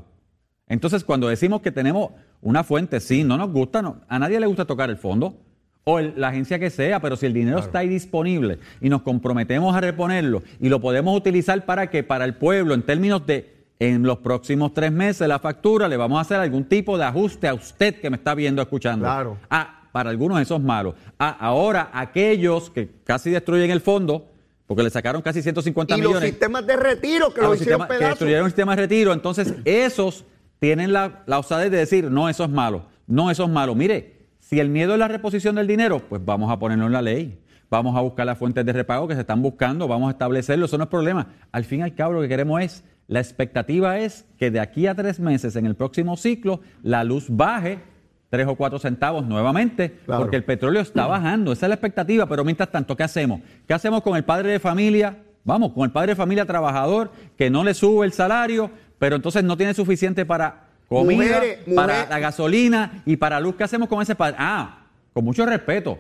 Entonces, 0.69 1.03
cuando 1.03 1.27
decimos 1.27 1.60
que 1.62 1.69
tenemos 1.69 2.12
una 2.41 2.63
fuente, 2.63 3.01
sí, 3.01 3.25
no 3.25 3.38
nos 3.38 3.51
gusta, 3.51 3.81
no, 3.81 3.97
a 4.08 4.17
nadie 4.19 4.39
le 4.39 4.45
gusta 4.47 4.63
tocar 4.63 4.89
el 4.89 4.95
fondo 4.95 5.36
o 5.84 5.99
el- 5.99 6.13
la 6.15 6.29
agencia 6.29 6.60
que 6.60 6.69
sea, 6.69 7.01
pero 7.01 7.17
si 7.17 7.25
el 7.25 7.34
dinero 7.34 7.60
está 7.60 7.79
ahí 7.79 7.89
disponible 7.89 8.60
y 8.79 8.88
nos 8.88 9.01
comprometemos 9.01 9.75
a 9.75 9.81
reponerlo 9.81 10.43
y 10.62 10.69
lo 10.69 10.79
podemos 10.79 11.15
utilizar 11.17 11.65
para 11.65 11.89
que 11.89 12.01
para 12.03 12.23
el 12.23 12.36
pueblo, 12.36 12.73
en 12.73 12.84
términos 12.84 13.25
de 13.27 13.53
en 13.79 14.03
los 14.03 14.19
próximos 14.19 14.73
tres 14.73 14.93
meses 14.93 15.27
la 15.27 15.39
factura, 15.39 15.89
le 15.89 15.97
vamos 15.97 16.19
a 16.19 16.21
hacer 16.21 16.39
algún 16.39 16.63
tipo 16.63 16.97
de 16.97 17.03
ajuste 17.03 17.49
a 17.49 17.53
usted 17.53 17.99
que 17.99 18.10
me 18.10 18.15
está 18.15 18.34
viendo, 18.34 18.62
escuchando. 18.62 19.03
Claro. 19.03 19.38
Ah, 19.49 19.89
para 19.91 20.10
algunos 20.10 20.39
eso 20.39 20.55
es 20.55 20.62
malo. 20.62 20.95
Ah, 21.19 21.36
ahora 21.38 21.89
aquellos 21.91 22.69
que 22.69 22.89
casi 23.03 23.29
destruyen 23.31 23.71
el 23.71 23.81
fondo, 23.81 24.31
porque 24.67 24.84
le 24.84 24.89
sacaron 24.89 25.21
casi 25.21 25.41
150 25.41 25.95
Y 25.95 26.01
los 26.01 26.10
millones 26.10 26.30
sistemas 26.30 26.65
de 26.65 26.75
retiro 26.75 27.34
que 27.34 27.41
lo 27.41 27.49
los 27.49 27.62
hicieron 27.62 27.82
sistemas- 27.82 27.99
que 27.99 28.06
destruyeron 28.06 28.45
el 28.45 28.51
sistema 28.51 28.75
de 28.75 28.82
retiro. 28.82 29.13
Entonces, 29.13 29.54
esos 29.65 30.25
tienen 30.60 30.91
la, 30.93 31.23
la 31.28 31.39
osadez 31.39 31.69
de 31.71 31.78
decir, 31.78 32.10
no, 32.10 32.30
eso 32.30 32.43
es 32.43 32.49
malo, 32.49 32.86
no, 33.08 33.30
eso 33.30 33.43
es 33.43 33.49
malo. 33.49 33.75
Mire, 33.75 34.28
si 34.39 34.60
el 34.60 34.69
miedo 34.69 34.93
es 34.93 34.99
la 34.99 35.08
reposición 35.08 35.56
del 35.56 35.67
dinero, 35.67 35.99
pues 36.08 36.23
vamos 36.23 36.51
a 36.51 36.58
ponerlo 36.58 36.86
en 36.88 36.91
la 36.93 37.01
ley. 37.01 37.39
Vamos 37.69 37.97
a 37.97 38.01
buscar 38.01 38.25
las 38.28 38.38
fuentes 38.38 38.63
de 38.65 38.71
repago 38.73 39.08
que 39.08 39.15
se 39.15 39.21
están 39.21 39.41
buscando, 39.41 39.88
vamos 39.88 40.08
a 40.08 40.12
establecerlo, 40.12 40.65
eso 40.65 40.78
no 40.78 40.84
es 40.86 40.89
problema. 40.89 41.28
Al 41.51 41.65
fin 41.65 41.80
y 41.80 41.84
al 41.84 41.95
cabo 41.95 42.13
lo 42.13 42.21
que 42.21 42.28
queremos 42.30 42.62
es, 42.62 42.84
la 43.08 43.19
expectativa 43.19 43.97
es 43.99 44.25
que 44.38 44.51
de 44.51 44.60
aquí 44.60 44.86
a 44.88 44.93
tres 44.95 45.19
meses 45.19 45.56
en 45.56 45.65
el 45.65 45.75
próximo 45.75 46.15
ciclo 46.15 46.62
la 46.84 47.04
luz 47.04 47.25
baje 47.30 47.80
tres 48.29 48.47
o 48.47 48.55
cuatro 48.55 48.79
centavos 48.79 49.25
nuevamente, 49.25 49.99
Claro. 50.05 50.21
porque 50.21 50.35
el 50.38 50.43
petróleo 50.43 50.81
está 50.81 51.05
bajando, 51.07 51.51
esa 51.51 51.65
es 51.65 51.69
la 51.69 51.75
expectativa, 51.75 52.25
pero 52.27 52.43
mientras 52.43 52.69
tanto, 52.71 52.95
¿qué 52.95 53.03
hacemos? 53.03 53.41
¿Qué 53.67 53.73
hacemos 53.73 54.01
con 54.01 54.15
el 54.17 54.23
padre 54.23 54.51
de 54.51 54.59
familia? 54.59 55.17
Vamos, 55.43 55.73
con 55.73 55.83
el 55.83 55.91
padre 55.91 56.13
de 56.13 56.15
familia 56.15 56.45
trabajador 56.45 57.11
que 57.38 57.49
no 57.49 57.63
le 57.63 57.73
sube 57.73 58.05
el 58.05 58.13
salario, 58.13 58.71
pero 58.97 59.15
entonces 59.15 59.43
no 59.43 59.55
tiene 59.57 59.73
suficiente 59.73 60.25
para 60.25 60.63
comida, 60.88 61.17
Mujeres, 61.35 61.59
para 61.75 62.07
la 62.09 62.19
gasolina 62.19 63.03
y 63.05 63.17
para 63.17 63.39
luz. 63.39 63.55
¿Qué 63.55 63.63
hacemos 63.63 63.88
con 63.88 64.01
ese 64.01 64.15
padre? 64.15 64.38
Ah, 64.39 64.85
con 65.13 65.23
mucho 65.23 65.45
respeto. 65.45 65.99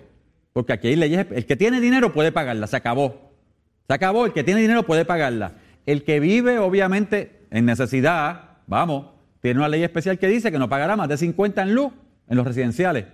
Porque 0.53 0.73
aquí 0.73 0.87
hay 0.87 0.95
leyes, 0.95 1.27
el 1.31 1.45
que 1.45 1.55
tiene 1.55 1.79
dinero 1.81 2.11
puede 2.13 2.31
pagarla, 2.31 2.65
se 2.65 2.77
acabó. 2.77 3.31
Se 3.87 3.93
acabó, 3.93 4.25
el 4.25 4.33
que 4.33 4.43
tiene 4.43 4.61
dinero 4.61 4.83
puede 4.83 5.05
pagarla. 5.05 5.51
El 5.85 6.03
que 6.03 6.19
vive, 6.19 6.57
obviamente, 6.57 7.45
en 7.51 7.65
necesidad, 7.65 8.41
vamos, 8.65 9.07
tiene 9.41 9.59
una 9.59 9.69
ley 9.69 9.83
especial 9.83 10.17
que 10.17 10.27
dice 10.27 10.51
que 10.51 10.57
no 10.57 10.69
pagará 10.69 10.95
más 10.95 11.07
de 11.09 11.17
50 11.17 11.61
en 11.61 11.75
luz 11.75 11.91
en 12.27 12.37
los 12.37 12.45
residenciales. 12.45 13.05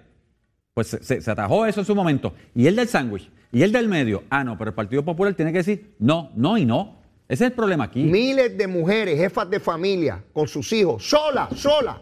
Pues 0.73 0.97
se, 1.01 1.29
atajó 1.29 1.65
eso 1.65 1.81
en 1.81 1.85
su 1.85 1.95
momento. 1.95 2.33
Y 2.55 2.67
el 2.67 2.75
del 2.75 2.87
sándwich, 2.87 3.29
y 3.51 3.63
el 3.63 3.71
del 3.71 3.87
medio, 3.87 4.23
ah, 4.29 4.43
no, 4.43 4.57
pero 4.57 4.69
el 4.69 4.75
Partido 4.75 5.03
Popular 5.03 5.33
tiene 5.33 5.51
que 5.51 5.59
decir 5.59 5.95
no, 5.99 6.31
no 6.35 6.57
y 6.57 6.65
no. 6.65 7.01
Ese 7.27 7.45
es 7.45 7.51
el 7.51 7.55
problema 7.55 7.85
aquí. 7.85 8.03
Miles 8.03 8.57
de 8.57 8.67
mujeres, 8.67 9.17
jefas 9.17 9.49
de 9.49 9.59
familia, 9.59 10.23
con 10.33 10.47
sus 10.47 10.71
hijos, 10.73 11.07
sola, 11.07 11.49
sola, 11.55 12.01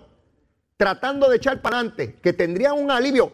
tratando 0.76 1.30
de 1.30 1.38
echar 1.38 1.62
para 1.62 1.78
adelante, 1.78 2.16
que 2.22 2.34
tendrían 2.34 2.74
un 2.74 2.90
alivio 2.90 3.32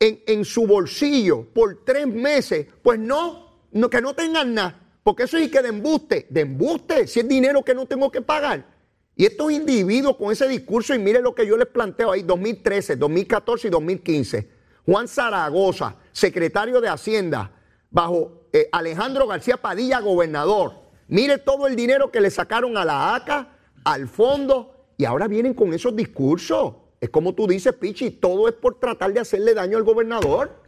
en, 0.00 0.20
en 0.26 0.44
su 0.44 0.66
bolsillo 0.66 1.46
por 1.52 1.84
tres 1.84 2.06
meses, 2.06 2.66
pues 2.82 2.98
no, 2.98 3.66
no, 3.72 3.90
que 3.90 4.00
no 4.00 4.14
tengan 4.14 4.54
nada, 4.54 4.80
porque 5.02 5.24
eso 5.24 5.36
es 5.36 5.50
que 5.50 5.60
de 5.60 5.68
embuste, 5.68 6.26
de 6.30 6.40
embuste, 6.40 7.06
si 7.06 7.20
es 7.20 7.28
dinero 7.28 7.62
que 7.62 7.74
no 7.74 7.86
tengo 7.86 8.10
que 8.10 8.22
pagar. 8.22 8.73
Y 9.16 9.26
estos 9.26 9.52
individuos 9.52 10.16
con 10.16 10.32
ese 10.32 10.48
discurso, 10.48 10.94
y 10.94 10.98
mire 10.98 11.20
lo 11.20 11.34
que 11.34 11.46
yo 11.46 11.56
les 11.56 11.68
planteo 11.68 12.10
ahí, 12.10 12.22
2013, 12.22 12.96
2014 12.96 13.68
y 13.68 13.70
2015. 13.70 14.50
Juan 14.86 15.08
Zaragoza, 15.08 15.96
secretario 16.12 16.80
de 16.80 16.88
Hacienda, 16.88 17.52
bajo 17.90 18.48
eh, 18.52 18.68
Alejandro 18.72 19.26
García 19.26 19.56
Padilla, 19.56 20.00
gobernador. 20.00 20.72
Mire 21.08 21.38
todo 21.38 21.66
el 21.66 21.76
dinero 21.76 22.10
que 22.10 22.20
le 22.20 22.30
sacaron 22.30 22.76
a 22.76 22.84
la 22.84 23.14
ACA, 23.14 23.48
al 23.84 24.08
fondo, 24.08 24.88
y 24.96 25.04
ahora 25.04 25.28
vienen 25.28 25.54
con 25.54 25.72
esos 25.72 25.94
discursos. 25.94 26.74
Es 27.00 27.10
como 27.10 27.34
tú 27.34 27.46
dices, 27.46 27.72
Pichi, 27.74 28.10
todo 28.10 28.48
es 28.48 28.54
por 28.54 28.80
tratar 28.80 29.12
de 29.12 29.20
hacerle 29.20 29.54
daño 29.54 29.76
al 29.76 29.84
gobernador. 29.84 30.60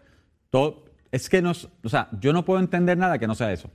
Es 1.10 1.28
que 1.28 1.42
no, 1.42 1.52
o 1.82 1.88
sea, 1.88 2.08
yo 2.20 2.32
no 2.32 2.44
puedo 2.44 2.60
entender 2.60 2.96
nada 2.96 3.18
que 3.18 3.26
no 3.26 3.34
sea 3.34 3.52
eso. 3.52 3.70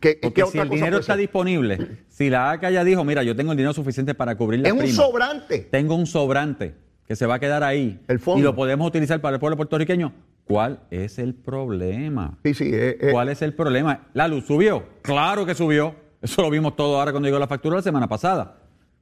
¿Qué, 0.00 0.18
Porque 0.20 0.42
qué 0.42 0.42
si 0.42 0.48
otra 0.48 0.62
el 0.62 0.68
cosa 0.68 0.74
dinero 0.76 0.98
está 0.98 1.16
disponible, 1.16 1.98
si 2.08 2.28
la 2.28 2.50
ACA 2.50 2.70
ya 2.70 2.84
dijo, 2.84 3.04
mira, 3.04 3.22
yo 3.22 3.36
tengo 3.36 3.52
el 3.52 3.56
dinero 3.58 3.72
suficiente 3.72 4.14
para 4.14 4.36
cubrir 4.36 4.60
la 4.60 4.68
Es 4.68 4.74
un 4.74 4.86
sobrante. 4.88 5.60
tengo 5.70 5.94
un 5.94 6.06
sobrante 6.06 6.74
que 7.06 7.14
se 7.16 7.24
va 7.26 7.36
a 7.36 7.38
quedar 7.38 7.62
ahí 7.62 8.00
El 8.08 8.18
fondo. 8.18 8.40
y 8.40 8.42
lo 8.42 8.54
podemos 8.54 8.86
utilizar 8.88 9.20
para 9.20 9.36
el 9.36 9.40
pueblo 9.40 9.56
puertorriqueño, 9.56 10.12
¿cuál 10.44 10.80
es 10.90 11.18
el 11.18 11.34
problema? 11.34 12.36
Sí, 12.44 12.52
sí, 12.54 12.64
eh, 12.72 12.98
eh, 13.00 13.08
¿Cuál 13.12 13.28
es 13.28 13.42
el 13.42 13.54
problema? 13.54 14.08
¿La 14.12 14.26
luz 14.28 14.44
subió? 14.46 14.84
Claro 15.02 15.46
que 15.46 15.54
subió. 15.54 15.94
Eso 16.20 16.42
lo 16.42 16.50
vimos 16.50 16.74
todo 16.74 16.98
ahora 16.98 17.12
cuando 17.12 17.28
llegó 17.28 17.38
la 17.38 17.46
factura 17.46 17.76
la 17.76 17.82
semana 17.82 18.08
pasada. 18.08 18.56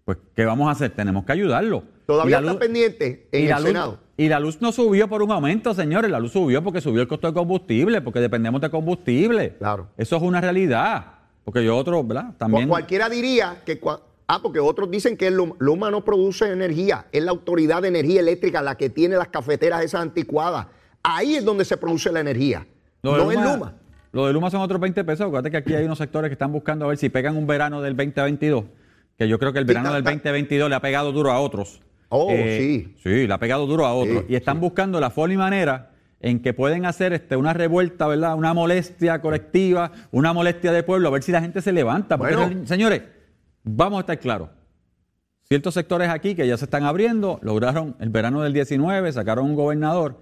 Pues, 0.05 0.19
¿qué 0.37 0.45
vamos 0.45 0.69
a 0.69 0.73
hacer? 0.73 0.91
Tenemos 0.91 1.25
que 1.25 1.33
ayudarlo. 1.33 1.85
Todavía 2.07 2.39
está 2.39 2.59
pendiente 2.59 3.29
en 3.33 3.45
el 3.45 3.49
la, 3.51 3.59
luz, 3.59 3.67
Senado. 3.69 3.99
y 4.17 4.29
la 4.29 4.41
luz 4.41 4.61
no 4.61 4.73
subió 4.73 5.09
por 5.09 5.23
un 5.23 5.31
aumento, 5.33 5.75
señores. 5.75 6.11
La 6.11 6.19
luz 6.21 6.33
subió 6.33 6.63
porque 6.63 6.81
subió 6.81 7.03
el 7.03 7.09
costo 7.09 7.27
de 7.29 7.35
combustible, 7.35 8.01
porque 8.03 8.21
dependemos 8.21 8.61
de 8.61 8.71
combustible. 8.71 9.57
Claro. 9.59 9.89
Eso 9.97 10.17
es 10.17 10.23
una 10.23 10.41
realidad. 10.41 11.07
Porque 11.45 11.65
yo 11.65 11.77
otro, 11.77 12.03
¿verdad? 12.05 12.33
También. 12.39 12.69
Cualquiera 12.69 13.09
diría 13.09 13.63
que... 13.67 13.81
cua- 13.81 14.01
Ah, 14.27 14.41
porque 14.43 14.59
otros 14.59 14.91
dicen 14.91 15.19
que 15.19 15.27
el 15.27 15.35
Luma, 15.35 15.55
Luma 15.59 15.91
no 15.91 16.03
produce 16.03 16.51
energía, 16.51 17.05
es 17.13 17.23
la 17.23 17.31
autoridad 17.31 17.83
de 17.83 17.89
energía 17.89 18.21
eléctrica 18.21 18.63
la 18.63 18.75
que 18.75 18.89
tiene 18.89 19.17
las 19.17 19.29
cafeteras 19.29 19.85
esas 19.85 20.01
anticuadas. 20.01 20.67
Ahí 21.03 21.35
es 21.37 21.45
donde 21.45 21.67
se 21.67 21.77
produce 21.77 22.11
la 22.11 22.21
energía, 22.21 22.67
Lo 23.03 23.19
no 23.19 23.31
es 23.31 23.39
Luma. 23.39 23.75
Lo 24.13 24.27
de 24.27 24.33
Luma 24.33 24.51
son 24.51 24.63
otros 24.63 24.81
20 24.81 25.05
pesos. 25.05 25.27
Acuérdate 25.27 25.51
que 25.51 25.59
aquí 25.59 25.75
hay 25.75 25.85
unos 25.85 25.99
sectores 25.99 26.31
que 26.31 26.33
están 26.33 26.53
buscando 26.53 26.87
a 26.87 26.89
ver 26.89 26.97
si 26.97 27.11
pegan 27.11 27.37
un 27.37 27.47
verano 27.47 27.83
del 27.83 27.95
2022. 27.95 28.65
Que 29.19 29.29
yo 29.29 29.39
creo 29.39 29.53
que 29.53 29.59
el 29.59 29.67
verano 29.67 29.93
del 29.93 30.03
ta- 30.05 30.13
2022 30.13 30.71
le 30.71 30.75
ha 30.77 30.81
pegado 30.81 31.13
duro 31.13 31.31
a 31.31 31.39
otros. 31.39 31.83
Eh, 32.05 32.07
Oh, 32.11 32.29
sí. 32.31 32.95
Sí, 33.03 33.27
le 33.27 33.35
ha 33.35 33.39
pegado 33.39 33.67
duro 33.67 33.87
a 33.87 33.95
otros. 33.95 34.21
Sí, 34.27 34.33
y 34.33 34.37
están 34.37 34.61
buscando 34.61 35.01
la 35.01 35.11
forma 35.11 35.35
y 35.35 35.37
manera 35.37 35.91
en 36.21 36.41
que 36.41 36.55
pueden 36.55 36.87
hacer 36.87 37.13
este, 37.13 37.37
una 37.37 37.53
revuelta, 37.53 38.07
¿verdad? 38.07 38.35
Una 38.37 38.55
molestia 38.55 39.21
colectiva, 39.21 39.91
una 40.11 40.33
molestia 40.33 40.73
de 40.73 40.83
pueblo, 40.83 41.09
a 41.09 41.13
ver 41.13 41.23
si 41.23 41.33
la 41.33 41.41
gente 41.41 41.61
se 41.61 41.73
levanta. 41.73 42.17
Porque, 42.17 42.37
Bueno. 42.37 42.67
señores, 42.67 43.03
vamos 43.63 43.99
a 43.99 44.01
estar 44.01 44.19
claros. 44.19 44.49
Ciertos 45.47 45.75
sectores 45.75 46.09
aquí 46.09 46.35
que 46.35 46.47
ya 46.47 46.57
se 46.57 46.65
están 46.65 46.85
abriendo, 46.85 47.39
lograron 47.43 47.97
el 48.01 48.09
verano 48.09 48.41
del 48.43 48.53
19, 48.55 49.13
sacaron 49.13 49.45
un 49.47 49.55
gobernador. 49.55 50.21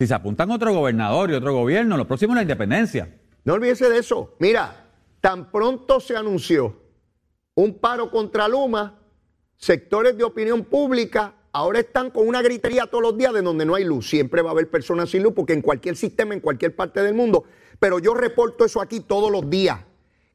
Si 0.00 0.06
se 0.08 0.14
apuntan 0.14 0.50
otro 0.50 0.74
gobernador 0.74 1.30
y 1.30 1.34
otro 1.34 1.52
gobierno, 1.54 1.96
lo 1.96 2.06
próximo 2.08 2.32
es 2.32 2.36
la 2.36 2.42
independencia. 2.42 3.08
No 3.44 3.54
olvídese 3.54 3.88
de 3.88 3.98
eso. 3.98 4.34
Mira, 4.40 4.86
tan 5.20 5.52
pronto 5.52 6.00
se 6.00 6.16
anunció 6.16 6.76
un 7.54 7.78
paro 7.78 8.10
contra 8.10 8.48
Luma, 8.48 8.98
sectores 9.64 10.16
de 10.18 10.24
opinión 10.24 10.64
pública 10.64 11.34
ahora 11.52 11.78
están 11.80 12.10
con 12.10 12.28
una 12.28 12.42
gritería 12.42 12.84
todos 12.86 13.00
los 13.02 13.16
días 13.16 13.32
de 13.32 13.40
donde 13.40 13.64
no 13.64 13.74
hay 13.74 13.84
luz. 13.84 14.10
Siempre 14.10 14.42
va 14.42 14.50
a 14.50 14.52
haber 14.52 14.68
personas 14.68 15.08
sin 15.08 15.22
luz 15.22 15.32
porque 15.34 15.54
en 15.54 15.62
cualquier 15.62 15.96
sistema, 15.96 16.34
en 16.34 16.40
cualquier 16.40 16.76
parte 16.76 17.02
del 17.02 17.14
mundo. 17.14 17.44
Pero 17.80 17.98
yo 17.98 18.12
reporto 18.12 18.66
eso 18.66 18.82
aquí 18.82 19.00
todos 19.00 19.32
los 19.32 19.48
días. 19.48 19.80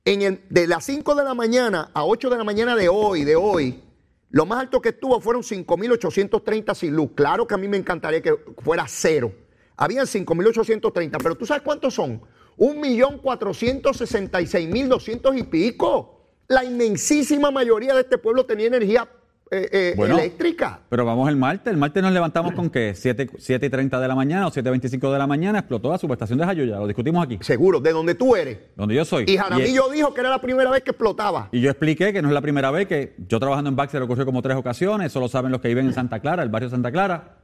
En 0.04 0.24
el- 0.24 0.42
de 0.50 0.66
las 0.66 0.84
5 0.86 1.14
de 1.14 1.24
la 1.24 1.36
mañana 1.36 1.92
a 1.94 2.06
8 2.06 2.32
de 2.32 2.38
la 2.38 2.44
mañana 2.44 2.76
de 2.76 2.90
hoy, 2.90 3.24
de 3.24 3.36
hoy, 3.36 3.84
lo 4.32 4.48
más 4.48 4.62
alto 4.62 4.82
que 4.82 4.90
estuvo 4.90 5.22
fueron 5.22 5.44
5.830 5.44 6.74
sin 6.74 6.96
luz. 6.96 7.12
Claro 7.14 7.46
que 7.46 7.54
a 7.54 7.58
mí 7.58 7.68
me 7.68 7.78
encantaría 7.78 8.24
que 8.24 8.34
fuera 8.64 8.86
cero. 8.88 9.32
Habían 9.78 10.08
5.830, 10.08 11.20
pero 11.22 11.36
¿tú 11.36 11.46
sabes 11.46 11.62
cuántos 11.62 11.94
son? 11.94 12.20
1.466.200 12.58 15.38
y 15.38 15.44
pico. 15.44 16.16
La 16.48 16.64
inmensísima 16.64 17.52
mayoría 17.52 17.94
de 17.94 18.02
este 18.02 18.18
pueblo 18.18 18.48
tenía 18.48 18.66
energía 18.68 19.08
eh, 19.52 19.70
eh, 19.72 19.94
Bueno. 19.98 20.18
eléctrica. 20.18 20.82
Pero 20.90 21.06
vamos 21.06 21.28
el 21.30 21.36
martes. 21.36 21.72
El 21.72 21.78
martes 21.78 22.02
nos 22.04 22.12
levantamos 22.12 22.54
con 22.54 22.70
que 22.70 22.94
7, 22.96 23.30
7 23.38 23.66
y 23.66 23.70
30 23.70 24.00
de 24.00 24.08
la 24.08 24.16
mañana 24.16 24.48
o 24.48 24.52
7 24.52 24.68
y 24.68 24.72
25 24.72 25.12
de 25.12 25.18
la 25.20 25.28
mañana 25.28 25.60
explotó 25.60 25.90
la 25.92 25.98
subestación 25.98 26.38
de 26.40 26.46
Jayuya. 26.46 26.78
Lo 26.78 26.88
discutimos 26.88 27.24
aquí, 27.24 27.38
Seguro, 27.42 27.80
de 27.80 27.92
donde 27.92 28.16
tú 28.16 28.36
eres. 28.36 28.58
donde 28.76 28.96
yo 28.96 29.06
soy. 29.06 29.26
Y 29.28 29.38
Jaramillo 29.38 29.90
dijo 29.90 30.14
que 30.14 30.22
era 30.22 30.30
la 30.30 30.40
primera 30.42 30.70
vez 30.70 30.84
que 30.84 30.92
explotaba. 30.92 31.50
Y 31.52 31.62
yo 31.62 31.70
expliqué 31.70 32.14
que 32.14 32.22
no 32.22 32.28
es 32.28 32.34
la 32.34 32.42
primera 32.42 32.70
vez 32.72 32.88
que 32.88 33.16
yo 33.28 33.40
trabajando 33.40 33.70
en 33.70 33.76
Baxter 33.76 34.02
ocurrió 34.02 34.26
como 34.26 34.42
tres 34.42 34.58
ocasiones, 34.58 35.08
eso 35.08 35.20
lo 35.20 35.28
saben 35.28 35.52
los 35.52 35.62
que 35.62 35.68
viven 35.70 35.88
en 35.88 35.94
Santa 35.94 36.20
Clara, 36.20 36.44
el 36.44 36.50
barrio 36.50 36.70
Santa 36.70 36.92
Clara. 36.92 37.38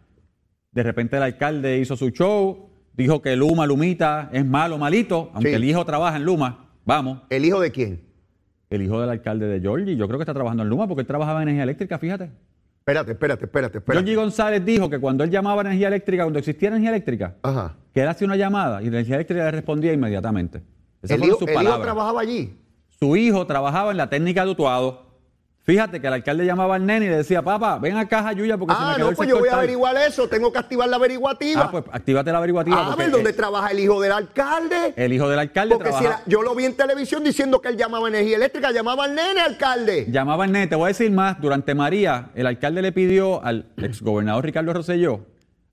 De 0.72 0.84
repente 0.84 1.18
el 1.18 1.24
alcalde 1.24 1.80
hizo 1.80 1.96
su 1.96 2.10
show, 2.10 2.70
dijo 2.94 3.22
que 3.22 3.36
Luma, 3.36 3.65
Lumita 3.65 4.30
es 4.34 4.46
malo, 4.46 4.78
malito, 4.78 5.32
aunque 5.34 5.50
Sí. 5.50 5.56
el 5.56 5.63
hijo 5.63 5.86
trabaja 5.86 6.18
en 6.18 6.26
Luma. 6.26 6.70
Vamos, 6.86 7.22
¿El 7.30 7.46
hijo 7.46 7.60
de 7.60 7.72
quién? 7.72 8.05
El 8.69 8.82
hijo 8.82 8.99
del 8.99 9.10
alcalde 9.10 9.47
de 9.47 9.60
Georgie, 9.60 9.95
yo 9.95 10.08
creo 10.08 10.17
que 10.19 10.23
está 10.23 10.34
trabajando 10.34 10.63
en 10.63 10.69
Luma 10.69 10.88
porque 10.88 11.01
él 11.01 11.08
trabajaba 11.08 11.41
en 11.41 11.49
energía 11.49 11.63
eléctrica, 11.63 11.97
fíjate. 11.99 12.32
Espérate, 12.80 13.12
espérate, 13.13 13.45
espérate, 13.45 13.78
espérate. 13.80 14.06
Georgie 14.06 14.15
González 14.15 14.63
dijo 14.63 14.89
que 14.89 14.99
cuando 14.99 15.23
él 15.23 15.32
llamaba 15.32 15.62
a 15.62 15.65
energía 15.65 15.88
eléctrica, 15.88 16.23
cuando 16.23 16.39
existía 16.39 16.67
energía 16.69 16.89
eléctrica, 16.89 17.36
Ajá. 17.41 17.75
que 17.93 18.01
él 18.01 18.08
hacía 18.08 18.25
una 18.28 18.36
llamada 18.36 18.82
y 18.82 18.86
la 18.86 18.97
energía 18.97 19.15
eléctrica 19.15 19.43
le 19.45 19.51
respondía 19.51 19.91
inmediatamente. 19.91 20.62
Esas 21.01 21.17
El 21.17 21.25
hijo, 21.25 21.39
sus 21.39 21.47
el 21.49 21.63
hijo 21.63 21.82
trabajaba 21.82 22.21
allí. 22.21 22.54
Su 22.99 23.15
hijo 23.15 23.45
trabajaba 23.47 23.91
en 23.91 23.97
la 23.97 24.10
técnica 24.10 24.45
de 24.45 24.51
Utuado. 24.51 25.05
Fíjate 25.65 25.99
que 25.99 26.06
el 26.06 26.13
alcalde 26.13 26.45
llamaba 26.45 26.75
al 26.75 26.86
nene 26.86 27.08
y 27.08 27.10
le 27.10 27.17
decía, 27.17 27.41
papá, 27.41 27.80
ven 27.80 27.97
acá, 27.97 28.21
Jayuya, 28.21 28.56
porque 28.56 28.75
se 28.75 28.80
me 28.82 28.86
Ah, 28.86 28.93
quedó 28.97 29.06
no, 29.06 29.10
el 29.10 29.15
pues 29.15 29.28
yo 29.28 29.39
voy 29.39 29.47
a 29.47 29.51
tal". 29.51 29.60
averiguar 29.62 29.97
eso. 29.97 30.30
Tengo 30.30 30.51
que 30.54 30.60
activar 30.60 30.88
la 30.88 30.97
averiguativa. 30.97 31.63
Ah, 31.63 31.71
pues 31.71 31.84
actívate 31.91 32.32
la 32.32 32.38
averiguativa. 32.38 32.82
a 32.82 32.86
porque 32.89 33.01
ver 33.04 33.12
dónde 33.12 33.30
el, 33.32 33.36
trabaja 33.36 33.69
el 33.71 33.80
hijo 33.80 33.99
del 33.99 34.12
alcalde. 34.12 34.93
el 34.95 35.12
hijo 35.12 35.28
del 35.28 35.39
alcalde 35.39 35.73
Porque 35.73 35.89
si 35.91 35.97
trabajaba- 35.97 36.21
era- 36.21 36.30
yo 36.30 36.43
lo 36.43 36.54
vi 36.54 36.65
en 36.65 36.75
televisión 36.78 37.23
diciendo 37.23 37.62
que 37.62 37.69
él 37.69 37.78
llamaba 37.78 38.08
energía 38.10 38.36
eléctrica, 38.36 38.71
llamaba 38.71 39.06
al 39.06 39.15
nene 39.15 39.41
alcalde. 39.41 40.06
llamaba 40.08 40.43
al 40.43 40.51
nene. 40.51 40.67
Te 40.67 40.75
voy 40.75 40.86
a 40.86 40.88
decir 40.89 41.10
más. 41.12 41.41
Durante 41.41 41.73
María, 41.73 42.30
el 42.36 42.45
alcalde 42.45 42.84
le 42.84 42.91
pidió 42.91 43.43
al 43.43 43.65
exgobernador 43.78 44.45
Ricardo 44.45 44.71
Rosselló, 44.71 45.21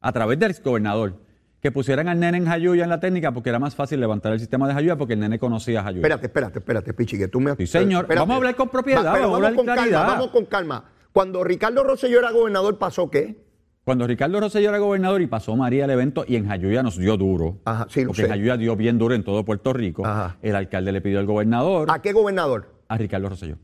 a 0.00 0.11
través 0.12 0.38
del 0.38 0.52
exgobernador, 0.52 1.16
que 1.62 1.70
pusieran 1.70 2.09
al 2.09 2.18
nene 2.18 2.38
en 2.38 2.44
Jayuya 2.46 2.83
en 2.83 2.90
la 2.90 2.98
técnica 2.98 3.31
porque 3.31 3.48
era 3.48 3.61
más 3.61 3.77
fácil 3.77 4.01
levantar 4.01 4.33
el 4.33 4.40
sistema 4.40 4.66
de 4.66 4.75
Jayuya 4.75 4.96
porque 4.96 5.14
el 5.14 5.20
nene 5.20 5.38
conocía 5.38 5.79
a 5.81 5.85
Jayuya. 5.85 6.01
Espérate, 6.01 6.27
espérate, 6.27 6.59
espérate, 6.59 6.92
Pichi, 6.92 7.16
que 7.16 7.29
tú 7.29 7.38
me... 7.40 7.55
Sí, 7.55 7.68
señor. 7.68 8.03
Espérate. 8.03 8.18
Vamos 8.20 8.35
a 8.35 8.37
hablar 8.38 8.57
con 8.57 8.68
propiedad, 8.68 9.12
pero 9.12 9.31
vamos 9.31 9.33
a 9.33 9.37
hablar 9.37 9.55
con 9.55 9.64
claridad. 9.66 9.98
calma, 10.01 10.12
vamos 10.14 10.31
con 10.33 10.44
calma. 10.46 10.85
Cuando 11.12 11.44
Ricardo 11.44 11.85
Rosselló 11.85 12.18
era 12.18 12.33
gobernador, 12.33 12.79
¿pasó 12.79 13.09
qué? 13.11 13.44
Cuando 13.85 14.09
Ricardo 14.09 14.40
Rosselló 14.40 14.70
era 14.70 14.79
gobernador 14.79 15.22
y 15.22 15.29
pasó 15.29 15.55
María 15.55 15.85
el 15.85 15.90
evento 15.92 16.25
y 16.27 16.35
en 16.35 16.48
Jayuya 16.48 16.83
nos 16.83 16.98
dio 16.98 17.16
duro. 17.16 17.59
Ajá, 17.64 17.87
sí, 17.88 18.01
lo 18.03 18.09
porque 18.09 18.22
sé. 18.22 18.27
en 18.27 18.33
Jayuya 18.33 18.57
dio 18.57 18.75
bien 18.75 18.98
duro 18.98 19.14
en 19.14 19.22
todo 19.22 19.44
Puerto 19.44 19.72
Rico. 19.72 20.05
Ajá. 20.05 20.38
El 20.42 20.57
alcalde 20.57 20.90
le 20.90 21.01
pidió 21.01 21.20
al 21.20 21.27
gobernador 21.27 21.88
¿A 21.92 22.03
qué 22.03 22.12
gobernador? 22.12 22.72
a 22.88 22.98
Ricardo 22.98 23.29
Rosselló. 23.29 23.57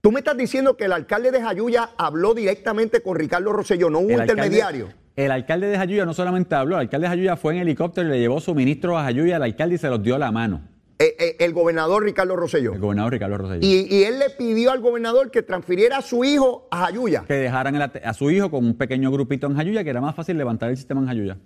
Tú 0.00 0.10
me 0.10 0.18
estás 0.18 0.36
diciendo 0.36 0.76
que 0.76 0.86
el 0.86 0.92
alcalde 0.92 1.30
de 1.30 1.40
Jayuya 1.40 1.90
habló 1.98 2.34
directamente 2.34 3.00
con 3.00 3.16
Ricardo 3.16 3.52
Rosselló, 3.52 3.90
no 3.90 4.00
hubo 4.00 4.10
El 4.10 4.20
alcalde- 4.22 4.32
intermediario. 4.32 4.88
El 5.16 5.30
alcalde 5.30 5.68
de 5.68 5.76
Jayuya 5.76 6.04
no 6.04 6.14
solamente 6.14 6.54
habló, 6.54 6.76
el 6.76 6.82
alcalde 6.82 7.06
de 7.06 7.10
Jayuya 7.10 7.36
fue 7.36 7.54
en 7.54 7.60
helicóptero 7.60 8.08
y 8.08 8.12
le 8.12 8.18
llevó 8.20 8.40
suministros 8.40 8.96
a 8.98 9.04
Jayuya 9.04 9.36
al 9.36 9.42
alcalde 9.44 9.76
y 9.76 9.78
se 9.78 9.88
los 9.88 10.02
dio 10.02 10.16
a 10.16 10.18
la 10.18 10.32
mano. 10.32 10.62
Eh, 10.98 11.16
eh, 11.18 11.36
el 11.40 11.52
gobernador 11.52 12.04
Ricardo 12.04 12.36
Rosselló. 12.36 12.72
El 12.72 12.80
gobernador 12.80 13.12
Ricardo 13.12 13.36
Rosselló. 13.36 13.60
Y, 13.66 13.86
y 13.94 14.04
él 14.04 14.18
le 14.20 14.30
pidió 14.30 14.70
al 14.70 14.80
gobernador 14.80 15.30
que 15.30 15.42
transfiriera 15.42 15.98
a 15.98 16.02
su 16.02 16.24
hijo 16.24 16.68
a 16.70 16.86
Jayuya. 16.86 17.24
que 17.26 17.34
dejaran 17.34 17.74
el 17.74 17.82
a 17.82 18.14
su 18.14 18.30
hijo 18.30 18.50
con 18.50 18.64
un 18.64 18.74
pequeño 18.76 19.10
grupito 19.10 19.46
en 19.48 19.56
Jayuya, 19.56 19.82
que 19.82 19.90
era 19.90 20.00
más 20.00 20.14
fácil 20.14 20.38
levantar 20.38 20.70
el 20.70 20.76
sistema 20.76 21.00
en 21.00 21.06
Jayuya. 21.08 21.36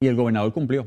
Y 0.00 0.08
el 0.08 0.16
gobernador 0.16 0.52
cumplió. 0.52 0.82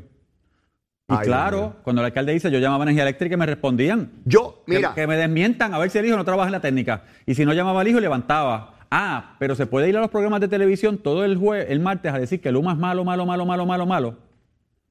Y 1.08 1.14
Ay, 1.14 1.26
claro, 1.26 1.76
cuando 1.84 2.00
el 2.00 2.06
alcalde 2.06 2.32
dice 2.32 2.50
yo 2.50 2.58
llamaba 2.58 2.84
a 2.84 2.86
energía 2.86 3.02
eléctrica 3.02 3.34
y 3.34 3.38
me 3.38 3.46
respondían. 3.46 4.10
Yo, 4.24 4.62
Que- 4.66 4.76
mira, 4.76 4.94
Que, 4.94 5.06
me 5.06 5.16
desmientan 5.16 5.72
a 5.74 5.78
ver 5.78 5.90
si 5.90 5.98
el 5.98 6.06
hijo 6.06 6.16
no 6.16 6.24
trabaja 6.24 6.48
en 6.48 6.52
la 6.52 6.60
técnica. 6.60 7.04
Y 7.26 7.34
si 7.34 7.44
no 7.44 7.52
llamaba 7.52 7.80
al 7.82 7.88
hijo, 7.88 8.00
levantaba. 8.00 8.73
Ah, 8.96 9.34
pero 9.40 9.56
se 9.56 9.66
puede 9.66 9.88
ir 9.88 9.96
a 9.96 10.00
los 10.00 10.08
programas 10.08 10.40
de 10.40 10.46
televisión 10.46 10.98
todo 10.98 11.24
el 11.24 11.36
jue 11.36 11.72
el 11.72 11.80
martes 11.80 12.12
a 12.14 12.18
decir 12.20 12.40
que 12.40 12.52
Luma 12.52 12.72
es 12.74 12.78
malo, 12.78 13.02
malo, 13.04 13.26
malo, 13.26 13.44
malo, 13.44 13.66
malo, 13.66 13.86
malo. 13.86 14.18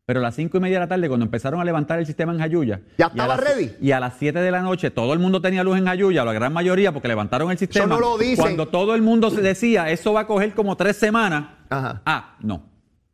Pero 0.05 0.19
a 0.19 0.23
las 0.23 0.35
cinco 0.35 0.57
y 0.57 0.59
media 0.59 0.75
de 0.75 0.79
la 0.81 0.87
tarde, 0.89 1.07
cuando 1.07 1.23
empezaron 1.25 1.61
a 1.61 1.63
levantar 1.63 1.97
el 1.99 2.05
sistema 2.05 2.33
en 2.33 2.39
Jayuya. 2.39 2.81
¿Ya 2.97 3.05
y 3.05 3.09
estaba 3.11 3.37
las- 3.37 3.45
ready? 3.45 3.71
Y 3.79 3.91
a 3.91 4.01
las 4.01 4.15
7 4.19 4.39
de 4.41 4.51
la 4.51 4.61
noche, 4.61 4.91
todo 4.91 5.13
el 5.13 5.19
mundo 5.19 5.39
tenía 5.39 5.63
luz 5.63 5.77
en 5.77 5.85
Jayuya, 5.85 6.25
la 6.25 6.33
gran 6.33 6.51
mayoría, 6.51 6.91
porque 6.91 7.07
levantaron 7.07 7.49
el 7.49 7.57
sistema. 7.57 7.85
no 7.85 8.01
lo 8.01 8.17
dicen. 8.17 8.35
Cuando 8.43 8.67
todo 8.67 8.93
el 8.95 9.01
mundo 9.01 9.29
se 9.29 9.39
decía, 9.41 9.89
eso 9.89 10.11
va 10.11 10.21
a 10.21 10.27
coger 10.27 10.53
como 10.53 10.75
tres 10.75 10.97
semanas. 10.97 11.45
Ajá. 11.69 12.01
Ah, 12.05 12.35
no. 12.41 12.63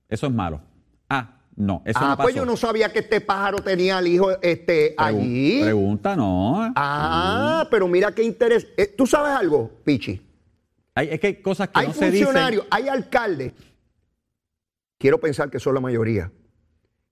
Eso 0.10 0.26
es 0.26 0.34
malo. 0.34 0.60
Ah, 1.08 1.38
no. 1.56 1.84
Eso 1.86 2.00
ah, 2.02 2.08
no 2.10 2.18
pasó. 2.18 2.24
pues 2.24 2.36
yo 2.36 2.46
no 2.48 2.58
sabía 2.58 2.92
que 2.92 2.98
este 3.00 3.22
pájaro 3.22 3.60
tenía 3.60 4.00
al 4.00 4.08
hijo 4.08 4.32
este, 4.42 4.96
allí. 4.98 5.60
Pregunta, 5.62 6.16
no. 6.16 6.74
Ah, 6.76 7.68
pero 7.70 7.88
mira 7.88 8.12
qué 8.16 8.24
interés. 8.24 8.66
eh, 8.76 8.88
¿Tú 8.98 9.06
sabes 9.06 9.34
algo, 9.34 9.70
Pichi? 9.86 10.26
Hay, 10.96 11.10
es 11.10 11.20
que 11.20 11.28
hay 11.28 11.42
cosas 11.42 11.70
que 11.70 11.80
Hay 11.80 11.88
no 11.88 11.94
se 11.94 12.12
dicen. 12.12 12.26
funcionarios, 12.28 12.66
hay 12.70 12.88
alcaldes, 12.88 13.54
quiero 14.98 15.20
pensar 15.20 15.50
que 15.50 15.60
son 15.60 15.76
la 15.76 15.80
mayoría, 15.80 16.32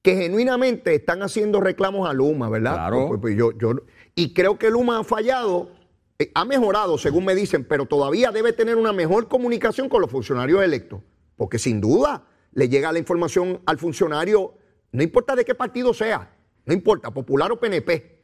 que 0.02 0.16
genuinamente 0.16 0.96
están 0.96 1.22
haciendo 1.22 1.62
reclamos 1.62 2.10
a 2.10 2.14
Luma, 2.14 2.50
¿verdad? 2.50 2.74
Claro. 2.74 3.08
Pues, 3.08 3.20
pues, 3.22 3.38
yo, 3.38 3.52
yo, 3.58 3.74
y 4.16 4.34
creo 4.34 4.58
que 4.58 4.70
Luma 4.70 5.00
ha 5.00 5.04
fallado, 5.04 5.72
eh, 6.20 6.32
ha 6.34 6.46
mejorado, 6.46 6.98
según 6.98 7.26
me 7.26 7.36
dicen, 7.36 7.64
pero 7.64 7.86
todavía 7.86 8.32
debe 8.32 8.54
tener 8.54 8.76
una 8.76 8.94
mejor 8.94 9.28
comunicación 9.28 9.90
con 9.90 10.02
los 10.02 10.12
funcionarios 10.12 10.64
electos, 10.64 11.02
porque 11.36 11.60
sin 11.60 11.80
duda 11.82 12.26
le 12.54 12.70
llega 12.70 12.92
la 12.92 13.00
información 13.00 13.62
al 13.66 13.78
funcionario, 13.78 14.56
no 14.92 15.04
importa 15.04 15.36
de 15.36 15.46
qué 15.46 15.56
partido 15.56 15.94
sea, 15.94 16.34
no 16.66 16.74
importa, 16.74 17.12
popular 17.12 17.52
o 17.52 17.60
PNP, 17.60 18.17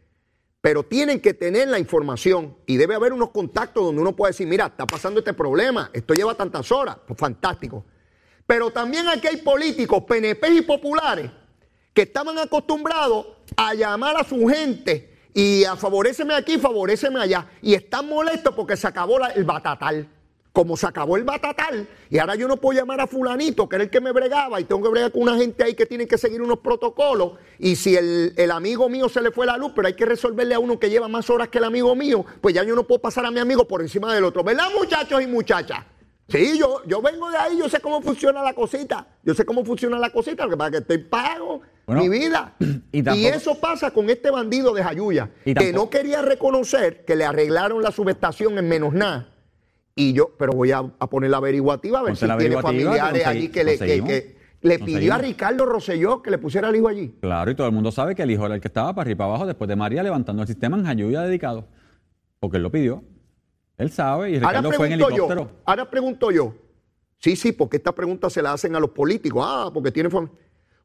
pero 0.63 0.84
tienen 0.84 1.19
que 1.19 1.34
tener 1.34 1.67
la 1.67 1.78
información 1.78 2.56
y 2.65 2.78
debe 2.78 2.95
haber 2.95 3.12
unos 3.12 3.32
contactos 3.32 3.84
donde 3.84 4.02
uno 4.02 4.15
puede 4.15 4.30
decir, 4.30 4.47
mira, 4.47 4.67
está 4.67 4.86
pasando 4.86 5.19
este 5.19 5.34
problema, 5.34 5.89
esto 5.91 6.13
lleva 6.13 6.36
tantas 6.36 6.71
horas, 6.71 6.95
pues 7.06 7.19
fantástico. 7.19 7.84
Pero 8.47 8.71
también 8.71 9.10
aquí 9.10 9.28
hay 9.28 9.36
políticos, 9.41 10.06
PNP 10.08 10.47
y 10.54 10.62
populares, 10.62 11.30
que 11.93 12.04
estaban 12.04 12.38
acostumbrados 12.39 13.28
a 13.58 13.73
llamar 13.73 14.15
a 14.15 14.23
su 14.23 14.47
gente 14.47 15.13
y 15.34 15.65
a 15.65 15.76
favoreceme 15.76 16.34
aquí, 16.34 16.58
favoreceme 16.58 17.19
allá, 17.19 17.45
y 17.62 17.73
están 17.73 18.08
molestos 18.08 18.56
porque 18.56 18.78
se 18.78 18.88
acabó 18.88 19.17
el 19.36 19.43
batatal. 19.43 20.08
Como 20.54 20.78
se 20.78 20.86
acabó 20.86 21.18
el 21.18 21.24
batatal, 21.24 21.88
y 22.12 22.20
ahora 22.20 22.36
yo 22.36 22.48
no 22.48 22.58
puedo 22.58 22.80
llamar 22.80 23.02
a 23.02 23.08
fulanito, 23.08 23.68
que 23.68 23.76
era 23.76 23.84
el 23.86 23.89
que 23.89 24.00
me 24.00 24.12
bregaba, 24.12 24.62
y 24.62 24.66
tengo 24.66 24.84
que 24.84 24.89
bregar 24.89 25.12
con 25.12 25.24
una 25.24 25.36
gente 25.36 25.63
ahí 25.63 25.74
que 25.74 25.88
tiene 25.88 26.08
que 26.08 26.16
seguir 26.18 26.44
unos 26.44 26.60
protocolos, 26.60 27.34
y 27.58 27.76
si 27.76 27.96
el, 27.96 28.34
el 28.38 28.52
amigo 28.52 28.88
mío 28.88 29.10
se 29.10 29.22
le 29.22 29.32
fue 29.32 29.48
la 29.48 29.58
luz, 29.58 29.72
pero 29.76 29.88
hay 29.88 29.96
que 29.96 30.06
resolverle 30.06 30.54
a 30.54 30.60
uno 30.60 30.80
que 30.80 30.92
lleva 30.92 31.08
más 31.08 31.28
horas 31.32 31.48
que 31.48 31.58
el 31.58 31.63
amigo 31.63 31.96
mío, 31.96 32.24
pues 32.39 32.54
ya 32.54 32.63
yo 32.63 32.76
no 32.76 32.84
puedo 32.84 33.02
pasar 33.02 33.26
a 33.26 33.32
mi 33.32 33.39
amigo 33.39 33.68
por 33.68 33.82
encima 33.82 34.13
del 34.13 34.24
otro. 34.26 34.44
¿Verdad, 34.44 34.68
muchachos 34.78 35.24
y 35.24 35.26
muchachas? 35.26 35.80
Sí, 36.28 36.58
yo, 36.58 36.82
yo 36.86 37.02
vengo 37.02 37.30
de 37.30 37.38
ahí, 37.38 37.58
yo 37.58 37.68
sé 37.68 37.80
cómo 37.80 38.02
funciona 38.02 38.42
la 38.42 38.54
cosita. 38.54 39.08
Yo 39.24 39.34
sé 39.34 39.46
cómo 39.46 39.66
funciona 39.66 39.98
la 40.00 40.10
cosita, 40.12 40.44
porque 40.44 40.58
para 40.58 40.72
que 40.72 40.78
estoy 40.78 41.00
pago 41.00 41.62
Bueno, 41.86 42.02
mi 42.02 42.10
vida. 42.10 42.54
y 42.92 43.08
Y, 43.10 43.26
eso 43.26 43.60
pasa 43.60 43.92
con 43.92 44.10
este 44.10 44.32
bandido 44.32 44.74
de 44.74 44.84
Jayuya, 44.84 45.30
que 45.44 45.74
no 45.74 45.89
quería 45.89 46.22
reconocer 46.22 47.06
que 47.06 47.16
le 47.16 47.26
arreglaron 47.26 47.82
la 47.82 47.92
subestación 47.92 48.58
en 48.58 48.70
menos 48.70 48.94
nada. 48.94 49.33
Y 49.95 50.13
yo, 50.13 50.32
pero 50.38 50.53
voy 50.53 50.71
a, 50.71 50.79
a 50.79 51.10
poner 51.10 51.29
la 51.29 51.38
averiguativa 51.38 51.99
a 51.99 52.03
ver 52.03 52.15
si 52.15 52.25
tiene 52.38 52.62
familiares 52.62 53.25
allí 53.27 53.49
que 53.49 53.63
le, 53.63 53.73
que- 53.73 53.77
conseguimos. 53.77 54.10
que 54.10 54.38
le 54.62 54.79
pidió 54.79 55.13
a. 55.13 55.17
Ricardo 55.19 55.65
Rosselló 55.65 56.21
que 56.21 56.32
le 56.32 56.38
pusiera 56.39 56.69
al 56.69 56.75
hijo 56.75 56.88
allí. 56.88 57.15
Claro, 57.21 57.51
y 57.51 57.56
todo 57.56 57.67
el 57.67 57.73
mundo 57.73 57.91
sabe 57.91 58.15
que 58.15 58.23
el 58.23 58.32
hijo 58.32 58.45
era 58.45 58.56
el 58.56 58.62
que 58.62 58.69
estaba 58.69 58.93
para 58.95 59.01
arriba 59.03 59.13
y 59.13 59.17
para 59.17 59.29
abajo 59.29 59.45
después 59.45 59.67
de 59.67 59.75
María 59.75 60.01
levantando 60.01 60.41
el 60.41 60.47
sistema 60.47 60.77
en 60.77 60.86
Jayuya 60.86 61.21
dedicado. 61.21 61.67
Porque 62.39 62.58
él 62.58 62.63
lo 62.63 62.71
pidió. 62.71 63.03
Él 63.77 63.91
sabe 63.91 64.32
y 64.32 64.36
Ahora 64.36 64.47
Ricardo 64.49 64.71
fue 64.71 64.88
en 64.88 64.93
helicóptero. 64.93 65.41
yo, 65.43 65.49
ahora 65.65 65.89
pregunto 65.89 66.32
yo. 66.32 66.56
Sí, 67.19 67.36
sí, 67.36 67.51
porque 67.51 67.77
esta 67.77 67.93
pregunta 67.93 68.29
se 68.29 68.41
la 68.41 68.53
hacen 68.53 68.75
a 68.75 68.79
los 68.79 68.89
políticos. 68.91 69.43
Ah, 69.45 69.69
porque 69.73 69.91
tiene 69.91 70.10
familia. 70.10 70.36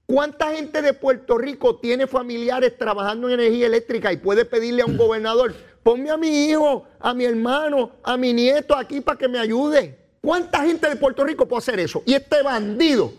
¿Cuánta 0.06 0.52
gente 0.54 0.80
de 0.82 0.94
Puerto 0.94 1.36
Rico 1.36 1.76
tiene 1.80 2.06
familiares 2.06 2.76
trabajando 2.78 3.28
en 3.28 3.40
energía 3.40 3.66
eléctrica 3.66 4.12
y 4.12 4.16
puede 4.18 4.44
pedirle 4.44 4.82
a 4.82 4.86
un 4.86 4.96
gobernador, 4.96 5.54
ponme 5.88 6.10
a 6.10 6.18
mi 6.18 6.44
hijo, 6.44 6.84
a 7.00 7.14
mi 7.14 7.24
hermano, 7.24 7.92
a 8.04 8.18
mi 8.18 8.34
nieto 8.34 8.76
aquí 8.76 9.00
para 9.00 9.16
que 9.16 9.26
me 9.26 9.38
ayude? 9.38 9.96
¿Cuánta 10.20 10.62
gente 10.62 10.86
de 10.86 10.96
Puerto 10.96 11.24
Rico 11.24 11.48
puede 11.48 11.60
hacer 11.60 11.80
eso? 11.80 12.02
Y 12.04 12.12
este 12.12 12.42
bandido 12.42 13.10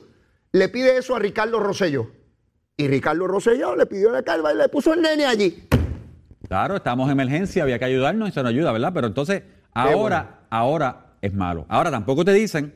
le 0.52 0.70
pide 0.70 0.96
eso 0.96 1.16
a 1.16 1.20
Ricardo 1.20 1.60
Rosselló. 1.60 2.12
Y 2.78 2.88
Ricardo 2.88 3.26
Rosselló 3.26 3.76
le 3.76 3.88
pidió 3.88 4.12
la 4.12 4.22
calva 4.22 4.54
y 4.54 4.58
le 4.58 4.70
puso 4.70 4.94
el 4.94 5.02
nene 5.02 5.26
allí. 5.26 5.68
Claro, 6.48 6.76
estamos 6.76 7.08
en 7.08 7.14
emergencia, 7.14 7.64
había 7.64 7.80
que 7.80 7.86
ayudarnos 7.86 8.30
y 8.30 8.32
se 8.34 8.44
nos 8.44 8.52
ayuda, 8.52 8.72
¿verdad? 8.72 8.92
Pero 8.94 9.08
entonces, 9.08 9.42
ahora, 9.74 10.42
ahora 10.52 11.16
es 11.24 11.34
malo. 11.34 11.66
Ahora 11.70 11.90
tampoco 11.90 12.24
te 12.24 12.34
dicen 12.34 12.76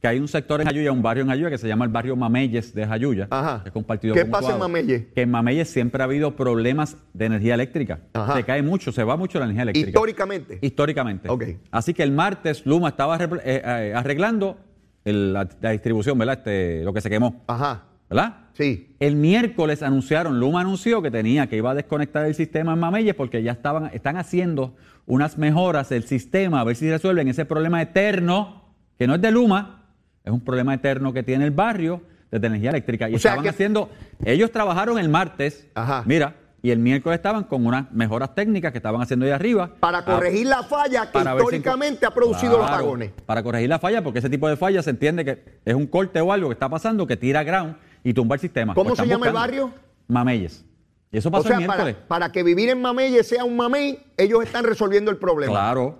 que 0.00 0.08
hay 0.08 0.18
un 0.18 0.28
sector 0.28 0.60
en 0.62 0.66
Jayuya, 0.66 0.92
un 0.92 1.02
barrio 1.02 1.22
en 1.24 1.28
Jayuya 1.28 1.50
que 1.50 1.58
se 1.58 1.68
llama 1.68 1.84
el 1.84 1.90
barrio 1.90 2.16
Mameyes 2.16 2.74
de 2.74 2.86
Jayuya, 2.86 3.26
Ajá. 3.30 3.62
que 3.62 3.68
es 3.68 3.72
compartido 3.72 4.14
¿Qué 4.14 4.24
pasa 4.24 4.52
en 4.54 4.58
Mameyes? 4.58 5.06
Que 5.14 5.22
en 5.22 5.30
Mameyes 5.30 5.68
siempre 5.68 6.02
ha 6.02 6.06
habido 6.06 6.36
problemas 6.36 6.96
de 7.12 7.26
energía 7.26 7.52
eléctrica. 7.54 8.00
Ajá. 8.14 8.34
Se 8.36 8.44
cae 8.44 8.62
mucho, 8.62 8.92
se 8.92 9.04
va 9.04 9.16
mucho 9.18 9.38
la 9.38 9.44
energía 9.44 9.62
eléctrica. 9.64 9.88
Históricamente. 9.90 10.58
Históricamente. 10.62 11.28
Ok. 11.28 11.44
Así 11.70 11.92
que 11.92 12.02
el 12.02 12.12
martes 12.12 12.64
Luma 12.64 12.88
estaba 12.88 13.18
eh, 13.22 13.28
eh, 13.44 13.92
arreglando 13.94 14.56
el- 15.04 15.34
la, 15.34 15.46
la 15.60 15.70
distribución, 15.70 16.16
¿verdad? 16.18 16.38
Este, 16.38 16.82
lo 16.82 16.94
que 16.94 17.02
se 17.02 17.10
quemó, 17.10 17.42
Ajá. 17.46 17.82
¿verdad? 18.08 18.36
Sí. 18.54 18.96
El 19.00 19.16
miércoles 19.16 19.82
anunciaron, 19.82 20.40
Luma 20.40 20.62
anunció 20.62 21.02
que 21.02 21.10
tenía 21.10 21.46
que 21.46 21.56
iba 21.56 21.70
a 21.72 21.74
desconectar 21.74 22.24
el 22.24 22.34
sistema 22.34 22.72
en 22.72 22.78
Mameyes 22.78 23.14
porque 23.14 23.42
ya 23.42 23.52
estaban, 23.52 23.90
están 23.92 24.16
haciendo 24.16 24.74
unas 25.06 25.36
mejoras 25.36 25.90
del 25.90 26.04
sistema 26.04 26.60
a 26.60 26.64
ver 26.64 26.76
si 26.76 26.88
resuelven 26.90 27.28
ese 27.28 27.44
problema 27.44 27.82
eterno, 27.82 28.64
que 28.98 29.06
no 29.06 29.14
es 29.14 29.20
de 29.22 29.30
Luma, 29.30 29.79
es 30.24 30.32
un 30.32 30.40
problema 30.40 30.74
eterno 30.74 31.12
que 31.12 31.22
tiene 31.22 31.44
el 31.44 31.50
barrio 31.50 32.02
de 32.30 32.46
energía 32.46 32.70
eléctrica. 32.70 33.08
Y 33.08 33.14
O 33.14 33.16
estaban 33.16 33.42
que- 33.42 33.48
haciendo, 33.48 33.90
ellos 34.24 34.50
trabajaron 34.52 34.98
el 34.98 35.08
martes, 35.08 35.66
Ajá. 35.74 36.02
mira, 36.06 36.36
y 36.62 36.70
el 36.70 36.78
miércoles 36.78 37.16
estaban 37.18 37.44
con 37.44 37.64
unas 37.66 37.90
mejoras 37.90 38.34
técnicas 38.34 38.70
que 38.70 38.78
estaban 38.78 39.00
haciendo 39.00 39.24
ahí 39.24 39.32
arriba. 39.32 39.70
Para 39.80 39.98
Ah, 39.98 40.04
corregir 40.04 40.46
la 40.46 40.62
falla 40.62 41.10
que 41.10 41.18
si- 41.18 41.24
históricamente 41.26 42.04
ha 42.06 42.10
producido 42.10 42.58
los 42.58 42.66
apagones. 42.66 43.12
Para 43.24 43.42
corregir 43.42 43.68
la 43.68 43.78
falla, 43.78 44.02
porque 44.04 44.18
ese 44.18 44.28
tipo 44.28 44.46
de 44.48 44.56
falla 44.58 44.82
se 44.82 44.90
entiende 44.90 45.24
que 45.24 45.42
es 45.64 45.74
un 45.74 45.86
corte 45.86 46.20
o 46.20 46.30
algo 46.32 46.48
que 46.50 46.52
está 46.52 46.68
pasando 46.68 47.06
que 47.06 47.16
tira 47.16 47.42
ground 47.42 47.76
y 48.04 48.12
tumba 48.12 48.34
el 48.36 48.40
sistema. 48.40 48.74
¿Cómo 48.74 48.90
Pues 48.90 49.00
se 49.00 49.06
llama 49.06 49.26
el 49.28 49.32
barrio? 49.32 49.72
Mameyes. 50.06 50.64
Y 51.10 51.18
eso 51.18 51.28
O 51.30 51.32
pasó 51.32 51.44
sea, 51.48 51.56
el 51.56 51.64
miércoles. 51.66 51.94
para, 51.96 52.06
para 52.08 52.32
que 52.32 52.42
vivir 52.44 52.68
en 52.68 52.80
Mamey 52.80 53.24
sea 53.24 53.42
un 53.44 53.56
mamey, 53.56 53.98
ellos 54.16 54.44
están 54.44 54.64
resolviendo 54.64 55.10
el 55.10 55.16
problema. 55.16 55.52
Claro. 55.52 55.98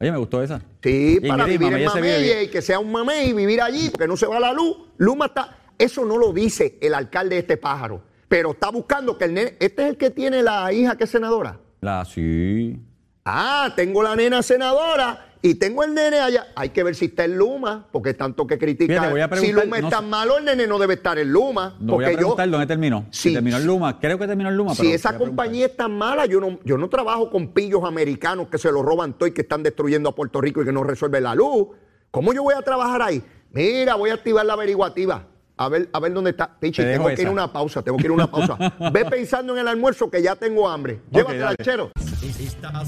Oye, 0.00 0.12
me 0.12 0.18
gustó 0.18 0.42
esa. 0.42 0.60
Sí, 0.82 1.18
Y 1.20 1.28
para 1.28 1.42
Ingrid, 1.42 1.58
vivir 1.58 1.76
en 1.78 1.84
Mamey 1.86 2.44
y 2.44 2.48
que 2.48 2.62
sea 2.62 2.78
un 2.78 2.92
mamey, 2.92 3.32
vivir 3.32 3.60
allí, 3.60 3.90
porque 3.90 4.06
no 4.06 4.16
se 4.16 4.26
va 4.26 4.38
la 4.38 4.52
luz. 4.52 4.76
Luma 4.96 5.26
está. 5.26 5.58
Eso 5.76 6.04
no 6.04 6.18
lo 6.18 6.32
dice 6.32 6.78
el 6.80 6.94
alcalde 6.94 7.34
de 7.36 7.40
este 7.40 7.56
pájaro. 7.56 8.02
Pero 8.28 8.52
está 8.52 8.70
buscando 8.70 9.18
que 9.18 9.24
el 9.24 9.34
nene. 9.34 9.56
Este 9.58 9.82
es 9.82 9.88
el 9.90 9.96
que 9.96 10.10
tiene 10.10 10.42
la 10.42 10.72
hija 10.72 10.96
que 10.96 11.04
es 11.04 11.10
senadora. 11.10 11.58
La, 11.80 12.04
sí. 12.04 12.78
Ah, 13.24 13.72
tengo 13.74 14.02
la 14.02 14.14
nena 14.14 14.42
senadora 14.42 15.27
y 15.40 15.54
tengo 15.54 15.84
el 15.84 15.94
nene 15.94 16.18
allá. 16.18 16.48
Hay 16.56 16.70
que 16.70 16.82
ver 16.82 16.94
si 16.94 17.06
está 17.06 17.24
en 17.24 17.36
Luma, 17.36 17.86
porque 17.92 18.14
tanto 18.14 18.46
que 18.46 18.58
critica. 18.58 18.92
Fíjate, 18.92 19.10
voy 19.10 19.20
a 19.20 19.24
si 19.24 19.30
preguntar, 19.30 19.64
Luma 19.64 19.76
es 19.76 19.82
no 19.82 19.88
tan 19.88 20.04
sé. 20.04 20.10
malo, 20.10 20.38
el 20.38 20.44
nene 20.44 20.66
no 20.66 20.78
debe 20.78 20.94
estar 20.94 21.18
en 21.18 21.32
Luma. 21.32 21.76
No 21.80 21.94
voy 21.94 22.04
a 22.04 22.08
porque 22.08 22.12
yo, 22.12 22.18
preguntar 22.18 22.50
dónde 22.50 22.66
terminó. 22.66 23.06
Si 23.10 23.32
terminó 23.32 23.56
en 23.56 23.66
Luma. 23.66 23.98
Creo 24.00 24.18
que 24.18 24.26
terminó 24.26 24.48
en 24.50 24.56
Luma. 24.56 24.74
Si 24.74 24.82
pero 24.82 24.94
esa 24.94 25.10
preguntar. 25.10 25.28
compañía 25.28 25.66
es 25.66 25.76
tan 25.76 25.92
mala, 25.92 26.26
yo 26.26 26.40
no, 26.40 26.58
yo 26.64 26.76
no 26.76 26.88
trabajo 26.88 27.30
con 27.30 27.48
pillos 27.48 27.84
americanos 27.84 28.48
que 28.48 28.58
se 28.58 28.72
lo 28.72 28.82
roban 28.82 29.14
todo 29.14 29.28
y 29.28 29.32
que 29.32 29.42
están 29.42 29.62
destruyendo 29.62 30.08
a 30.08 30.14
Puerto 30.14 30.40
Rico 30.40 30.62
y 30.62 30.64
que 30.64 30.72
no 30.72 30.82
resuelven 30.82 31.22
la 31.22 31.34
luz. 31.34 31.68
¿Cómo 32.10 32.32
yo 32.32 32.42
voy 32.42 32.54
a 32.56 32.62
trabajar 32.62 33.02
ahí? 33.02 33.22
Mira, 33.52 33.94
voy 33.94 34.10
a 34.10 34.14
activar 34.14 34.44
la 34.44 34.54
averiguativa. 34.54 35.26
A 35.60 35.68
ver, 35.68 35.88
a 35.92 35.98
ver 35.98 36.12
dónde 36.14 36.30
está. 36.30 36.48
Pichi, 36.58 36.82
Te 36.82 36.92
tengo 36.92 37.08
que 37.08 37.20
ir 37.20 37.26
a 37.26 37.30
una 37.32 37.52
pausa, 37.52 37.82
tengo 37.82 37.98
que 37.98 38.04
ir 38.04 38.10
a 38.10 38.14
una 38.14 38.30
pausa. 38.30 38.56
Ve 38.92 39.04
pensando 39.04 39.54
en 39.54 39.58
el 39.58 39.68
almuerzo 39.68 40.08
que 40.08 40.22
ya 40.22 40.36
tengo 40.36 40.68
hambre. 40.68 41.00
Llévatela, 41.10 41.44
dale. 41.46 41.56
chero. 41.62 41.90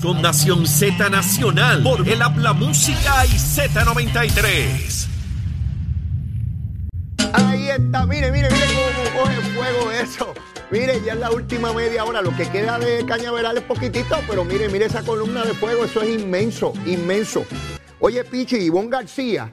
Con 0.00 0.22
Nación 0.22 0.66
Z 0.66 1.08
Nacional 1.10 1.82
por 1.82 2.08
el 2.08 2.22
Habla 2.22 2.52
Música 2.52 3.26
y 3.26 3.30
Z93. 3.30 5.08
Ahí 7.32 7.68
está, 7.70 8.06
mire, 8.06 8.30
mire, 8.30 8.48
mire 8.50 8.66
cómo 8.66 9.20
coge 9.20 9.40
fuego 9.52 9.90
eso. 9.90 10.32
Mire, 10.70 11.00
ya 11.04 11.14
es 11.14 11.18
la 11.18 11.32
última 11.32 11.72
media 11.72 12.04
hora. 12.04 12.22
Lo 12.22 12.36
que 12.36 12.48
queda 12.48 12.78
de 12.78 13.04
cañaveral 13.04 13.58
es 13.58 13.64
poquitito, 13.64 14.16
pero 14.28 14.44
mire, 14.44 14.68
mire 14.68 14.84
esa 14.84 15.02
columna 15.02 15.42
de 15.44 15.54
fuego. 15.54 15.84
Eso 15.84 16.02
es 16.02 16.20
inmenso, 16.20 16.72
inmenso. 16.86 17.44
Oye, 17.98 18.22
Pichi, 18.24 18.56
Ivonne 18.58 18.90
García 18.90 19.50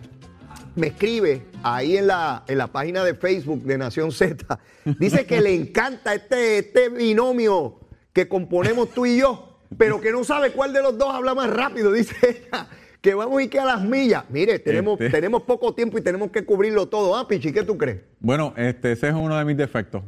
me 0.78 0.88
escribe 0.88 1.42
ahí 1.64 1.98
en 1.98 2.08
la, 2.08 2.44
en 2.48 2.58
la 2.58 2.68
página 2.68 3.04
de 3.04 3.14
Facebook 3.16 3.64
de 3.64 3.78
Nación 3.78 4.12
Z. 4.12 4.60
Dice 5.00 5.26
que 5.26 5.42
le 5.42 5.54
encanta 5.54 6.14
este, 6.14 6.60
este 6.60 6.90
binomio 6.90 7.80
que 8.14 8.28
componemos 8.28 8.92
tú 8.92 9.06
y 9.06 9.20
yo, 9.20 9.60
pero 9.78 10.00
que 10.00 10.12
no 10.12 10.24
sabe 10.24 10.52
cuál 10.52 10.72
de 10.74 10.82
los 10.82 10.98
dos 10.98 11.14
habla 11.14 11.36
más 11.36 11.50
rápido, 11.50 11.92
dice 11.92 12.16
ella. 12.52 12.68
Que 13.00 13.14
vamos 13.14 13.42
y 13.42 13.48
que 13.48 13.60
a 13.60 13.64
las 13.64 13.82
millas. 13.84 14.24
Mire, 14.30 14.58
tenemos, 14.60 15.00
Este. 15.00 15.12
tenemos 15.12 15.44
poco 15.44 15.74
tiempo 15.74 15.98
y 15.98 16.02
tenemos 16.02 16.32
que 16.32 16.44
cubrirlo 16.44 16.88
todo. 16.88 17.16
Ah, 17.16 17.28
Pichi, 17.28 17.54
¿qué 17.54 17.64
tú 17.64 17.78
crees? 17.78 18.00
Bueno, 18.20 18.54
este, 18.58 18.92
ese 18.92 19.10
es 19.10 19.14
uno 19.14 19.38
de 19.38 19.46
mis 19.46 19.56
defectos. 19.56 20.02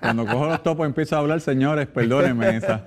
Cuando 0.00 0.26
cojo 0.26 0.46
los 0.46 0.62
topos 0.62 0.84
empiezo 0.84 1.14
a 1.16 1.20
hablar, 1.20 1.40
señores, 1.40 1.86
perdónenme 1.86 2.56
esa. 2.56 2.84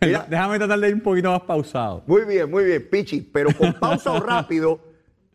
Mira. 0.00 0.26
Déjame 0.28 0.58
tratar 0.58 0.80
de 0.80 0.88
ir 0.88 0.94
un 0.94 1.00
poquito 1.00 1.30
más 1.30 1.42
pausado. 1.42 2.02
Muy 2.06 2.22
bien, 2.24 2.50
muy 2.50 2.64
bien, 2.64 2.86
Pichi, 2.90 3.20
pero 3.20 3.50
con 3.56 3.72
pausa 3.72 4.12
o 4.12 4.20
rápido, 4.20 4.80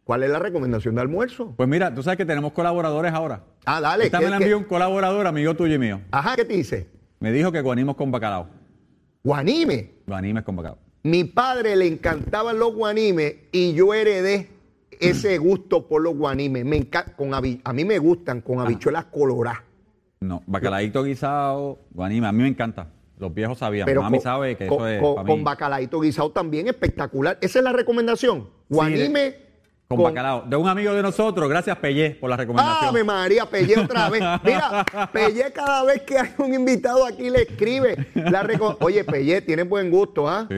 ¿Cuál 0.07 0.23
es 0.23 0.29
la 0.29 0.39
recomendación 0.39 0.95
de 0.95 1.01
almuerzo? 1.01 1.53
Pues 1.57 1.67
mira, 1.67 1.93
tú 1.93 2.01
sabes 2.01 2.15
que 2.15 2.25
tenemos 2.25 2.53
colaboradores 2.53 3.11
ahora. 3.11 3.43
Ah, 3.65 3.81
dale. 3.81 4.05
Esta 4.05 4.19
¿qué- 4.19 4.23
me 4.23 4.29
la 4.31 4.37
envió 4.37 4.57
un 4.57 4.63
colaborador, 4.63 5.27
amigo 5.27 5.53
tuyo 5.53 5.75
y 5.75 5.79
mío. 5.79 5.99
Ajá, 6.11 6.37
¿qué 6.37 6.45
te 6.45 6.53
dice? 6.53 6.87
Me 7.19 7.29
dijo 7.33 7.51
que 7.51 7.59
guanimos 7.59 7.97
con 7.97 8.09
bacalao. 8.09 8.47
Guanime. 9.21 9.95
Guanimes 10.07 10.43
con 10.43 10.55
bacalao. 10.55 10.77
Mi 11.03 11.25
padre 11.25 11.75
le 11.75 11.87
encantaban 11.87 12.57
los 12.57 12.73
guanimes 12.73 13.35
y 13.51 13.73
yo 13.73 13.93
heredé 13.93 14.49
ese 15.01 15.37
gusto 15.39 15.89
por 15.89 16.01
los 16.01 16.15
guanimes. 16.15 16.63
Me 16.63 16.87
con 17.17 17.33
a 17.33 17.41
mí 17.41 17.59
me 17.85 17.99
gustan 17.99 18.39
con 18.39 18.61
habichuelas 18.61 19.05
coloradas. 19.07 19.59
No, 20.21 20.41
bacalaíto 20.47 21.03
guisado, 21.03 21.79
guanime. 21.91 22.27
A 22.27 22.31
mí 22.31 22.43
me 22.43 22.47
encanta. 22.47 22.87
Los 23.19 23.33
viejos 23.33 23.57
sabían. 23.57 23.85
Pero 23.85 24.03
Mami 24.03 24.19
con, 24.19 24.23
sabe 24.23 24.55
que 24.55 24.67
con- 24.67 24.77
eso 24.77 24.87
es 24.87 25.01
con- 25.01 25.15
para 25.15 25.27
con 25.27 25.43
bacalaíto 25.43 25.99
guisado 25.99 26.29
también 26.31 26.69
espectacular. 26.69 27.37
Esa 27.41 27.59
es 27.59 27.63
la 27.65 27.73
recomendación. 27.73 28.47
Guanime 28.69 29.46
Con, 29.88 30.04
bacalao. 30.04 30.43
De 30.45 30.56
un 30.58 30.67
amigo 30.67 30.93
de 30.93 31.02
nosotros, 31.02 31.47
gracias 31.47 31.78
Pellé 31.78 32.12
por 32.19 32.30
la 32.30 32.36
recomendación. 32.36 32.89
¡Ave 32.89 33.04
María! 33.06 33.45
Pellé 33.45 33.80
otra 33.80 34.10
vez. 34.10 34.21
Mira, 34.43 34.86
Pellé 35.13 35.52
cada 35.54 35.86
vez 35.86 36.02
que 36.02 36.17
hay 36.19 36.30
un 36.39 36.54
invitado 36.54 37.06
aquí 37.06 37.30
le 37.30 37.43
escribe. 37.43 37.95
La 38.13 38.45
Oye, 38.82 39.06
Pellé, 39.06 39.41
tienes 39.41 39.67
buen 39.69 39.89
gusto, 39.89 40.28
¿ah? 40.28 40.45
Sí. 40.50 40.56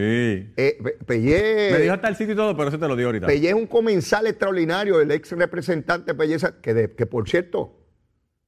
Eh, 0.58 0.80
Pe- 0.84 0.98
Pellé, 1.06 1.70
Me 1.74 1.78
dijo 1.80 1.94
hasta 1.94 2.08
el 2.08 2.16
sitio 2.16 2.34
y 2.34 2.38
todo, 2.38 2.58
pero 2.58 2.70
eso 2.70 2.80
te 2.80 2.88
lo 2.88 2.96
digo 2.96 3.10
ahorita. 3.10 3.28
Pellé 3.28 3.50
es 3.50 3.54
un 3.56 3.68
comensal 3.68 4.26
extraordinario, 4.26 5.00
el 5.00 5.12
ex 5.12 5.32
representante 5.34 6.16
Pellé, 6.16 6.38
que, 6.64 6.74
de- 6.74 6.96
que 6.96 7.06
por 7.06 7.30
cierto, 7.30 7.76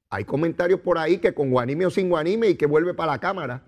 hay 0.10 0.26
comentarios 0.26 0.80
por 0.80 0.98
ahí 0.98 1.20
que 1.20 1.34
con 1.34 1.52
guanime 1.52 1.86
o 1.86 1.91
sin 1.91 2.10
guanime 2.10 2.48
y 2.50 2.56
que 2.56 2.65
vuelve 2.65 2.96
para 2.96 3.12
la 3.12 3.20
cámara. 3.20 3.63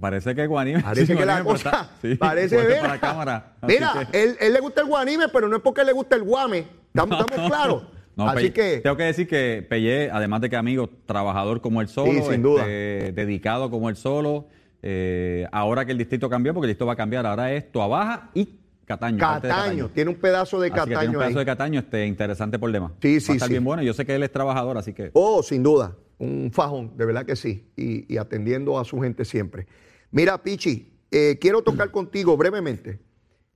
Parece 0.00 0.34
que 0.34 0.46
guanime. 0.46 0.82
Parece 0.82 1.16
que 1.16 1.24
la 1.26 1.42
cosa. 1.44 1.70
está- 1.70 1.90
sí, 2.02 2.14
parece 2.16 2.56
para 2.80 2.88
la 2.94 3.00
cámara. 3.00 3.52
Mira, 3.62 4.08
que- 4.10 4.22
él, 4.22 4.36
él 4.40 4.52
le 4.52 4.60
gusta 4.60 4.80
el 4.82 4.86
guanime, 4.86 5.28
pero 5.32 5.48
no 5.48 5.56
es 5.56 5.62
porque 5.62 5.84
le 5.84 5.92
gusta 5.92 6.16
el 6.16 6.22
guame. 6.22 6.66
¿Estamos, 6.88 7.20
estamos 7.20 7.48
claros? 7.50 7.82
No, 8.18 8.28
Así 8.28 8.50
que. 8.50 8.78
Tengo 8.78 8.96
que 8.96 9.04
decir 9.04 9.28
que 9.28 9.64
Pellé, 9.70 10.10
además 10.10 10.40
de 10.40 10.50
que 10.50 10.56
amigo, 10.56 10.90
trabajador 11.06 11.60
como 11.60 11.80
él 11.80 11.86
solo, 11.86 12.10
Sí, 12.10 12.22
sin 12.28 12.42
duda. 12.42 12.62
este, 12.62 13.12
dedicado 13.12 13.70
como 13.70 13.88
él 13.88 13.94
solo, 13.94 14.48
eh, 14.82 15.46
ahora 15.52 15.84
que 15.84 15.92
el 15.92 15.98
distrito 15.98 16.28
cambió, 16.28 16.52
porque 16.52 16.64
el 16.66 16.70
distrito 16.70 16.86
va 16.86 16.94
a 16.94 16.96
cambiar, 16.96 17.24
ahora 17.26 17.52
es 17.52 17.70
Toa 17.70 17.86
Baja 17.86 18.30
y 18.34 18.58
Cataño. 18.84 19.18
Cataño, 19.18 19.88
tiene 19.94 20.10
un 20.10 20.16
pedazo 20.16 20.58
de 20.60 20.66
Así 20.66 20.74
que 20.74 20.80
tiene 20.80 20.94
Cataño 20.96 21.10
un 21.10 21.18
pedazo 21.18 21.38
ahí. 21.38 21.44
de 21.44 21.46
Cataño 21.46 21.78
este, 21.78 22.06
interesante 22.06 22.58
por 22.58 22.72
demás. 22.72 22.90
Sí, 23.00 23.14
Va 23.14 23.20
sí, 23.20 23.30
a 23.30 23.34
estar 23.36 23.46
sí. 23.46 23.52
bien 23.54 23.62
bueno. 23.62 23.82
Yo 23.84 23.94
sé 23.94 24.04
que 24.04 24.16
él 24.16 24.22
es 24.24 24.32
trabajador, 24.32 24.76
así 24.78 24.92
que... 24.92 25.10
Oh, 25.12 25.40
sin 25.44 25.62
duda, 25.62 25.94
un 26.18 26.50
fajón, 26.52 26.96
de 26.96 27.04
verdad 27.04 27.24
que 27.24 27.36
sí, 27.36 27.70
y, 27.76 28.12
y 28.12 28.18
atendiendo 28.18 28.78
a 28.78 28.84
su 28.84 29.00
gente 29.00 29.24
siempre. 29.24 29.66
Mira, 30.10 30.42
Pichi, 30.42 30.92
eh, 31.10 31.38
quiero 31.40 31.62
tocar 31.62 31.90
contigo 31.90 32.36
brevemente. 32.36 32.98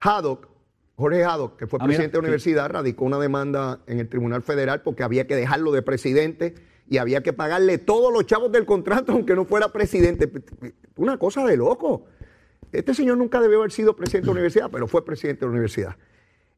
Haddock, 0.01 0.48
Jorge 0.96 1.25
Haddock, 1.25 1.57
que 1.59 1.66
fue 1.66 1.79
Ah, 1.81 1.85
mira, 1.85 1.96
presidente 1.96 2.16
de 2.16 2.18
la 2.18 2.22
sí. 2.22 2.27
universidad, 2.27 2.70
radicó 2.70 3.05
una 3.05 3.18
demanda 3.18 3.81
en 3.87 3.98
el 3.98 4.09
Tribunal 4.09 4.42
Federal 4.42 4.83
porque 4.83 5.03
había 5.03 5.27
que 5.27 5.37
dejarlo 5.37 5.72
de 5.72 5.83
presidente 5.83 6.55
y 6.88 6.98
había 6.98 7.22
que 7.22 7.33
pagarle 7.33 7.79
todos 7.79 8.12
los 8.12 8.27
chavos 8.27 8.53
del 8.53 8.66
contrato 8.66 9.12
aunque 9.12 9.35
no 9.35 9.44
fuera 9.44 9.68
presidente. 9.70 10.31
Una 10.96 11.18
cosa 11.18 11.44
de 11.44 11.57
loco. 11.57 12.05
Este 12.70 12.94
señor 12.94 13.18
nunca 13.18 13.40
debió 13.40 13.59
haber 13.59 13.72
sido 13.72 13.94
presidente 13.96 14.27
de 14.27 14.29
la 14.29 14.33
universidad, 14.33 14.70
pero 14.70 14.87
fue 14.87 15.05
presidente 15.05 15.40
de 15.40 15.46
la 15.46 15.53
universidad. 15.53 15.96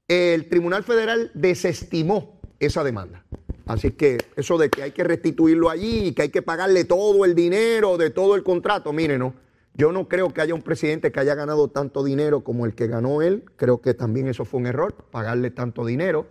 El 0.06 0.48
Tribunal 0.48 0.84
Federal 0.84 1.30
desestimó 1.34 2.40
esa 2.60 2.84
demanda. 2.84 3.24
Así 3.66 3.92
que 3.92 4.18
eso 4.36 4.58
de 4.58 4.68
que 4.70 4.82
hay 4.82 4.90
que 4.92 5.04
restituirlo 5.04 5.70
allí 5.70 6.12
que 6.12 6.22
hay 6.22 6.28
que 6.28 6.42
pagarle 6.42 6.84
todo 6.84 7.24
el 7.24 7.34
dinero 7.34 7.96
de 7.96 8.10
todo 8.10 8.34
el 8.34 8.42
contrato, 8.42 8.92
mire, 8.92 9.18
no. 9.18 9.34
Yo 9.76 9.90
no 9.90 10.06
creo 10.08 10.28
que 10.32 10.40
haya 10.40 10.54
un 10.54 10.62
presidente 10.62 11.10
que 11.10 11.18
haya 11.18 11.34
ganado 11.34 11.68
tanto 11.68 12.04
dinero 12.04 12.44
como 12.44 12.64
el 12.66 12.74
que 12.74 12.86
ganó 12.86 13.22
él. 13.22 13.42
Creo 13.56 13.80
que 13.80 13.92
también 13.94 14.28
eso 14.28 14.44
fue 14.44 14.60
un 14.60 14.66
error, 14.66 14.94
pagarle 15.10 15.50
tanto 15.50 15.84
dinero. 15.84 16.26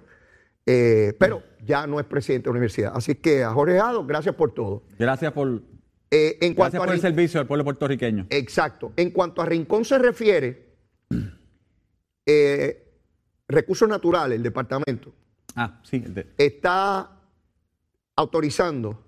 Eh, 0.66 1.14
pero 1.20 1.44
ya 1.66 1.86
no 1.88 2.00
es 2.00 2.06
presidente 2.06 2.46
de 2.46 2.48
la 2.54 2.58
universidad. 2.60 2.94
Así 2.96 3.16
que 3.16 3.44
a 3.44 3.52
Jorge 3.52 3.78
Jado, 3.80 4.06
gracias 4.06 4.34
por 4.36 4.54
todo. 4.54 4.84
Gracias 4.98 5.34
por, 5.34 5.62
Eh, 6.10 6.38
en 6.42 6.54
cuanto 6.54 6.78
gracias 6.78 6.84
a 6.84 6.86
por 6.86 6.94
el 6.96 7.02
servicio 7.02 7.40
al 7.42 7.48
pueblo 7.48 7.64
puertorriqueño. 7.66 8.28
Exacto. 8.30 8.94
En 8.96 9.10
cuanto 9.12 9.42
a 9.42 9.46
Rincón 9.46 9.84
se 9.84 9.98
refiere, 9.98 10.78
eh, 12.26 12.94
recursos 13.48 13.90
naturales, 13.90 14.38
el 14.38 14.44
departamento, 14.44 15.14
Ah, 15.56 15.82
sí. 15.84 16.02
el 16.06 16.14
de- 16.14 16.28
está 16.38 17.20
autorizando 18.16 19.04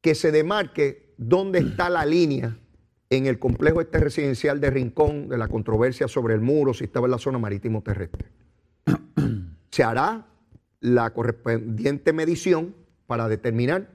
que 0.00 0.14
se 0.14 0.32
demarque 0.32 1.14
dónde 1.16 1.60
está 1.60 1.88
la 1.88 2.04
línea 2.04 2.58
en 3.10 3.26
el 3.26 3.38
complejo 3.38 3.80
este 3.80 3.98
residencial 3.98 4.60
de 4.60 4.70
Rincón 4.70 5.28
de 5.28 5.38
la 5.38 5.48
controversia 5.48 6.08
sobre 6.08 6.34
el 6.34 6.40
muro, 6.40 6.74
si 6.74 6.84
estaba 6.84 7.06
en 7.06 7.12
la 7.12 7.18
zona 7.18 7.38
marítimo 7.38 7.82
terrestre. 7.82 8.28
Se 9.70 9.84
hará 9.84 10.26
la 10.80 11.12
correspondiente 11.12 12.12
medición 12.12 12.74
para 13.06 13.28
determinar 13.28 13.90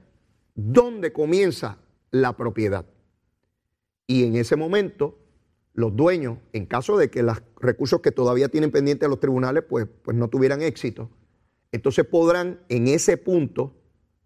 dónde 0.54 1.12
comienza 1.12 1.78
la 2.10 2.36
propiedad. 2.36 2.86
Y 4.06 4.24
en 4.24 4.36
ese 4.36 4.56
momento, 4.56 5.18
los 5.74 5.94
dueños, 5.94 6.38
en 6.52 6.66
caso 6.66 6.96
de 6.96 7.10
que 7.10 7.22
los 7.22 7.40
recursos 7.60 8.00
que 8.00 8.10
todavía 8.10 8.48
tienen 8.48 8.72
pendientes 8.72 9.06
a 9.06 9.10
los 9.10 9.20
tribunales, 9.20 9.62
pues, 9.68 9.86
pues 10.02 10.16
no 10.16 10.28
tuvieran 10.28 10.62
éxito, 10.62 11.10
entonces 11.72 12.04
podrán 12.04 12.60
en 12.68 12.88
ese 12.88 13.16
punto 13.16 13.79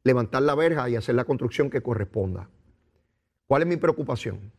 levantar 0.04 0.42
la 0.42 0.54
verja 0.54 0.88
y 0.88 0.96
hacer 0.96 1.14
la 1.14 1.24
construcción 1.24 1.70
que 1.70 1.82
corresponda. 1.82 2.48
¿Cuál 3.46 3.62
es 3.62 3.68
mi 3.68 3.76
preocupación? 3.76 4.52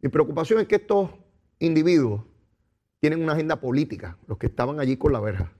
Mi 0.00 0.08
preocupación 0.08 0.60
es 0.60 0.68
que 0.68 0.76
estos 0.76 1.10
individuos 1.58 2.22
tienen 3.00 3.22
una 3.22 3.32
agenda 3.32 3.60
política, 3.60 4.16
los 4.26 4.38
que 4.38 4.46
estaban 4.46 4.80
allí 4.80 4.96
con 4.96 5.12
la 5.12 5.20
verja. 5.20 5.52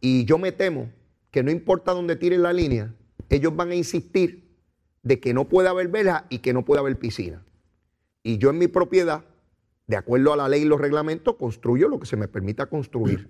Y 0.00 0.24
yo 0.24 0.38
me 0.38 0.52
temo 0.52 0.90
que 1.30 1.42
no 1.42 1.50
importa 1.50 1.92
dónde 1.92 2.16
tiren 2.16 2.42
la 2.42 2.52
línea, 2.52 2.94
ellos 3.28 3.54
van 3.54 3.70
a 3.70 3.74
insistir 3.74 4.56
de 5.02 5.18
que 5.18 5.34
no 5.34 5.48
puede 5.48 5.68
haber 5.68 5.88
verja 5.88 6.26
y 6.28 6.38
que 6.38 6.52
no 6.52 6.64
puede 6.64 6.80
haber 6.80 6.98
piscina. 6.98 7.44
Y 8.22 8.38
yo 8.38 8.50
en 8.50 8.58
mi 8.58 8.68
propiedad, 8.68 9.24
de 9.86 9.96
acuerdo 9.96 10.32
a 10.32 10.36
la 10.36 10.48
ley 10.48 10.62
y 10.62 10.66
los 10.66 10.80
reglamentos, 10.80 11.36
construyo 11.36 11.88
lo 11.88 11.98
que 11.98 12.06
se 12.06 12.16
me 12.16 12.28
permita 12.28 12.66
construir. 12.66 13.28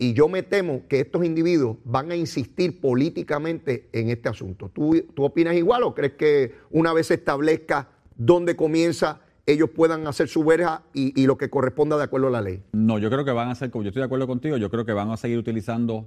Y 0.00 0.12
yo 0.12 0.28
me 0.28 0.44
temo 0.44 0.82
que 0.88 1.00
estos 1.00 1.24
individuos 1.24 1.76
van 1.84 2.12
a 2.12 2.16
insistir 2.16 2.80
políticamente 2.80 3.88
en 3.92 4.10
este 4.10 4.28
asunto. 4.28 4.70
¿Tú, 4.72 5.04
tú 5.12 5.24
opinas 5.24 5.56
igual 5.56 5.82
o 5.82 5.92
crees 5.92 6.12
que 6.12 6.54
una 6.70 6.92
vez 6.92 7.08
se 7.08 7.14
establezca 7.14 7.88
dónde 8.16 8.54
comienza, 8.54 9.20
ellos 9.44 9.70
puedan 9.70 10.06
hacer 10.06 10.28
su 10.28 10.44
verja 10.44 10.84
y, 10.94 11.20
y 11.20 11.26
lo 11.26 11.36
que 11.36 11.50
corresponda 11.50 11.96
de 11.96 12.04
acuerdo 12.04 12.28
a 12.28 12.30
la 12.30 12.42
ley? 12.42 12.62
No, 12.70 13.00
yo 13.00 13.10
creo 13.10 13.24
que 13.24 13.32
van 13.32 13.50
a 13.50 13.70
como 13.70 13.82
yo 13.82 13.88
estoy 13.88 14.02
de 14.02 14.06
acuerdo 14.06 14.28
contigo, 14.28 14.56
yo 14.56 14.70
creo 14.70 14.84
que 14.84 14.92
van 14.92 15.10
a 15.10 15.16
seguir 15.16 15.36
utilizando 15.36 16.06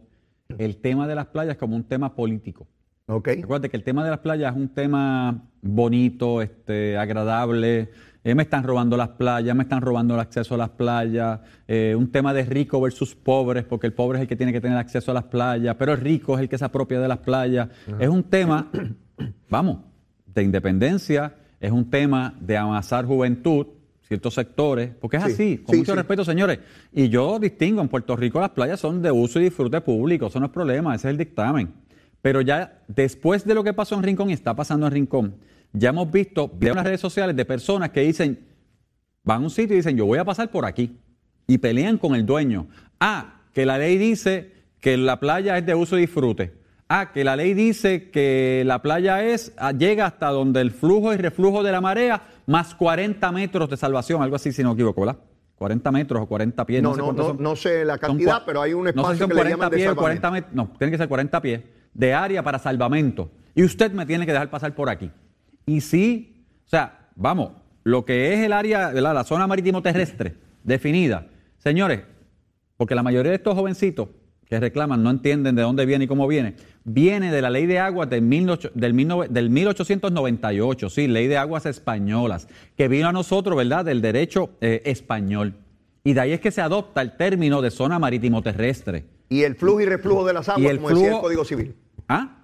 el 0.57 0.77
tema 0.77 1.05
de 1.05 1.15
las 1.15 1.27
playas 1.27 1.57
como 1.57 1.75
un 1.75 1.83
tema 1.83 2.15
político. 2.15 2.67
¿Ok? 3.11 3.27
Recuerda 3.27 3.67
que 3.67 3.75
el 3.75 3.83
tema 3.83 4.03
de 4.05 4.09
las 4.09 4.19
playas 4.19 4.53
es 4.55 4.57
un 4.61 4.69
tema 4.69 5.43
bonito, 5.61 6.41
este, 6.41 6.97
agradable. 6.97 7.89
Eh, 8.23 8.35
me 8.35 8.43
están 8.43 8.63
robando 8.63 8.95
las 8.95 9.09
playas, 9.09 9.53
me 9.55 9.63
están 9.63 9.81
robando 9.81 10.13
el 10.13 10.19
acceso 10.21 10.55
a 10.55 10.57
las 10.57 10.69
playas. 10.69 11.39
eh, 11.67 11.93
un 11.97 12.09
tema 12.11 12.33
de 12.33 12.43
rico 12.45 12.79
versus 12.79 13.13
pobres, 13.15 13.65
porque 13.65 13.87
el 13.87 13.93
pobre 13.93 14.19
es 14.19 14.21
el 14.21 14.27
que 14.29 14.35
tiene 14.37 14.53
que 14.53 14.61
tener 14.61 14.77
acceso 14.77 15.11
a 15.11 15.13
las 15.13 15.25
playas, 15.25 15.75
pero 15.77 15.91
el 15.91 15.99
rico 15.99 16.35
es 16.35 16.41
el 16.41 16.47
que 16.49 16.57
se 16.57 16.63
apropia 16.63 17.01
de 17.01 17.07
las 17.09 17.17
playas. 17.17 17.67
Es 17.99 18.07
un 18.07 18.23
tema, 18.23 18.69
vamos, 19.49 19.79
de 20.33 20.43
independencia, 20.43 21.35
es 21.59 21.71
un 21.71 21.89
tema 21.89 22.33
de 22.39 22.55
amasar 22.57 23.05
juventud, 23.05 23.67
ciertos 24.07 24.35
sectores, 24.35 24.91
porque 25.01 25.17
es 25.17 25.23
Sí, 25.23 25.31
así, 25.33 25.57
con 25.57 25.73
sí, 25.73 25.79
mucho 25.79 25.91
sí. 25.93 25.97
respeto, 25.97 26.23
señores. 26.23 26.59
Y 26.93 27.09
yo 27.09 27.39
distingo, 27.39 27.81
en 27.81 27.87
Puerto 27.89 28.15
Rico 28.15 28.39
las 28.39 28.51
playas 28.51 28.79
son 28.79 29.01
de 29.01 29.11
uso 29.11 29.39
y 29.39 29.43
disfrute 29.43 29.81
público, 29.81 30.27
eso 30.27 30.39
no 30.39 30.45
es 30.45 30.51
problema, 30.53 30.95
ese 30.95 31.07
es 31.07 31.11
el 31.11 31.17
dictamen. 31.17 31.73
Pero 32.21 32.41
ya 32.41 32.81
después 32.87 33.45
de 33.45 33.55
lo 33.55 33.63
que 33.63 33.73
pasó 33.73 33.95
en 33.95 34.03
Rincón 34.03 34.29
y 34.29 34.33
está 34.33 34.55
pasando 34.55 34.85
en 34.87 34.93
Rincón, 34.93 35.35
ya 35.73 35.89
hemos 35.89 36.11
visto 36.11 36.49
videos 36.49 36.73
en 36.73 36.77
las 36.77 36.85
redes 36.85 37.01
sociales 37.01 37.35
de 37.35 37.45
personas 37.45 37.89
que 37.89 38.01
dicen, 38.01 38.39
van 39.23 39.41
a 39.41 39.45
un 39.45 39.49
sitio 39.49 39.73
y 39.73 39.77
dicen, 39.77 39.97
yo 39.97 40.05
voy 40.05 40.19
a 40.19 40.25
pasar 40.25 40.51
por 40.51 40.65
aquí. 40.65 40.97
Y 41.47 41.57
pelean 41.57 41.97
con 41.97 42.15
el 42.15 42.25
dueño. 42.25 42.67
Ah, 42.99 43.41
que 43.53 43.65
la 43.65 43.77
ley 43.77 43.97
dice 43.97 44.51
que 44.79 44.97
la 44.97 45.19
playa 45.19 45.57
es 45.57 45.65
de 45.65 45.75
uso 45.75 45.97
y 45.97 46.01
disfrute. 46.01 46.53
Ah, 46.87 47.11
que 47.13 47.23
la 47.23 47.35
ley 47.35 47.53
dice 47.53 48.09
que 48.11 48.63
la 48.65 48.81
playa 48.81 49.23
es, 49.23 49.53
ah, 49.57 49.71
llega 49.71 50.05
hasta 50.05 50.29
donde 50.29 50.61
el 50.61 50.71
flujo 50.71 51.13
y 51.13 51.17
reflujo 51.17 51.63
de 51.63 51.71
la 51.71 51.81
marea, 51.81 52.21
más 52.45 52.75
40 52.75 53.31
metros 53.31 53.69
de 53.69 53.77
salvación, 53.77 54.21
algo 54.21 54.35
así 54.35 54.51
si 54.51 54.61
no 54.61 54.69
me 54.69 54.73
equivoco, 54.73 55.01
¿verdad? 55.01 55.17
40 55.55 55.91
metros 55.91 56.23
o 56.23 56.25
40 56.25 56.65
pies. 56.65 56.83
No, 56.83 56.93
sé 56.93 57.01
no, 57.01 57.13
no, 57.13 57.23
son. 57.27 57.37
no 57.41 57.55
sé 57.55 57.85
la 57.85 57.97
cantidad, 57.97 58.43
pero 58.45 58.61
hay 58.61 58.73
un 58.73 58.83
no 58.83 58.89
sé 58.89 58.93
si 58.93 58.99
espacio 58.99 59.17
son 59.19 59.29
que 59.29 59.35
le 59.35 59.41
40 59.41 59.55
llaman 59.55 59.69
de 59.69 59.75
pies 59.77 59.85
salvamento. 59.85 60.01
40 60.01 60.31
metros, 60.31 60.53
no, 60.53 60.77
tienen 60.77 60.91
que 60.91 60.97
ser 60.97 61.07
40 61.07 61.41
pies 61.41 61.61
de 61.93 62.13
área 62.13 62.43
para 62.43 62.59
salvamento. 62.59 63.31
Y 63.55 63.63
usted 63.63 63.91
me 63.91 64.05
tiene 64.05 64.25
que 64.25 64.31
dejar 64.31 64.49
pasar 64.49 64.73
por 64.75 64.89
aquí. 64.89 65.11
Y 65.65 65.81
sí, 65.81 66.45
o 66.65 66.69
sea, 66.69 67.09
vamos, 67.15 67.51
lo 67.83 68.05
que 68.05 68.33
es 68.33 68.39
el 68.39 68.53
área, 68.53 68.89
¿verdad? 68.91 69.13
la 69.13 69.23
zona 69.23 69.47
marítimo 69.47 69.81
terrestre 69.81 70.35
definida, 70.63 71.27
señores, 71.57 72.01
porque 72.77 72.95
la 72.95 73.03
mayoría 73.03 73.31
de 73.31 73.37
estos 73.37 73.55
jovencitos 73.55 74.09
que 74.45 74.59
reclaman 74.59 75.01
no 75.01 75.09
entienden 75.09 75.55
de 75.55 75.61
dónde 75.61 75.85
viene 75.85 76.05
y 76.05 76.07
cómo 76.07 76.27
viene, 76.27 76.55
viene 76.83 77.31
de 77.31 77.41
la 77.41 77.49
ley 77.49 77.65
de 77.65 77.79
aguas 77.79 78.09
del, 78.09 78.29
18 78.29 78.71
del, 78.75 78.95
19 78.95 79.33
del 79.33 79.49
1898, 79.49 80.89
sí, 80.89 81.07
ley 81.07 81.27
de 81.27 81.37
aguas 81.37 81.65
españolas, 81.65 82.47
que 82.75 82.87
vino 82.89 83.07
a 83.07 83.13
nosotros, 83.13 83.55
¿verdad?, 83.55 83.85
del 83.85 84.01
derecho 84.01 84.49
eh, 84.59 84.81
español. 84.85 85.53
Y 86.03 86.13
de 86.13 86.21
ahí 86.21 86.31
es 86.33 86.41
que 86.41 86.51
se 86.51 86.61
adopta 86.61 87.01
el 87.01 87.15
término 87.15 87.61
de 87.61 87.71
zona 87.71 87.97
marítimo 87.97 88.41
terrestre. 88.41 89.05
Y 89.31 89.43
el 89.43 89.55
flujo 89.55 89.79
y 89.79 89.85
reflujo 89.85 90.25
de 90.27 90.33
las 90.33 90.49
aguas, 90.49 90.69
el 90.69 90.77
como 90.79 90.89
decía 90.89 91.13
el 91.15 91.21
Código 91.21 91.45
Civil. 91.45 91.75
¿Ah? 92.09 92.37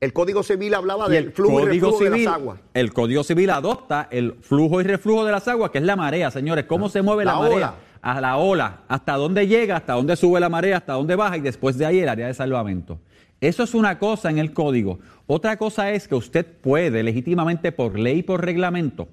El 0.00 0.14
Código 0.14 0.42
Civil 0.42 0.72
hablaba 0.72 1.06
Y 1.08 1.10
del 1.12 1.24
el 1.26 1.32
flujo 1.32 1.60
y 1.60 1.64
reflujo 1.66 2.02
de 2.04 2.10
las 2.10 2.26
aguas. 2.34 2.60
el 2.72 2.92
Código 2.94 3.22
Civil 3.22 3.50
adopta 3.50 4.08
el 4.10 4.32
flujo 4.40 4.80
y 4.80 4.84
reflujo 4.84 5.26
de 5.26 5.32
las 5.32 5.46
aguas, 5.48 5.70
que 5.70 5.76
es 5.76 5.84
la 5.84 5.96
marea, 5.96 6.30
señores. 6.30 6.64
¿Cómo 6.64 6.88
se 6.88 7.02
mueve 7.02 7.26
la, 7.26 7.34
La 7.34 7.38
marea? 7.40 7.56
ola. 7.56 7.74
A 8.00 8.20
la 8.22 8.36
ola. 8.38 8.80
Hasta 8.88 9.16
dónde 9.16 9.46
llega, 9.46 9.76
hasta 9.76 9.92
dónde 9.92 10.16
sube 10.16 10.40
la 10.40 10.48
marea, 10.48 10.78
hasta 10.78 10.94
dónde 10.94 11.14
baja 11.14 11.36
y 11.36 11.40
después 11.40 11.76
de 11.76 11.84
ahí 11.84 11.98
el 12.00 12.08
área 12.08 12.26
de 12.28 12.32
salvamento. 12.32 12.98
Eso 13.42 13.62
es 13.62 13.74
una 13.74 13.98
cosa 13.98 14.30
en 14.30 14.38
el 14.38 14.54
código. 14.54 14.98
Otra 15.26 15.58
cosa 15.58 15.90
es 15.90 16.08
que 16.08 16.14
usted 16.14 16.46
puede 16.46 17.02
legítimamente 17.02 17.70
por 17.70 17.98
ley 17.98 18.20
y 18.20 18.22
por 18.22 18.42
reglamento, 18.42 19.08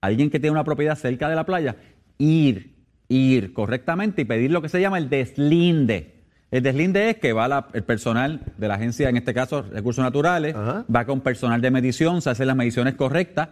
alguien 0.00 0.30
que 0.30 0.38
tiene 0.38 0.52
una 0.52 0.62
propiedad 0.64 0.96
cerca 0.96 1.28
de 1.28 1.34
la 1.34 1.44
playa, 1.44 1.74
ir, 2.18 2.76
ir 3.08 3.52
correctamente 3.52 4.22
y 4.22 4.24
pedir 4.24 4.52
lo 4.52 4.62
que 4.62 4.68
se 4.68 4.80
llama 4.80 4.98
el 4.98 5.08
deslinde. 5.08 6.21
El 6.52 6.62
deslinde 6.62 7.10
es 7.10 7.16
que 7.16 7.32
va 7.32 7.48
la- 7.48 7.66
el 7.72 7.82
personal 7.82 8.40
de 8.58 8.68
la 8.68 8.74
agencia, 8.74 9.08
en 9.08 9.16
este 9.16 9.32
caso 9.34 9.62
Recursos 9.62 10.04
Naturales, 10.04 10.54
Ajá. 10.54 10.84
va 10.94 11.04
con 11.06 11.20
personal 11.22 11.60
de 11.62 11.70
medición, 11.70 12.20
se 12.22 12.30
hacen 12.30 12.46
las 12.46 12.54
mediciones 12.56 12.94
correctas 12.94 13.48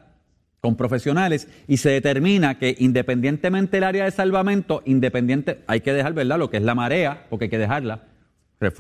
con 0.61 0.77
profesionales 0.77 1.49
y 1.67 1.79
se 1.79 1.89
determina 1.89 2.59
que 2.59 2.77
independientemente 2.79 3.79
del 3.79 3.85
área 3.85 4.05
de 4.05 4.11
salvamento, 4.11 4.83
independiente, 4.85 5.63
hay 5.67 5.81
que 5.81 5.95
dejar, 5.95 6.13
¿verdad? 6.13 6.39
Lo 6.39 6.51
que 6.51 6.59
es 6.59 6.63
la 6.63 6.75
marea, 6.75 7.25
porque 7.31 7.47
hay 7.47 7.51
que 7.51 7.57
dejarla, 7.59 8.03
eh, 8.61 8.71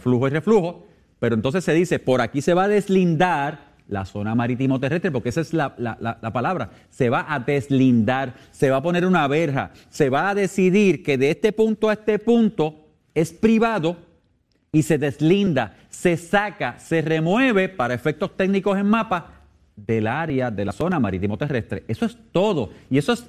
flujo 0.00 0.26
y 0.26 0.30
reflujo, 0.30 0.86
pero 1.20 1.36
entonces 1.36 1.62
se 1.62 1.72
dice, 1.72 2.00
por 2.00 2.20
aquí 2.20 2.42
se 2.42 2.54
va 2.54 2.64
a 2.64 2.68
deslindar 2.68 3.72
la 3.86 4.04
zona 4.04 4.34
marítimo 4.34 4.80
terrestre, 4.80 5.12
porque 5.12 5.28
esa 5.28 5.42
es 5.42 5.52
la, 5.52 5.74
la- 5.78 5.96
la- 6.00 6.18
la 6.20 6.32
palabra, 6.32 6.70
se 6.90 7.08
va 7.08 7.24
a 7.32 7.38
deslindar, 7.38 8.34
se 8.50 8.70
va 8.70 8.78
a 8.78 8.82
poner 8.82 9.06
una 9.06 9.28
verja, 9.28 9.70
se 9.90 10.10
va 10.10 10.30
a 10.30 10.34
decidir 10.34 11.04
que 11.04 11.16
de 11.16 11.30
este 11.30 11.52
punto 11.52 11.88
a 11.88 11.92
este 11.92 12.18
punto 12.18 12.80
es 13.14 13.32
privado 13.32 13.96
y 14.72 14.82
se 14.82 14.98
deslinda, 14.98 15.76
se 15.88 16.16
saca, 16.16 16.78
se 16.78 17.00
remueve 17.00 17.68
para 17.68 17.94
efectos 17.94 18.36
técnicos 18.36 18.76
en 18.76 18.86
mapa 18.86 19.42
del 19.76 20.06
área 20.06 20.50
de 20.50 20.64
la 20.64 20.72
zona 20.72 20.98
marítimo 20.98 21.38
terrestre. 21.38 21.84
Eso 21.88 22.04
es 22.06 22.18
todo. 22.32 22.70
Y 22.90 22.98
eso 22.98 23.12
es 23.12 23.26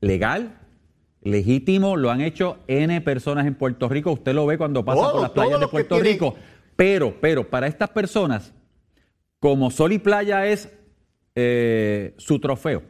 legal, 0.00 0.58
legítimo, 1.22 1.96
lo 1.96 2.10
han 2.10 2.20
hecho 2.20 2.58
N 2.66 3.00
personas 3.00 3.46
en 3.46 3.54
Puerto 3.54 3.88
Rico. 3.88 4.12
Usted 4.12 4.34
lo 4.34 4.46
ve 4.46 4.58
cuando 4.58 4.84
pasa 4.84 5.12
por 5.12 5.22
las 5.22 5.30
playas 5.30 5.60
de 5.60 5.68
Puerto 5.68 5.98
Rico. 6.00 6.34
Pero, 6.76 7.14
pero, 7.20 7.48
para 7.48 7.66
estas 7.66 7.90
personas, 7.90 8.52
como 9.40 9.70
Sol 9.70 9.92
y 9.92 9.98
Playa 9.98 10.46
es 10.46 10.72
eh, 11.34 12.14
su 12.18 12.38
trofeo, 12.40 12.82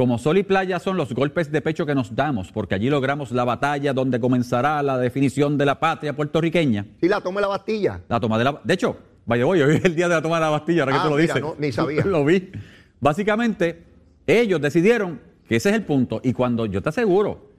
como 0.00 0.16
Sol 0.16 0.38
y 0.38 0.42
Playa 0.44 0.78
son 0.78 0.96
los 0.96 1.12
golpes 1.12 1.52
de 1.52 1.60
pecho 1.60 1.84
que 1.84 1.94
nos 1.94 2.16
damos, 2.16 2.50
porque 2.52 2.74
allí 2.74 2.88
logramos 2.88 3.32
la 3.32 3.44
batalla 3.44 3.92
donde 3.92 4.18
comenzará 4.18 4.82
la 4.82 4.96
definición 4.96 5.58
de 5.58 5.66
la 5.66 5.78
patria 5.78 6.16
puertorriqueña. 6.16 6.86
Sí, 7.02 7.06
la 7.06 7.20
tome 7.20 7.42
la 7.42 7.48
Bastilla. 7.48 8.00
La 8.08 8.18
toma 8.18 8.38
de 8.38 8.44
la. 8.44 8.58
De 8.64 8.72
hecho, 8.72 8.96
vaya, 9.26 9.44
voy, 9.44 9.60
hoy 9.60 9.76
es 9.76 9.84
el 9.84 9.94
día 9.94 10.08
de 10.08 10.14
la 10.14 10.22
toma 10.22 10.36
de 10.36 10.40
la 10.40 10.48
Bastilla, 10.48 10.84
ahora 10.84 10.94
Ah, 10.94 10.98
que 11.00 11.02
te 11.02 11.10
lo 11.10 11.16
mira, 11.20 11.34
dices. 11.34 11.42
no, 11.42 11.54
ni 11.58 11.70
sabía. 11.70 12.02
lo 12.06 12.24
vi. 12.24 12.50
Básicamente, 12.98 13.82
ellos 14.26 14.58
decidieron 14.62 15.20
que 15.46 15.56
ese 15.56 15.68
es 15.68 15.74
el 15.74 15.82
punto. 15.84 16.22
Y 16.24 16.32
cuando 16.32 16.64
yo 16.64 16.80
te 16.80 16.88
aseguro, 16.88 17.50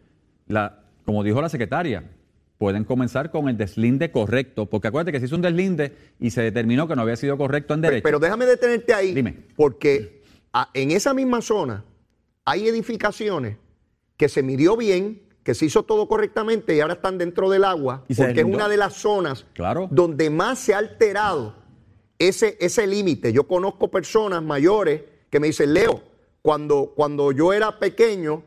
la, 0.48 0.80
como 1.06 1.24
dijo 1.24 1.44
la 1.44 1.50
secretaria, 1.50 2.04
pueden 2.58 2.86
comenzar 2.86 3.30
con 3.30 3.50
el 3.50 3.58
deslinde 3.58 4.10
correcto. 4.10 4.66
Porque 4.66 4.88
acuérdate 4.88 5.12
que 5.12 5.20
se 5.20 5.28
hizo 5.28 5.36
un 5.36 5.44
deslinde 5.44 5.96
y 6.20 6.32
se 6.32 6.42
determinó 6.42 6.88
que 6.88 6.96
no 6.96 7.04
había 7.04 7.18
sido 7.18 7.38
correcto 7.38 7.76
en 7.76 7.82
derecho. 7.82 8.02
Pero 8.04 8.18
déjame 8.18 8.48
detenerte 8.48 8.96
ahí. 8.96 9.14
Dime. 9.14 9.36
Porque 9.56 10.24
a- 10.54 10.70
en 10.74 10.90
esa 10.90 11.14
misma 11.14 11.42
zona 11.44 11.84
hay 12.46 12.68
edificaciones 12.68 13.58
que 14.18 14.30
se 14.30 14.44
midió 14.44 14.78
bien, 14.78 15.22
que 15.44 15.54
se 15.56 15.66
hizo 15.66 15.84
todo 15.84 16.08
correctamente 16.08 16.76
y 16.76 16.80
ahora 16.80 16.94
están 16.96 17.18
dentro 17.18 17.50
del 17.50 17.64
agua, 17.64 18.04
Y 18.08 18.16
porque 18.16 18.42
es 18.42 18.46
una 18.46 18.70
de 18.70 18.78
las 18.78 18.94
zonas 18.94 19.46
Claro. 19.54 19.88
donde 19.92 20.30
más 20.30 20.60
se 20.60 20.74
ha 20.74 20.78
alterado 20.78 21.56
ese, 22.20 22.58
ese 22.60 22.86
límite. 22.86 23.34
Yo 23.34 23.48
conozco 23.48 23.90
personas 23.90 24.44
mayores 24.44 25.02
que 25.32 25.40
me 25.40 25.48
dicen, 25.48 25.74
Leo, 25.74 26.04
cuando, 26.44 26.94
cuando 26.96 27.32
yo 27.32 27.54
era 27.54 27.80
pequeño, 27.80 28.44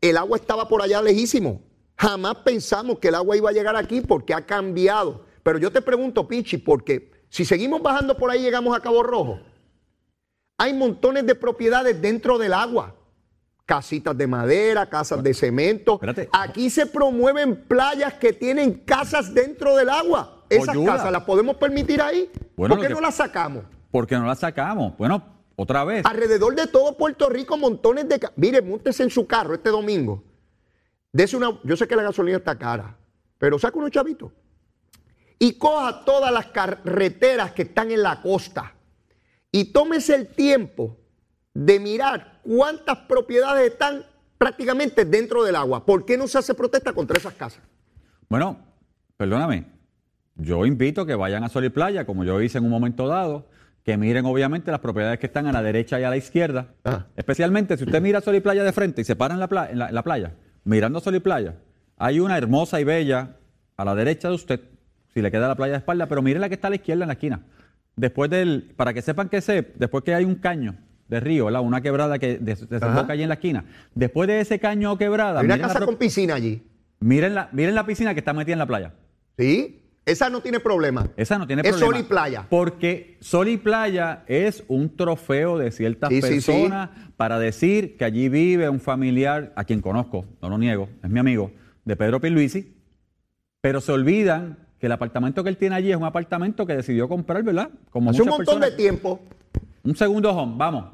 el 0.00 0.16
agua 0.16 0.38
estaba 0.38 0.68
por 0.68 0.80
allá 0.82 1.02
lejísimo. 1.02 1.60
Jamás 1.98 2.36
pensamos 2.36 2.98
que 2.98 3.08
el 3.08 3.16
agua 3.16 3.36
iba 3.36 3.50
a 3.50 3.52
llegar 3.52 3.76
aquí 3.76 4.00
porque 4.00 4.32
ha 4.32 4.46
cambiado. 4.46 5.24
Pero 5.42 5.58
yo 5.58 5.70
te 5.72 5.82
pregunto, 5.82 6.26
Pichi, 6.28 6.56
porque 6.58 7.10
si 7.28 7.44
seguimos 7.44 7.82
bajando 7.82 8.16
por 8.16 8.30
ahí 8.30 8.40
llegamos 8.40 8.76
a 8.76 8.80
Cabo 8.80 9.02
Rojo. 9.02 9.40
Hay 10.58 10.72
montones 10.74 11.26
de 11.26 11.34
propiedades 11.34 12.00
dentro 12.00 12.38
del 12.38 12.52
agua. 12.52 12.94
Casitas 13.68 14.16
de 14.16 14.26
madera, 14.26 14.88
casas 14.88 15.22
de 15.22 15.34
cemento. 15.34 15.96
Espérate. 15.96 16.30
Aquí 16.32 16.70
se 16.70 16.86
promueven 16.86 17.54
playas 17.68 18.14
que 18.14 18.32
tienen 18.32 18.72
casas 18.72 19.34
dentro 19.34 19.76
del 19.76 19.90
agua. 19.90 20.42
Esas 20.48 20.70
Oyuda. 20.70 20.94
casas 20.94 21.12
las 21.12 21.24
podemos 21.24 21.56
permitir 21.56 22.00
ahí. 22.00 22.30
Bueno, 22.56 22.76
¿Por 22.76 22.86
qué 22.86 22.94
no 22.94 23.02
las 23.02 23.16
sacamos? 23.16 23.64
¿Por 23.90 24.06
qué 24.06 24.16
no 24.16 24.24
la 24.24 24.36
sacamos? 24.36 24.96
Bueno, 24.96 25.22
otra 25.54 25.84
vez. 25.84 26.02
Alrededor 26.06 26.54
de 26.54 26.66
todo 26.68 26.96
Puerto 26.96 27.28
Rico, 27.28 27.58
montones 27.58 28.08
de. 28.08 28.18
Mire, 28.36 28.62
múntese 28.62 29.02
en 29.02 29.10
su 29.10 29.26
carro 29.26 29.52
este 29.52 29.68
domingo. 29.68 30.24
Dese 31.12 31.36
una. 31.36 31.60
Yo 31.62 31.76
sé 31.76 31.86
que 31.86 31.94
la 31.94 32.04
gasolina 32.04 32.38
está 32.38 32.56
cara, 32.56 32.96
pero 33.36 33.58
saca 33.58 33.76
unos 33.76 33.90
chavitos. 33.90 34.32
Y 35.38 35.58
coja 35.58 36.06
todas 36.06 36.32
las 36.32 36.46
carreteras 36.46 37.52
que 37.52 37.64
están 37.64 37.90
en 37.90 38.02
la 38.02 38.22
costa. 38.22 38.72
Y 39.52 39.66
tómese 39.72 40.14
el 40.14 40.28
tiempo 40.28 40.96
de 41.52 41.78
mirar 41.78 42.37
cuántas 42.56 42.96
propiedades 43.00 43.72
están 43.72 44.04
prácticamente 44.38 45.04
dentro 45.04 45.44
del 45.44 45.54
agua. 45.56 45.84
¿Por 45.84 46.04
qué 46.06 46.16
no 46.16 46.26
se 46.26 46.38
hace 46.38 46.54
protesta 46.54 46.92
contra 46.94 47.18
esas 47.18 47.34
casas? 47.34 47.60
Bueno, 48.28 48.58
perdóname. 49.18 49.66
Yo 50.36 50.64
invito 50.64 51.02
a 51.02 51.06
que 51.06 51.14
vayan 51.14 51.44
a 51.44 51.48
Sol 51.48 51.64
y 51.64 51.68
Playa, 51.68 52.06
como 52.06 52.24
yo 52.24 52.40
hice 52.40 52.56
en 52.58 52.64
un 52.64 52.70
momento 52.70 53.06
dado, 53.08 53.46
que 53.84 53.96
miren 53.96 54.24
obviamente 54.24 54.70
las 54.70 54.80
propiedades 54.80 55.18
que 55.18 55.26
están 55.26 55.46
a 55.46 55.52
la 55.52 55.62
derecha 55.62 55.98
y 56.00 56.04
a 56.04 56.10
la 56.10 56.16
izquierda. 56.16 56.68
Ah. 56.84 57.06
Especialmente 57.16 57.76
si 57.76 57.84
usted 57.84 58.00
mira 58.00 58.20
Sol 58.20 58.36
y 58.36 58.40
Playa 58.40 58.62
de 58.64 58.72
frente 58.72 59.02
y 59.02 59.04
se 59.04 59.16
para 59.16 59.34
en 59.34 59.40
la, 59.40 59.48
pla- 59.48 59.68
en 59.70 59.78
la- 59.78 59.88
en 59.88 59.94
la 59.94 60.02
playa, 60.02 60.32
mirando 60.64 61.00
Sol 61.00 61.16
y 61.16 61.20
Playa, 61.20 61.54
hay 61.96 62.20
una 62.20 62.38
hermosa 62.38 62.80
y 62.80 62.84
bella 62.84 63.36
a 63.76 63.84
la 63.84 63.94
derecha 63.94 64.28
de 64.28 64.34
usted, 64.34 64.60
si 65.12 65.20
le 65.20 65.30
queda 65.30 65.48
la 65.48 65.56
playa 65.56 65.72
de 65.72 65.78
espalda, 65.78 66.06
pero 66.06 66.22
mire 66.22 66.38
la 66.38 66.48
que 66.48 66.54
está 66.54 66.68
a 66.68 66.70
la 66.70 66.76
izquierda 66.76 67.04
en 67.04 67.08
la 67.08 67.14
esquina. 67.14 67.40
Después 67.96 68.30
del, 68.30 68.72
para 68.76 68.94
que 68.94 69.02
sepan 69.02 69.28
que 69.28 69.40
sé, 69.40 69.72
después 69.76 70.04
que 70.04 70.14
hay 70.14 70.24
un 70.24 70.36
caño 70.36 70.76
de 71.08 71.20
río, 71.20 71.46
¿verdad? 71.46 71.62
una 71.62 71.80
quebrada 71.80 72.18
que 72.18 72.38
des- 72.38 72.68
desemboca 72.68 73.12
allí 73.14 73.22
en 73.22 73.28
la 73.28 73.34
esquina. 73.34 73.64
Después 73.94 74.28
de 74.28 74.40
ese 74.40 74.58
caño 74.58 74.92
o 74.92 74.98
quebrada, 74.98 75.40
Hay 75.40 75.46
una 75.46 75.58
casa 75.58 75.84
con 75.84 75.96
piscina 75.96 76.34
allí. 76.34 76.62
miren 77.00 77.34
la, 77.34 77.48
miren 77.52 77.74
la 77.74 77.86
piscina 77.86 78.12
que 78.14 78.20
está 78.20 78.32
metida 78.32 78.52
en 78.54 78.58
la 78.58 78.66
playa. 78.66 78.92
¿Sí? 79.38 79.82
Esa 80.04 80.30
no 80.30 80.40
tiene 80.40 80.58
problema. 80.60 81.06
Esa 81.18 81.36
no 81.38 81.46
tiene 81.46 81.60
es 81.62 81.68
problema. 81.68 81.92
sol 81.92 82.00
y 82.00 82.02
playa. 82.08 82.46
Porque 82.48 83.18
sol 83.20 83.48
y 83.48 83.56
playa 83.58 84.22
es 84.26 84.64
un 84.68 84.96
trofeo 84.96 85.58
de 85.58 85.70
ciertas 85.70 86.08
Sí, 86.08 86.22
sí, 86.22 86.40
sí. 86.40 86.52
personas 86.52 86.90
para 87.18 87.38
decir 87.38 87.96
que 87.98 88.04
allí 88.06 88.28
vive 88.30 88.68
un 88.70 88.80
familiar, 88.80 89.52
a 89.54 89.64
quien 89.64 89.80
conozco, 89.82 90.24
no 90.40 90.48
lo 90.48 90.56
niego, 90.56 90.88
es 91.02 91.10
mi 91.10 91.18
amigo, 91.20 91.50
de 91.84 91.94
Pedro 91.96 92.20
Pierluisi, 92.20 92.74
pero 93.60 93.80
se 93.82 93.92
olvidan 93.92 94.56
que 94.78 94.86
el 94.86 94.92
apartamento 94.92 95.42
que 95.42 95.50
él 95.50 95.56
tiene 95.56 95.74
allí 95.74 95.90
es 95.90 95.96
un 95.96 96.04
apartamento 96.04 96.66
que 96.66 96.74
decidió 96.76 97.08
comprar, 97.08 97.42
¿verdad? 97.42 97.68
Como 97.90 98.10
Hace 98.10 98.22
un 98.22 98.28
montón 98.28 98.46
personas. 98.46 98.70
de 98.70 98.76
tiempo. 98.76 99.20
Un 99.82 99.94
segundo 99.96 100.30
home, 100.30 100.54
vamos. 100.56 100.84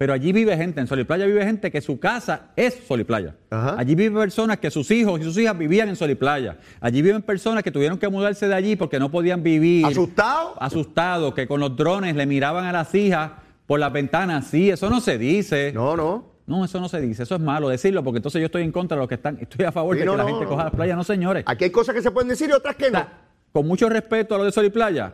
Pero 0.00 0.14
allí 0.14 0.32
vive 0.32 0.56
gente, 0.56 0.80
en 0.80 0.86
Sol 0.86 0.98
y 1.00 1.04
Playa 1.04 1.26
vive 1.26 1.44
gente 1.44 1.70
que 1.70 1.82
su 1.82 2.00
casa 2.00 2.52
es 2.56 2.72
Sol 2.88 3.00
y 3.00 3.04
Playa. 3.04 3.34
Ajá. 3.50 3.74
Allí 3.76 3.94
viven 3.94 4.14
personas 4.14 4.56
que 4.56 4.70
sus 4.70 4.90
hijos 4.90 5.20
y 5.20 5.24
sus 5.24 5.36
hijas 5.36 5.58
vivían 5.58 5.90
en 5.90 5.96
Sol 5.96 6.08
y 6.08 6.14
Playa. 6.14 6.56
Allí 6.80 7.02
viven 7.02 7.20
personas 7.20 7.62
que 7.62 7.70
tuvieron 7.70 7.98
que 7.98 8.08
mudarse 8.08 8.48
de 8.48 8.54
allí 8.54 8.76
porque 8.76 8.98
no 8.98 9.10
podían 9.10 9.42
vivir. 9.42 9.84
¿Asustado? 9.84 10.54
Asustados, 10.58 11.34
que 11.34 11.46
con 11.46 11.60
los 11.60 11.76
drones 11.76 12.16
le 12.16 12.24
miraban 12.24 12.64
a 12.64 12.72
las 12.72 12.94
hijas 12.94 13.32
por 13.66 13.78
las 13.78 13.92
ventanas. 13.92 14.46
Sí, 14.46 14.70
eso 14.70 14.88
no 14.88 15.00
se 15.02 15.18
dice. 15.18 15.70
No, 15.74 15.94
no. 15.98 16.30
No, 16.46 16.64
eso 16.64 16.80
no 16.80 16.88
se 16.88 16.98
dice. 17.02 17.24
Eso 17.24 17.34
es 17.34 17.40
malo 17.42 17.68
decirlo 17.68 18.02
porque 18.02 18.16
entonces 18.20 18.40
yo 18.40 18.46
estoy 18.46 18.62
en 18.62 18.72
contra 18.72 18.96
de 18.96 19.00
los 19.00 19.08
que 19.10 19.16
están. 19.16 19.36
Estoy 19.38 19.66
a 19.66 19.70
favor 19.70 19.96
Sí, 19.96 20.00
de 20.00 20.06
no, 20.06 20.12
que 20.12 20.16
la 20.16 20.22
no, 20.24 20.28
gente 20.30 20.44
no. 20.44 20.50
coja 20.50 20.64
las 20.64 20.72
playas. 20.74 20.96
No, 20.96 21.04
señores. 21.04 21.44
Aquí 21.46 21.64
hay 21.64 21.70
cosas 21.70 21.94
que 21.94 22.00
se 22.00 22.10
pueden 22.10 22.28
decir 22.30 22.48
y 22.48 22.52
otras 22.54 22.74
que 22.74 22.86
O 22.86 22.90
no. 22.90 23.06
con 23.52 23.66
mucho 23.66 23.86
respeto 23.90 24.34
a 24.34 24.38
los 24.38 24.46
de 24.46 24.52
Sol 24.52 24.64
y 24.64 24.70
Playa, 24.70 25.12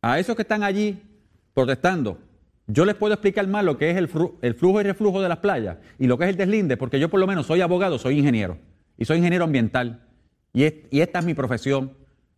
a 0.00 0.20
esos 0.20 0.36
que 0.36 0.42
están 0.42 0.62
allí 0.62 1.02
protestando, 1.52 2.18
yo 2.66 2.84
les 2.84 2.94
puedo 2.96 3.14
explicar 3.14 3.46
más 3.48 3.64
lo 3.64 3.78
que 3.78 3.90
es 3.90 3.96
el, 3.96 4.08
flujo 4.08 4.80
y 4.80 4.84
reflujo 4.84 5.22
de 5.22 5.28
las 5.28 5.38
playas 5.38 5.76
y 5.98 6.06
lo 6.06 6.18
que 6.18 6.24
es 6.24 6.30
el 6.30 6.36
deslinde, 6.36 6.76
porque 6.76 6.98
yo 6.98 7.08
por 7.08 7.20
lo 7.20 7.26
menos 7.26 7.46
soy 7.46 7.60
abogado, 7.60 7.98
soy 7.98 8.18
ingeniero 8.18 8.58
y 8.98 9.04
soy 9.04 9.18
ingeniero 9.18 9.44
ambiental 9.44 10.00
y, 10.52 10.64
es- 10.64 10.74
y 10.90 11.00
esta 11.00 11.20
es 11.20 11.24
mi 11.24 11.34
profesión. 11.34 11.92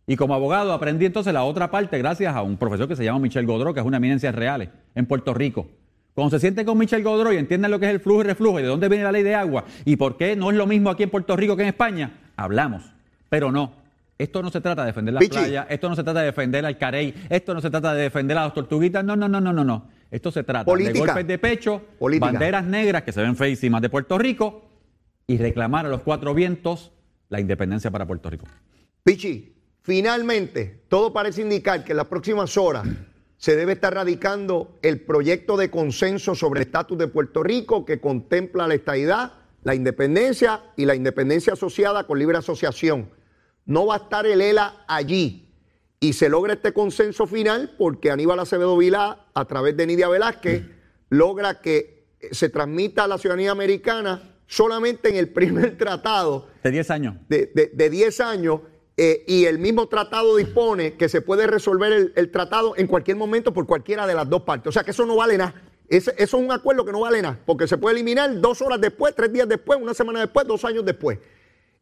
Y 0.05 0.15
como 0.15 0.33
abogado 0.33 0.73
aprendí 0.73 1.05
entonces 1.05 1.33
la 1.33 1.43
otra 1.43 1.69
parte 1.69 1.97
gracias 1.99 2.35
a 2.35 2.41
un 2.41 2.57
profesor 2.57 2.87
que 2.87 2.95
se 2.95 3.03
llama 3.03 3.19
Michel 3.19 3.45
Godró, 3.45 3.73
que 3.73 3.79
es 3.79 3.85
una 3.85 3.97
eminencia 3.97 4.31
real 4.31 4.71
en 4.95 5.05
Puerto 5.05 5.33
Rico. 5.35 5.67
Cuando 6.15 6.31
se 6.31 6.39
sienten 6.39 6.65
con 6.65 6.77
Michel 6.77 7.03
Godró 7.03 7.31
y 7.31 7.37
entiendan 7.37 7.69
lo 7.71 7.79
que 7.79 7.85
es 7.85 7.91
el 7.91 7.99
flujo 7.99 8.21
y 8.21 8.23
reflujo 8.25 8.59
y 8.59 8.63
de 8.63 8.67
dónde 8.67 8.89
viene 8.89 9.03
la 9.03 9.11
ley 9.11 9.23
de 9.23 9.35
agua 9.35 9.65
y 9.85 9.95
por 9.95 10.17
qué 10.17 10.35
no 10.35 10.49
es 10.51 10.57
lo 10.57 10.65
mismo 10.67 10.89
aquí 10.89 11.03
en 11.03 11.09
Puerto 11.11 11.35
Rico 11.37 11.55
que 11.55 11.61
en 11.63 11.69
España, 11.69 12.11
hablamos. 12.35 12.83
Pero 13.29 13.51
no, 13.51 13.71
esto 14.17 14.41
no 14.41 14.49
se 14.49 14.59
trata 14.61 14.81
de 14.81 14.87
defender 14.87 15.13
la 15.13 15.19
Pichi. 15.19 15.31
playa, 15.37 15.67
esto 15.69 15.87
no 15.89 15.95
se 15.95 16.03
trata 16.03 16.19
de 16.21 16.25
defender 16.25 16.65
al 16.65 16.77
carey, 16.79 17.13
esto 17.29 17.53
no 17.53 17.61
se 17.61 17.69
trata 17.69 17.93
de 17.93 18.01
defender 18.01 18.35
a 18.37 18.45
las 18.45 18.53
tortuguitas, 18.55 19.05
no, 19.05 19.15
no, 19.15 19.29
no, 19.29 19.39
no, 19.39 19.53
no, 19.53 19.63
no. 19.63 19.85
Esto 20.11 20.31
se 20.31 20.43
trata 20.43 20.73
de 20.73 20.93
golpes 20.93 21.27
de 21.27 21.37
pecho, 21.37 21.81
Política. 21.99 22.31
banderas 22.31 22.65
negras 22.65 23.03
que 23.03 23.11
se 23.11 23.21
ven 23.21 23.35
feísimas 23.35 23.81
de 23.81 23.89
Puerto 23.89 24.17
Rico 24.17 24.63
y 25.27 25.37
reclamar 25.37 25.85
a 25.85 25.89
los 25.89 26.01
cuatro 26.01 26.33
vientos 26.33 26.91
la 27.29 27.39
independencia 27.39 27.91
para 27.91 28.07
Puerto 28.07 28.29
Rico. 28.29 28.47
Pichi, 29.03 29.55
finalmente, 29.83 30.83
todo 30.89 31.13
parece 31.13 31.41
indicar 31.41 31.83
que 31.83 31.91
en 31.91 31.97
las 31.97 32.07
próximas 32.07 32.57
horas 32.57 32.87
se 33.37 33.55
debe 33.55 33.73
estar 33.73 33.93
radicando 33.93 34.79
el 34.81 34.99
proyecto 34.99 35.55
de 35.55 35.69
consenso 35.69 36.35
sobre 36.35 36.59
el 36.59 36.65
estatus 36.65 36.97
de 36.97 37.07
Puerto 37.07 37.43
Rico 37.43 37.85
que 37.85 38.01
contempla 38.01 38.67
la 38.67 38.73
estadidad, 38.73 39.33
la 39.63 39.75
independencia 39.75 40.61
y 40.75 40.85
la 40.85 40.95
independencia 40.95 41.53
asociada 41.53 42.05
con 42.05 42.19
libre 42.19 42.37
asociación. 42.37 43.09
No 43.65 43.85
va 43.85 43.95
a 43.95 43.97
estar 43.99 44.25
el 44.25 44.41
ELA 44.41 44.83
allí. 44.87 45.48
Y 45.99 46.13
se 46.13 46.29
logra 46.29 46.53
este 46.53 46.71
consenso 46.73 47.27
final 47.27 47.75
porque 47.77 48.09
Aníbal 48.11 48.39
Acevedo 48.39 48.77
Vilá, 48.77 49.25
a 49.33 49.45
través 49.45 49.75
de 49.75 49.85
Nidia 49.85 50.07
Velázquez, 50.07 50.63
logra 51.09 51.59
que 51.61 52.05
se 52.31 52.49
transmita 52.49 53.03
a 53.03 53.07
la 53.07 53.17
ciudadanía 53.17 53.51
americana 53.51 54.35
solamente 54.47 55.09
en 55.09 55.15
el 55.17 55.29
primer 55.29 55.77
tratado. 55.77 56.47
De 56.63 56.71
10 56.71 56.89
años. 56.91 57.15
De, 57.27 57.51
de, 57.53 57.67
de 57.73 57.89
10 57.89 58.19
años. 58.21 58.61
eh, 58.97 59.23
y 59.27 59.45
el 59.45 59.59
mismo 59.59 59.87
tratado 59.87 60.35
dispone 60.35 60.95
que 60.95 61.07
se 61.09 61.21
puede 61.21 61.47
resolver 61.47 61.91
el, 61.93 62.13
el 62.15 62.31
tratado 62.31 62.73
en 62.77 62.87
cualquier 62.87 63.15
momento 63.17 63.53
por 63.53 63.65
cualquiera 63.65 64.05
de 64.07 64.13
las 64.13 64.29
dos 64.29 64.41
partes. 64.43 64.67
O 64.67 64.71
sea 64.71 64.83
que 64.83 64.91
eso 64.91 65.05
no 65.05 65.15
vale 65.15 65.37
nada. 65.37 65.53
Ese- 65.87 66.13
eso 66.17 66.37
es 66.37 66.43
un 66.43 66.51
acuerdo 66.51 66.83
que 66.85 66.91
no 66.91 66.99
vale 67.01 67.21
nada, 67.21 67.39
porque 67.45 67.65
se 67.67 67.77
puede 67.77 67.95
eliminar 67.95 68.39
dos 68.41 68.61
horas 68.61 68.79
después, 68.81 69.15
tres 69.15 69.31
días 69.33 69.47
después, 69.49 69.79
una 69.81 69.93
semana 69.93 70.19
después, 70.19 70.45
dos 70.47 70.63
años 70.65 70.83
después. 70.85 71.17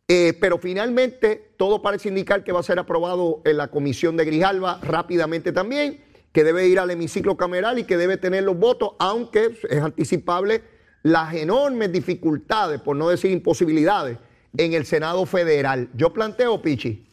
Eh, 0.09 0.37
pero 0.39 0.57
finalmente 0.57 1.51
todo 1.57 1.81
parece 1.81 2.07
indicar 2.07 2.43
que 2.43 2.53
va 2.53 2.61
a 2.61 2.63
ser 2.63 2.79
aprobado 2.79 3.41
en 3.43 3.57
la 3.57 3.67
comisión 3.67 4.15
de 4.15 4.23
Grijalva 4.23 4.79
rápidamente 4.81 5.51
también, 5.51 6.01
que 6.31 6.45
debe 6.45 6.67
ir 6.67 6.79
al 6.79 6.91
hemiciclo 6.91 7.35
cameral 7.35 7.77
y 7.77 7.83
que 7.83 7.97
debe 7.97 8.15
tener 8.15 8.43
los 8.43 8.57
votos, 8.57 8.91
aunque 8.99 9.57
es 9.69 9.81
anticipable 9.81 10.61
las 11.03 11.33
enormes 11.33 11.91
dificultades, 11.91 12.79
por 12.79 12.95
no 12.95 13.09
decir 13.09 13.31
imposibilidades, 13.31 14.17
en 14.55 14.73
el 14.73 14.85
Senado 14.85 15.25
federal. 15.25 15.89
Yo 15.93 16.13
planteo, 16.13 16.61
Pichi, 16.61 17.05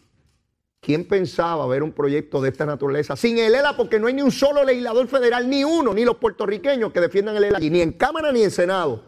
¿quién 0.80 1.06
pensaba 1.08 1.66
ver 1.66 1.82
un 1.82 1.92
proyecto 1.92 2.40
de 2.40 2.50
esta 2.50 2.64
naturaleza 2.64 3.16
sin 3.16 3.38
el 3.38 3.54
ELA? 3.54 3.76
Porque 3.76 3.98
no 3.98 4.06
hay 4.06 4.14
ni 4.14 4.22
un 4.22 4.30
solo 4.30 4.62
legislador 4.62 5.08
federal, 5.08 5.50
ni 5.50 5.64
uno, 5.64 5.94
ni 5.94 6.04
los 6.04 6.16
puertorriqueños 6.16 6.92
que 6.92 7.00
defiendan 7.00 7.36
el 7.36 7.44
ELA 7.44 7.58
ni 7.58 7.80
en 7.80 7.92
Cámara 7.92 8.30
ni 8.30 8.44
en 8.44 8.52
Senado. 8.52 9.04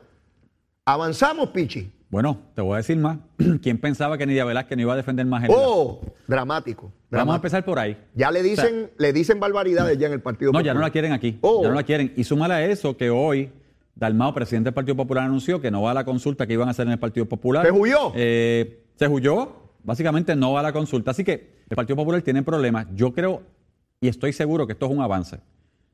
Avanzamos, 0.85 1.51
Pichi. 1.51 1.96
Bueno, 2.09 2.39
te 2.55 2.63
voy 2.63 2.75
a 2.75 2.77
decir 2.79 2.97
más. 2.99 3.19
¿Quién 3.63 3.79
pensaba 3.79 4.17
que 4.17 4.27
Nidia 4.27 4.45
Velázquez 4.45 4.77
no 4.77 4.83
iba 4.83 4.93
a 4.93 4.97
defender 4.97 5.27
más 5.27 5.45
el? 5.45 5.51
Oh, 5.53 6.01
dramático. 6.27 6.93
Vamos 7.11 7.33
a 7.33 7.37
empezar 7.37 7.65
por 7.65 7.79
ahí. 7.79 7.97
Ya 8.15 8.31
le 8.31 8.43
dicen, 8.43 8.91
le 8.99 9.13
dicen 9.13 9.41
barbaridades 9.41 9.99
ya 9.99 10.07
en 10.07 10.13
el 10.13 10.21
Partido 10.21 10.53
No, 10.53 10.61
ya 10.61 10.73
no 10.73 10.79
Popular. 10.79 10.89
la 10.89 10.93
quieren 10.93 11.13
aquí. 11.13 11.39
Oh. 11.41 11.63
Ya 11.63 11.69
no 11.69 11.75
la 11.75 11.83
quieren. 11.83 12.13
Y 12.17 12.25
súmale 12.25 12.55
a 12.55 12.65
eso 12.65 12.97
que 12.97 13.11
hoy 13.11 13.51
Dalmao, 13.95 14.35
presidente 14.35 14.69
del 14.69 14.75
Partido 14.75 14.95
Popular, 14.97 15.25
anunció 15.25 15.61
que 15.61 15.71
no 15.71 15.83
va 15.83 15.91
a 15.91 15.95
la 15.95 16.05
consulta 16.05 16.47
que 16.47 16.53
iban 16.53 16.69
a 16.69 16.73
hacer 16.73 16.87
en 16.87 16.93
el 16.93 16.99
Partido 16.99 17.27
Popular. 17.27 17.65
¿Se 17.67 17.73
huyó? 17.73 18.13
Eh, 18.15 18.85
se 18.97 19.09
huyó. 19.09 19.65
Básicamente 19.83 20.37
no 20.37 20.53
va 20.53 20.61
a 20.61 20.63
la 20.65 20.73
consulta. 20.73 21.11
Así 21.13 21.25
que 21.25 21.65
el 21.69 21.77
Partido 21.77 21.97
Popular 21.97 22.23
tiene 22.23 22.43
problemas. 22.43 22.87
Yo 22.95 23.13
creo 23.13 23.43
y 24.01 24.09
estoy 24.09 24.33
seguro 24.33 24.67
que 24.67 24.75
esto 24.75 24.87
es 24.87 24.93
un 24.93 25.01
avance. 25.01 25.39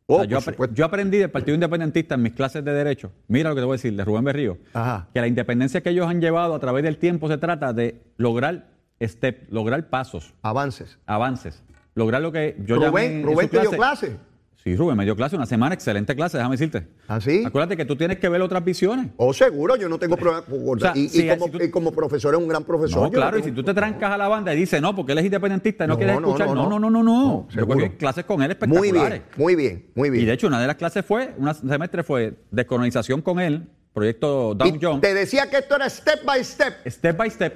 Oh, 0.07 0.17
O 0.17 0.19
sea, 0.19 0.27
yo, 0.27 0.39
apre- 0.41 0.85
aprendí 0.85 1.19
del 1.19 1.31
Partido 1.31 1.55
Independentista 1.55 2.17
en 2.17 2.23
mis 2.23 2.33
clases 2.33 2.65
de 2.65 2.73
Derecho. 2.73 3.13
Mira 3.29 3.51
lo 3.51 3.55
que 3.55 3.61
te 3.61 3.65
voy 3.67 3.75
a 3.75 3.77
decir, 3.79 3.95
de 3.97 4.05
Rubén 4.05 4.25
Berrío. 4.25 4.59
Ajá. 4.75 5.09
Que 5.15 5.21
la 5.21 5.27
independencia 5.29 5.81
que 5.81 5.91
ellos 5.91 6.07
han 6.09 6.21
llevado 6.21 6.55
a 6.55 6.59
través 6.59 6.83
del 6.83 6.97
tiempo 6.99 7.29
se 7.29 7.39
trata 7.39 7.73
de 7.73 8.03
lograr 8.17 8.67
step, 9.01 9.47
lograr 9.51 9.89
pasos, 9.89 10.35
Avances. 10.43 10.99
avances. 11.07 11.63
Lograr 11.95 12.21
lo 12.23 12.33
que 12.33 12.57
yo 12.65 12.77
Rubén, 12.77 13.23
Rubén 13.23 13.49
te 13.49 13.61
dio 13.61 13.71
clase. 13.71 14.17
Sí, 14.63 14.77
Rubén 14.77 14.97
me 14.97 15.05
dio 15.05 15.17
clase, 15.17 15.35
una 15.35 15.45
semana, 15.47 15.75
excelente 15.75 16.15
clase, 16.15 16.37
déjame 16.37 16.55
decirte. 16.55 16.87
¿Ah, 17.09 17.21
sí? 17.21 17.43
Acuérdate 17.45 17.77
que 17.77 17.85
tú 17.85 17.97
tienes 17.97 18.19
que 18.19 18.29
ver 18.29 18.41
otras 18.43 18.65
visiones. 18.65 19.09
Oh, 19.17 19.33
seguro, 19.33 19.75
yo 19.75 19.89
no 19.89 19.99
tengo 19.99 20.17
problema. 20.17 20.45
sea, 20.79 20.93
y, 20.95 21.29
como, 21.29 21.47
si 21.47 21.51
tú- 21.51 21.63
y 21.65 21.71
como 21.71 21.91
profesor 21.91 22.33
es 22.35 22.41
un 22.41 22.47
gran 22.47 22.63
profesor. 22.63 23.03
No, 23.03 23.11
claro, 23.11 23.39
y 23.39 23.43
si 23.43 23.51
tú 23.51 23.65
te 23.65 23.75
trancas 23.75 24.13
a 24.13 24.17
la 24.17 24.29
banda 24.29 24.55
y 24.55 24.59
dices, 24.59 24.81
no, 24.81 24.95
porque 24.95 25.13
él 25.13 25.19
es 25.19 25.25
independentista 25.25 25.85
y 25.85 25.89
no, 25.89 25.95
No, 25.95 25.99
quieres 25.99 26.17
escuchar, 26.17 26.47
no, 26.47 26.55
no, 26.69 26.79
no. 26.79 26.91
no, 26.91 27.03
no, 27.03 27.49
Yo 27.51 27.67
cogí 27.67 27.89
clases 27.91 28.25
con 28.25 28.41
él 28.41 28.57
Muy 28.69 28.89
espectaculares. 28.89 29.23
bien, 29.23 29.23
muy 29.37 29.55
bien, 29.57 29.87
muy 29.97 30.11
bien. 30.11 30.23
Y 30.23 30.27
de 30.27 30.33
hecho, 30.33 30.47
una 30.47 30.61
de 30.61 30.69
las 30.69 30.77
clases 30.77 31.05
fue, 31.05 31.35
un 31.39 31.53
semestre 31.55 32.05
fue 32.05 32.35
descolonización 32.53 33.21
con 33.21 33.41
él, 33.41 33.69
proyecto 33.93 34.55
Dow 34.55 34.69
Y 34.69 34.79
Jones, 34.81 35.01
te 35.01 35.13
decía 35.13 35.51
que 35.51 35.57
esto 35.59 35.75
era 35.75 35.91
step 35.91 36.25
by 36.25 36.45
step. 36.45 36.75
step 36.87 37.17
by 37.17 37.29
step. 37.31 37.55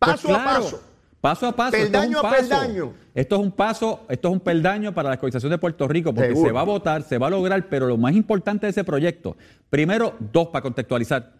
Paso 0.00 0.26
Pues 0.28 0.36
a 0.40 0.44
paso. 0.44 0.82
Paso 1.24 1.46
a 1.46 1.52
paso. 1.56 1.74
esto 1.74 1.86
es 1.86 1.90
Peldaño 1.90 2.20
un 2.20 2.26
a 2.26 2.30
paso. 2.30 2.36
peldaño. 2.42 2.92
Esto 3.14 3.36
es 3.36 3.40
un 3.40 3.50
paso, 3.52 4.00
esto 4.10 4.28
es 4.28 4.32
un 4.34 4.40
peldaño 4.40 4.92
para 4.92 5.08
la 5.08 5.10
descolonización 5.12 5.52
de 5.52 5.56
Puerto 5.56 5.88
Rico, 5.88 6.12
porque 6.12 6.28
Seguro. 6.28 6.48
se 6.48 6.52
va 6.52 6.60
a 6.60 6.64
votar, 6.64 7.02
se 7.02 7.16
va 7.16 7.28
a 7.28 7.30
lograr, 7.30 7.66
pero 7.70 7.86
lo 7.86 7.96
más 7.96 8.14
importante 8.14 8.66
de 8.66 8.72
ese 8.72 8.84
proyecto, 8.84 9.34
primero, 9.70 10.16
dos, 10.34 10.48
para 10.48 10.60
contextualizar, 10.62 11.32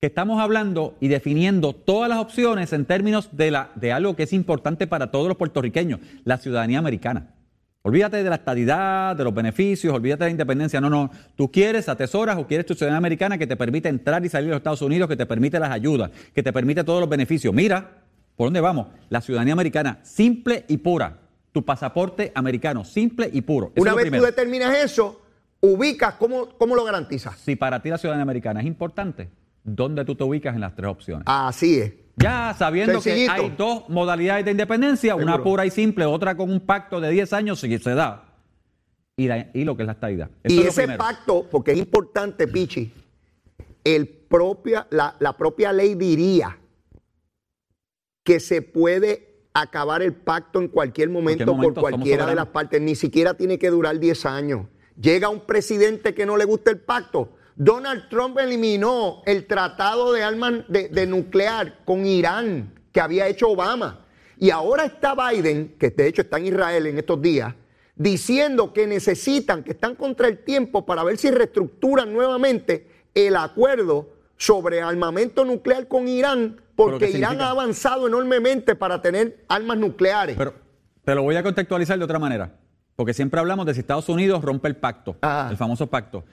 que 0.00 0.08
estamos 0.08 0.40
hablando 0.40 0.96
y 0.98 1.06
definiendo 1.06 1.74
todas 1.74 2.08
las 2.08 2.18
opciones 2.18 2.72
en 2.72 2.86
términos 2.86 3.28
de, 3.30 3.52
la, 3.52 3.70
de 3.76 3.92
algo 3.92 4.16
que 4.16 4.24
es 4.24 4.32
importante 4.32 4.88
para 4.88 5.12
todos 5.12 5.28
los 5.28 5.36
puertorriqueños, 5.36 6.00
la 6.24 6.38
ciudadanía 6.38 6.80
americana. 6.80 7.36
Olvídate 7.82 8.24
de 8.24 8.28
la 8.28 8.34
estadidad, 8.34 9.14
de 9.14 9.22
los 9.22 9.32
beneficios, 9.32 9.94
olvídate 9.94 10.24
de 10.24 10.30
la 10.30 10.32
independencia. 10.32 10.80
No, 10.80 10.90
no. 10.90 11.12
Tú 11.36 11.52
quieres, 11.52 11.88
atesoras 11.88 12.36
o 12.36 12.48
quieres 12.48 12.66
tu 12.66 12.74
ciudadanía 12.74 12.98
americana 12.98 13.38
que 13.38 13.46
te 13.46 13.54
permite 13.54 13.88
entrar 13.88 14.26
y 14.26 14.28
salir 14.28 14.46
de 14.46 14.54
los 14.54 14.58
Estados 14.58 14.82
Unidos, 14.82 15.08
que 15.08 15.16
te 15.16 15.24
permite 15.24 15.60
las 15.60 15.70
ayudas, 15.70 16.10
que 16.34 16.42
te 16.42 16.52
permite 16.52 16.82
todos 16.82 16.98
los 16.98 17.08
beneficios. 17.08 17.54
Mira, 17.54 18.07
¿por 18.38 18.46
dónde 18.46 18.60
vamos? 18.60 18.86
La 19.10 19.20
ciudadanía 19.20 19.52
americana, 19.52 19.98
simple 20.04 20.64
y 20.68 20.78
pura. 20.78 21.18
Tu 21.52 21.64
pasaporte 21.64 22.30
americano, 22.36 22.84
simple 22.84 23.28
y 23.32 23.40
puro. 23.42 23.72
Eso 23.74 23.82
Una 23.82 23.94
vez 23.94 24.10
tú 24.12 24.22
determinas 24.22 24.76
eso, 24.78 25.20
ubicas, 25.60 26.14
¿cómo, 26.14 26.48
cómo 26.56 26.76
lo 26.76 26.84
garantizas? 26.84 27.36
Si 27.38 27.56
para 27.56 27.82
ti 27.82 27.88
la 27.90 27.98
ciudadanía 27.98 28.22
americana 28.22 28.60
es 28.60 28.66
importante, 28.66 29.28
¿dónde 29.64 30.04
tú 30.04 30.14
te 30.14 30.22
ubicas 30.22 30.54
en 30.54 30.60
las 30.60 30.76
tres 30.76 30.88
opciones? 30.88 31.24
Así 31.26 31.80
es. 31.80 31.92
Ya 32.16 32.54
sabiendo 32.56 33.00
Sencillito. 33.00 33.34
que 33.34 33.40
hay 33.40 33.54
dos 33.58 33.88
modalidades 33.88 34.44
de 34.44 34.52
independencia, 34.52 35.16
una 35.16 35.42
pura 35.42 35.66
y 35.66 35.70
simple, 35.70 36.04
otra 36.04 36.36
con 36.36 36.50
un 36.50 36.60
pacto 36.60 37.00
de 37.00 37.10
10 37.10 37.32
años, 37.32 37.58
si 37.60 37.76
se 37.78 37.94
da. 37.94 38.24
Y, 39.16 39.26
la- 39.26 39.50
y 39.52 39.64
lo 39.64 39.76
que 39.76 39.82
es 39.82 39.86
la 39.86 39.92
estadidad. 39.94 40.30
Eso 40.44 40.54
y 40.54 40.60
es 40.60 40.78
ese 40.78 40.96
pacto, 40.96 41.44
porque 41.50 41.72
es 41.72 41.78
importante, 41.78 42.46
Pichi, 42.46 42.92
el 43.82 44.06
propia, 44.08 44.86
la, 44.90 45.16
la 45.18 45.32
propia 45.32 45.72
ley 45.72 45.94
diría 45.94 46.56
que 48.28 48.40
se 48.40 48.60
puede 48.60 49.36
acabar 49.54 50.02
el 50.02 50.12
pacto 50.12 50.60
en 50.60 50.68
cualquier 50.68 51.08
momento, 51.08 51.46
momento, 51.46 51.80
por 51.80 51.80
cualquiera 51.80 52.26
de 52.26 52.34
las 52.34 52.48
partes, 52.48 52.78
ni 52.78 52.94
siquiera 52.94 53.32
tiene 53.32 53.58
que 53.58 53.70
durar 53.70 53.98
10 53.98 54.26
años. 54.26 54.66
Llega 55.00 55.30
un 55.30 55.46
presidente 55.46 56.12
que 56.12 56.26
no 56.26 56.36
le 56.36 56.44
gusta 56.44 56.70
el 56.70 56.78
pacto. 56.78 57.38
Donald 57.56 58.10
Trump 58.10 58.36
eliminó 58.38 59.22
el 59.24 59.46
tratado 59.46 60.12
de 60.12 60.24
armas 60.24 60.56
de, 60.68 60.90
de 60.90 61.06
nuclear 61.06 61.78
con 61.86 62.04
Irán 62.04 62.74
que 62.92 63.00
había 63.00 63.26
hecho 63.28 63.48
Obama. 63.48 64.04
Y 64.36 64.50
ahora 64.50 64.84
está 64.84 65.14
Biden, 65.14 65.76
que 65.78 65.88
de 65.88 66.06
hecho 66.06 66.20
está 66.20 66.36
en 66.36 66.48
Israel 66.48 66.86
en 66.86 66.98
estos 66.98 67.22
días, 67.22 67.54
diciendo 67.96 68.74
que 68.74 68.86
necesitan, 68.86 69.64
que 69.64 69.70
están 69.70 69.94
contra 69.94 70.28
el 70.28 70.44
tiempo 70.44 70.84
para 70.84 71.02
ver 71.02 71.16
si 71.16 71.30
reestructuran 71.30 72.12
nuevamente 72.12 73.06
el 73.14 73.36
acuerdo 73.36 74.17
sobre 74.38 74.80
armamento 74.80 75.44
nuclear 75.44 75.86
con 75.88 76.08
Irán, 76.08 76.60
porque 76.74 77.10
¿qué 77.10 77.18
Irán 77.18 77.40
ha 77.42 77.50
avanzado 77.50 78.06
enormemente 78.06 78.74
para 78.74 79.02
tener 79.02 79.44
armas 79.48 79.76
nucleares. 79.78 80.36
Pero 80.38 80.54
te 81.04 81.14
lo 81.14 81.22
voy 81.24 81.36
a 81.36 81.42
contextualizar 81.42 81.98
de 81.98 82.04
otra 82.04 82.18
manera. 82.18 82.52
Porque 82.96 83.14
siempre 83.14 83.38
hablamos 83.38 83.66
de 83.66 83.74
si 83.74 83.80
Estados 83.80 84.08
Unidos 84.08 84.42
rompe 84.42 84.66
el 84.68 84.76
pacto, 84.76 85.16
Ajá. 85.20 85.50
el 85.50 85.56
famoso 85.56 85.86
pacto. 85.88 86.24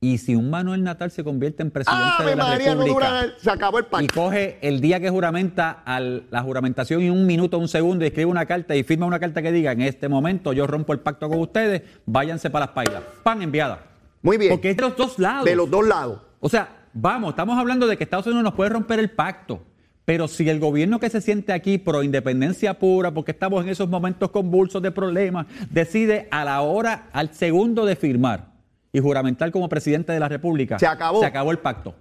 Y 0.00 0.18
si 0.18 0.36
un 0.36 0.48
Manuel 0.48 0.84
Natal 0.84 1.10
se 1.10 1.24
convierte 1.24 1.62
en 1.62 1.70
presidente 1.72 2.04
¡Ave 2.20 2.30
de 2.30 2.36
la 2.36 2.44
María! 2.44 2.74
No 2.74 2.84
República 2.84 3.22
dura, 3.22 3.34
se 3.38 3.50
acabó 3.50 3.78
el 3.80 3.84
y 3.84 3.88
pacto. 3.88 4.14
coge 4.14 4.58
el 4.62 4.80
día 4.80 5.00
que 5.00 5.10
juramenta 5.10 5.82
al- 5.84 6.24
la 6.30 6.40
juramentación 6.42 7.02
y 7.02 7.10
un 7.10 7.26
minuto, 7.26 7.58
un 7.58 7.66
segundo, 7.66 8.04
y 8.04 8.08
escribe 8.08 8.26
una 8.30 8.46
carta 8.46 8.76
y 8.76 8.84
firma 8.84 9.06
una 9.06 9.18
carta 9.18 9.42
que 9.42 9.50
diga, 9.50 9.72
en 9.72 9.80
este 9.82 10.08
momento 10.08 10.52
yo 10.52 10.66
rompo 10.68 10.92
el 10.92 11.00
pacto 11.00 11.28
con 11.28 11.40
ustedes, 11.40 11.82
váyanse 12.06 12.48
para 12.48 12.66
las 12.66 12.74
pailas. 12.74 13.02
Pan 13.24 13.42
enviada. 13.42 13.86
Muy 14.22 14.36
bien. 14.38 14.52
Porque 14.52 14.70
es 14.70 14.76
de 14.76 14.82
los 14.82 14.96
dos 14.96 15.18
lados. 15.18 15.44
De 15.44 15.56
los 15.56 15.68
dos 15.68 15.86
lados. 15.86 16.20
O 16.40 16.48
sea, 16.48 16.77
vamos, 17.00 17.30
estamos 17.30 17.58
hablando 17.58 17.86
de 17.86 17.96
que 17.96 18.04
Estados 18.04 18.26
Unidos 18.26 18.44
nos 18.44 18.54
puede 18.54 18.70
romper 18.70 18.98
el 18.98 19.10
pacto. 19.10 19.62
Pero 20.04 20.26
si 20.26 20.48
el 20.48 20.58
gobierno 20.58 20.98
que 20.98 21.10
se 21.10 21.20
siente 21.20 21.52
aquí 21.52 21.76
pro 21.76 22.02
independencia 22.02 22.78
pura, 22.78 23.12
porque 23.12 23.32
estamos 23.32 23.62
en 23.62 23.68
esos 23.68 23.90
momentos 23.90 24.30
convulsos 24.30 24.80
de 24.80 24.90
problemas, 24.90 25.46
decide 25.70 26.28
a 26.30 26.44
la 26.44 26.62
hora, 26.62 27.08
al 27.12 27.34
segundo 27.34 27.84
de 27.84 27.94
firmar 27.94 28.52
y 28.90 29.00
juramentar 29.00 29.50
como 29.50 29.68
presidente 29.68 30.12
de 30.12 30.20
la 30.20 30.28
República, 30.28 30.78
Se 30.78 30.86
acabó. 30.86 31.20
Se 31.20 31.26
acabó 31.26 31.50
el 31.50 31.58
pacto. 31.58 31.94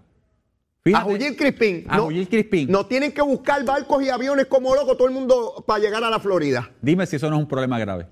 A 0.93 1.01
Jullir 1.01 1.35
Crispín. 1.35 1.85
A 1.89 1.99
Jullir 1.99 2.29
Crispín. 2.29 2.71
No 2.71 2.85
tienen 2.85 3.11
que 3.11 3.21
buscar 3.21 3.65
barcos 3.65 4.01
y 4.01 4.09
aviones 4.09 4.45
como 4.45 4.73
locos 4.73 4.95
todo 4.97 5.09
el 5.09 5.13
mundo 5.13 5.63
para 5.67 5.79
llegar 5.79 6.01
a 6.01 6.09
la 6.09 6.19
Florida. 6.19 6.71
Dime 6.81 7.05
si 7.05 7.17
eso 7.17 7.29
no 7.29 7.35
es 7.35 7.41
un 7.41 7.47
problema 7.49 7.77
grave. 7.77 8.07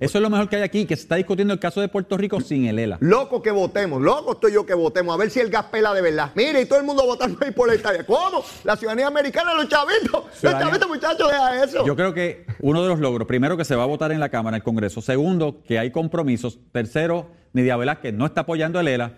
Eso 0.00 0.18
es 0.18 0.22
lo 0.22 0.30
mejor 0.30 0.48
que 0.48 0.56
hay 0.56 0.62
aquí, 0.62 0.84
que 0.84 0.96
se 0.96 1.02
está 1.02 1.14
discutiendo 1.14 1.54
el 1.54 1.60
caso 1.60 1.80
de 1.80 1.86
Puerto 1.86 2.16
Rico 2.16 2.40
sin 2.40 2.66
el 2.66 2.80
ELA. 2.80 2.98
Loco 3.00 3.40
que 3.40 3.52
votemos, 3.52 4.02
loco 4.02 4.32
estoy 4.32 4.52
yo 4.52 4.66
que 4.66 4.74
votemos, 4.74 5.14
a 5.14 5.16
ver 5.16 5.30
si 5.30 5.38
el 5.38 5.48
gas 5.48 5.66
pela 5.66 5.94
de 5.94 6.02
verdad. 6.02 6.32
Mire, 6.34 6.60
y 6.60 6.66
todo 6.66 6.80
el 6.80 6.84
mundo 6.84 7.06
votando 7.06 7.38
ahí 7.44 7.52
por 7.52 7.68
la 7.68 7.76
Italia. 7.76 8.04
¿Cómo? 8.04 8.42
La 8.64 8.76
ciudadanía 8.76 9.06
americana, 9.06 9.54
los 9.54 9.68
chavitos. 9.68 10.24
Los 10.42 10.52
chavitos, 10.52 10.88
muchachos, 10.88 11.30
deja 11.30 11.64
eso. 11.64 11.86
Yo 11.86 11.94
creo 11.94 12.12
que 12.12 12.46
uno 12.60 12.82
de 12.82 12.88
los 12.88 12.98
logros, 12.98 13.28
primero 13.28 13.56
que 13.56 13.64
se 13.64 13.76
va 13.76 13.84
a 13.84 13.86
votar 13.86 14.10
en 14.10 14.18
la 14.18 14.28
Cámara, 14.28 14.56
en 14.56 14.60
el 14.60 14.64
Congreso. 14.64 15.00
Segundo, 15.00 15.62
que 15.62 15.78
hay 15.78 15.92
compromisos. 15.92 16.58
Tercero, 16.72 17.30
Nidia 17.52 17.76
Velázquez 17.76 18.12
no 18.12 18.26
está 18.26 18.40
apoyando 18.40 18.80
el 18.80 18.88
ELA. 18.88 19.12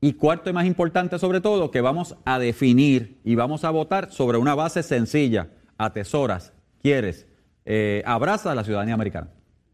Y 0.00 0.14
cuarto 0.14 0.48
y 0.48 0.52
más 0.54 0.64
importante 0.64 1.18
sobre 1.18 1.42
todo, 1.42 1.70
que 1.70 1.82
vamos 1.82 2.16
a 2.24 2.38
definir 2.38 3.20
y 3.22 3.34
vamos 3.34 3.64
a 3.64 3.70
votar 3.70 4.12
sobre 4.12 4.38
una 4.38 4.54
base 4.54 4.82
sencilla. 4.82 5.48
Atesoras, 5.76 6.54
quieres 6.80 7.26
eh, 7.66 8.02
abraza 8.06 8.52
a 8.52 8.54
la 8.54 8.64
ciudadanía 8.64 8.94
americana. 8.94 9.28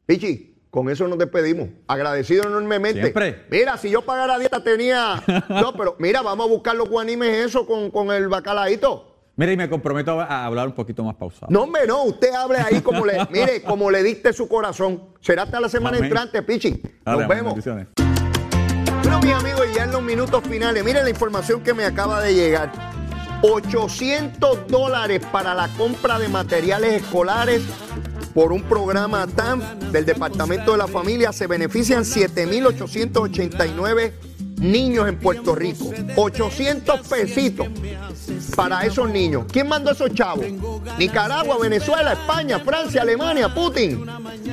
Pichi, 0.06 0.56
con 0.70 0.88
eso 0.90 1.06
nos 1.06 1.18
despedimos. 1.18 1.68
Agradecido 1.86 2.44
enormemente. 2.44 3.00
Siempre. 3.00 3.46
Mira, 3.50 3.76
si 3.76 3.90
yo 3.90 4.02
pagara 4.02 4.38
dieta 4.38 4.62
tenía. 4.62 5.22
No, 5.48 5.74
pero 5.74 5.96
mira, 5.98 6.22
vamos 6.22 6.46
a 6.46 6.48
buscar 6.48 6.74
los 6.76 6.88
guanimes 6.88 7.46
eso 7.46 7.66
con, 7.66 7.90
con 7.90 8.10
el 8.10 8.28
bacalaíto. 8.28 9.08
Mira, 9.36 9.52
y 9.52 9.56
me 9.56 9.68
comprometo 9.68 10.20
a 10.20 10.44
hablar 10.44 10.66
un 10.66 10.74
poquito 10.74 11.04
más 11.04 11.14
pausado. 11.14 11.46
No, 11.50 11.62
hombre, 11.62 11.86
no, 11.86 12.02
usted 12.04 12.32
hable 12.34 12.58
ahí 12.58 12.80
como 12.80 13.06
le, 13.06 13.18
mire, 13.30 13.62
como 13.62 13.90
le 13.90 14.02
dicte 14.02 14.32
su 14.32 14.48
corazón. 14.48 15.10
Será 15.20 15.42
hasta 15.44 15.60
la 15.60 15.68
semana 15.68 15.96
Amén. 15.96 16.10
entrante, 16.10 16.42
Pichi. 16.42 16.70
Nos 17.04 17.18
Dale, 17.18 17.26
vemos. 17.26 17.54
Bueno, 17.64 19.20
mis 19.22 19.32
amigos, 19.34 19.66
y 19.70 19.74
ya 19.74 19.84
en 19.84 19.92
los 19.92 20.02
minutos 20.02 20.42
finales, 20.48 20.84
miren 20.84 21.04
la 21.04 21.10
información 21.10 21.62
que 21.62 21.74
me 21.74 21.84
acaba 21.84 22.20
de 22.20 22.34
llegar. 22.34 22.72
800 23.42 24.68
dólares 24.68 25.20
para 25.32 25.54
la 25.54 25.68
compra 25.76 26.18
de 26.18 26.28
materiales 26.28 27.02
escolares 27.02 27.62
por 28.34 28.52
un 28.52 28.62
programa 28.62 29.26
TAM 29.26 29.62
del 29.90 30.04
Departamento 30.04 30.72
de 30.72 30.78
la 30.78 30.88
Familia. 30.88 31.32
Se 31.32 31.46
benefician 31.46 32.04
7.889 32.04 34.12
niños 34.62 35.08
en 35.08 35.18
Puerto 35.18 35.54
Rico. 35.54 35.90
800 36.16 37.08
pesitos 37.08 37.66
para 38.56 38.84
esos 38.84 39.10
niños. 39.10 39.44
¿Quién 39.50 39.68
mandó 39.68 39.90
esos 39.90 40.14
chavos? 40.14 40.46
Nicaragua, 40.98 41.58
Venezuela, 41.60 42.12
España, 42.12 42.60
Francia, 42.60 43.02
Alemania, 43.02 43.52
Putin. 43.52 44.06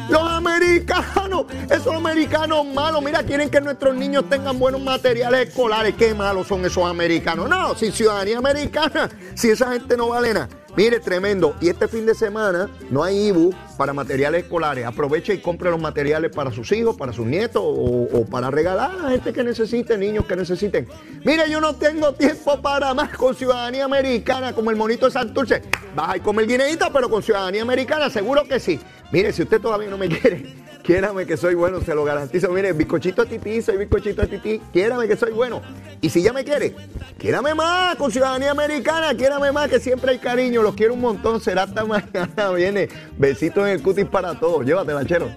Los 0.09 0.23
americanos, 0.23 1.45
esos 1.69 1.93
americanos 1.93 2.65
malos, 2.65 3.03
mira, 3.03 3.23
quieren 3.23 3.49
que 3.49 3.61
nuestros 3.61 3.95
niños 3.95 4.25
tengan 4.29 4.57
buenos 4.59 4.81
materiales 4.81 5.49
escolares. 5.49 5.95
Qué 5.95 6.13
malos 6.13 6.47
son 6.47 6.65
esos 6.65 6.85
americanos. 6.85 7.49
No, 7.49 7.75
sin 7.75 7.91
ciudadanía 7.91 8.39
americana, 8.39 9.09
si 9.35 9.49
esa 9.49 9.71
gente 9.71 9.95
no 9.95 10.09
vale 10.09 10.33
nada. 10.33 10.49
Mire, 10.79 11.01
tremendo. 11.01 11.57
Y 11.59 11.67
este 11.67 11.89
fin 11.89 12.05
de 12.05 12.15
semana 12.15 12.69
no 12.89 13.03
hay 13.03 13.27
IBU 13.27 13.53
para 13.75 13.91
materiales 13.91 14.43
escolares. 14.43 14.85
Aproveche 14.85 15.33
y 15.33 15.39
compre 15.39 15.69
los 15.69 15.81
materiales 15.81 16.31
para 16.33 16.53
sus 16.53 16.71
hijos, 16.71 16.95
para 16.95 17.11
sus 17.11 17.25
nietos 17.25 17.61
o, 17.61 18.25
para 18.31 18.49
regalar 18.49 18.91
a 19.03 19.09
gente 19.09 19.33
que 19.33 19.43
necesite, 19.43 19.97
niños 19.97 20.25
que 20.25 20.37
necesiten. 20.37 20.87
Mire, 21.25 21.51
yo 21.51 21.59
no 21.59 21.75
tengo 21.75 22.13
tiempo 22.13 22.61
para 22.61 22.93
más 22.93 23.09
con 23.17 23.35
ciudadanía 23.35 23.83
americana 23.83 24.53
como 24.53 24.71
el 24.71 24.77
monito 24.77 25.07
de 25.07 25.11
Santurce. 25.11 25.63
Vas 25.93 26.15
a 26.15 26.19
comer 26.19 26.47
guineíta, 26.47 26.89
pero 26.93 27.09
con 27.09 27.21
ciudadanía 27.21 27.61
americana, 27.61 28.09
seguro 28.09 28.45
que 28.45 28.61
sí. 28.61 28.79
Mire, 29.11 29.33
si 29.33 29.41
usted 29.41 29.59
todavía 29.59 29.89
no 29.89 29.97
me 29.97 30.07
quiere, 30.07 30.55
quiérame 30.89 31.27
que 31.27 31.37
soy 31.37 31.53
bueno, 31.53 31.81
se 31.81 31.93
lo 31.93 32.03
garantizo. 32.03 32.49
Mire, 32.49 32.73
bizcochito 32.73 33.21
a 33.21 33.25
tití, 33.27 33.61
soy 33.61 33.77
bizcochito 33.77 34.23
a 34.23 34.25
tití, 34.25 34.59
quiérame 34.73 35.07
que 35.07 35.15
soy 35.15 35.31
bueno. 35.31 35.61
Y 36.01 36.09
si 36.09 36.23
ya 36.23 36.33
me 36.33 36.43
quiere, 36.43 36.75
quiérame 37.19 37.53
más 37.53 37.95
con 37.95 38.11
ciudadanía 38.11 38.49
americana, 38.49 39.13
quiérame 39.13 39.51
más, 39.51 39.69
que 39.69 39.79
siempre 39.79 40.09
hay 40.09 40.17
cariño, 40.17 40.63
los 40.63 40.73
quiero 40.73 40.95
un 40.95 41.01
montón. 41.01 41.41
Será 41.41 41.63
hasta 41.63 41.85
mañana, 41.85 42.49
viene. 42.55 42.89
Besitos 43.19 43.67
en 43.67 43.73
el 43.73 43.83
cutis 43.83 44.05
para 44.05 44.39
todos. 44.39 44.65
Llévatela, 44.65 45.05
chero. 45.05 45.29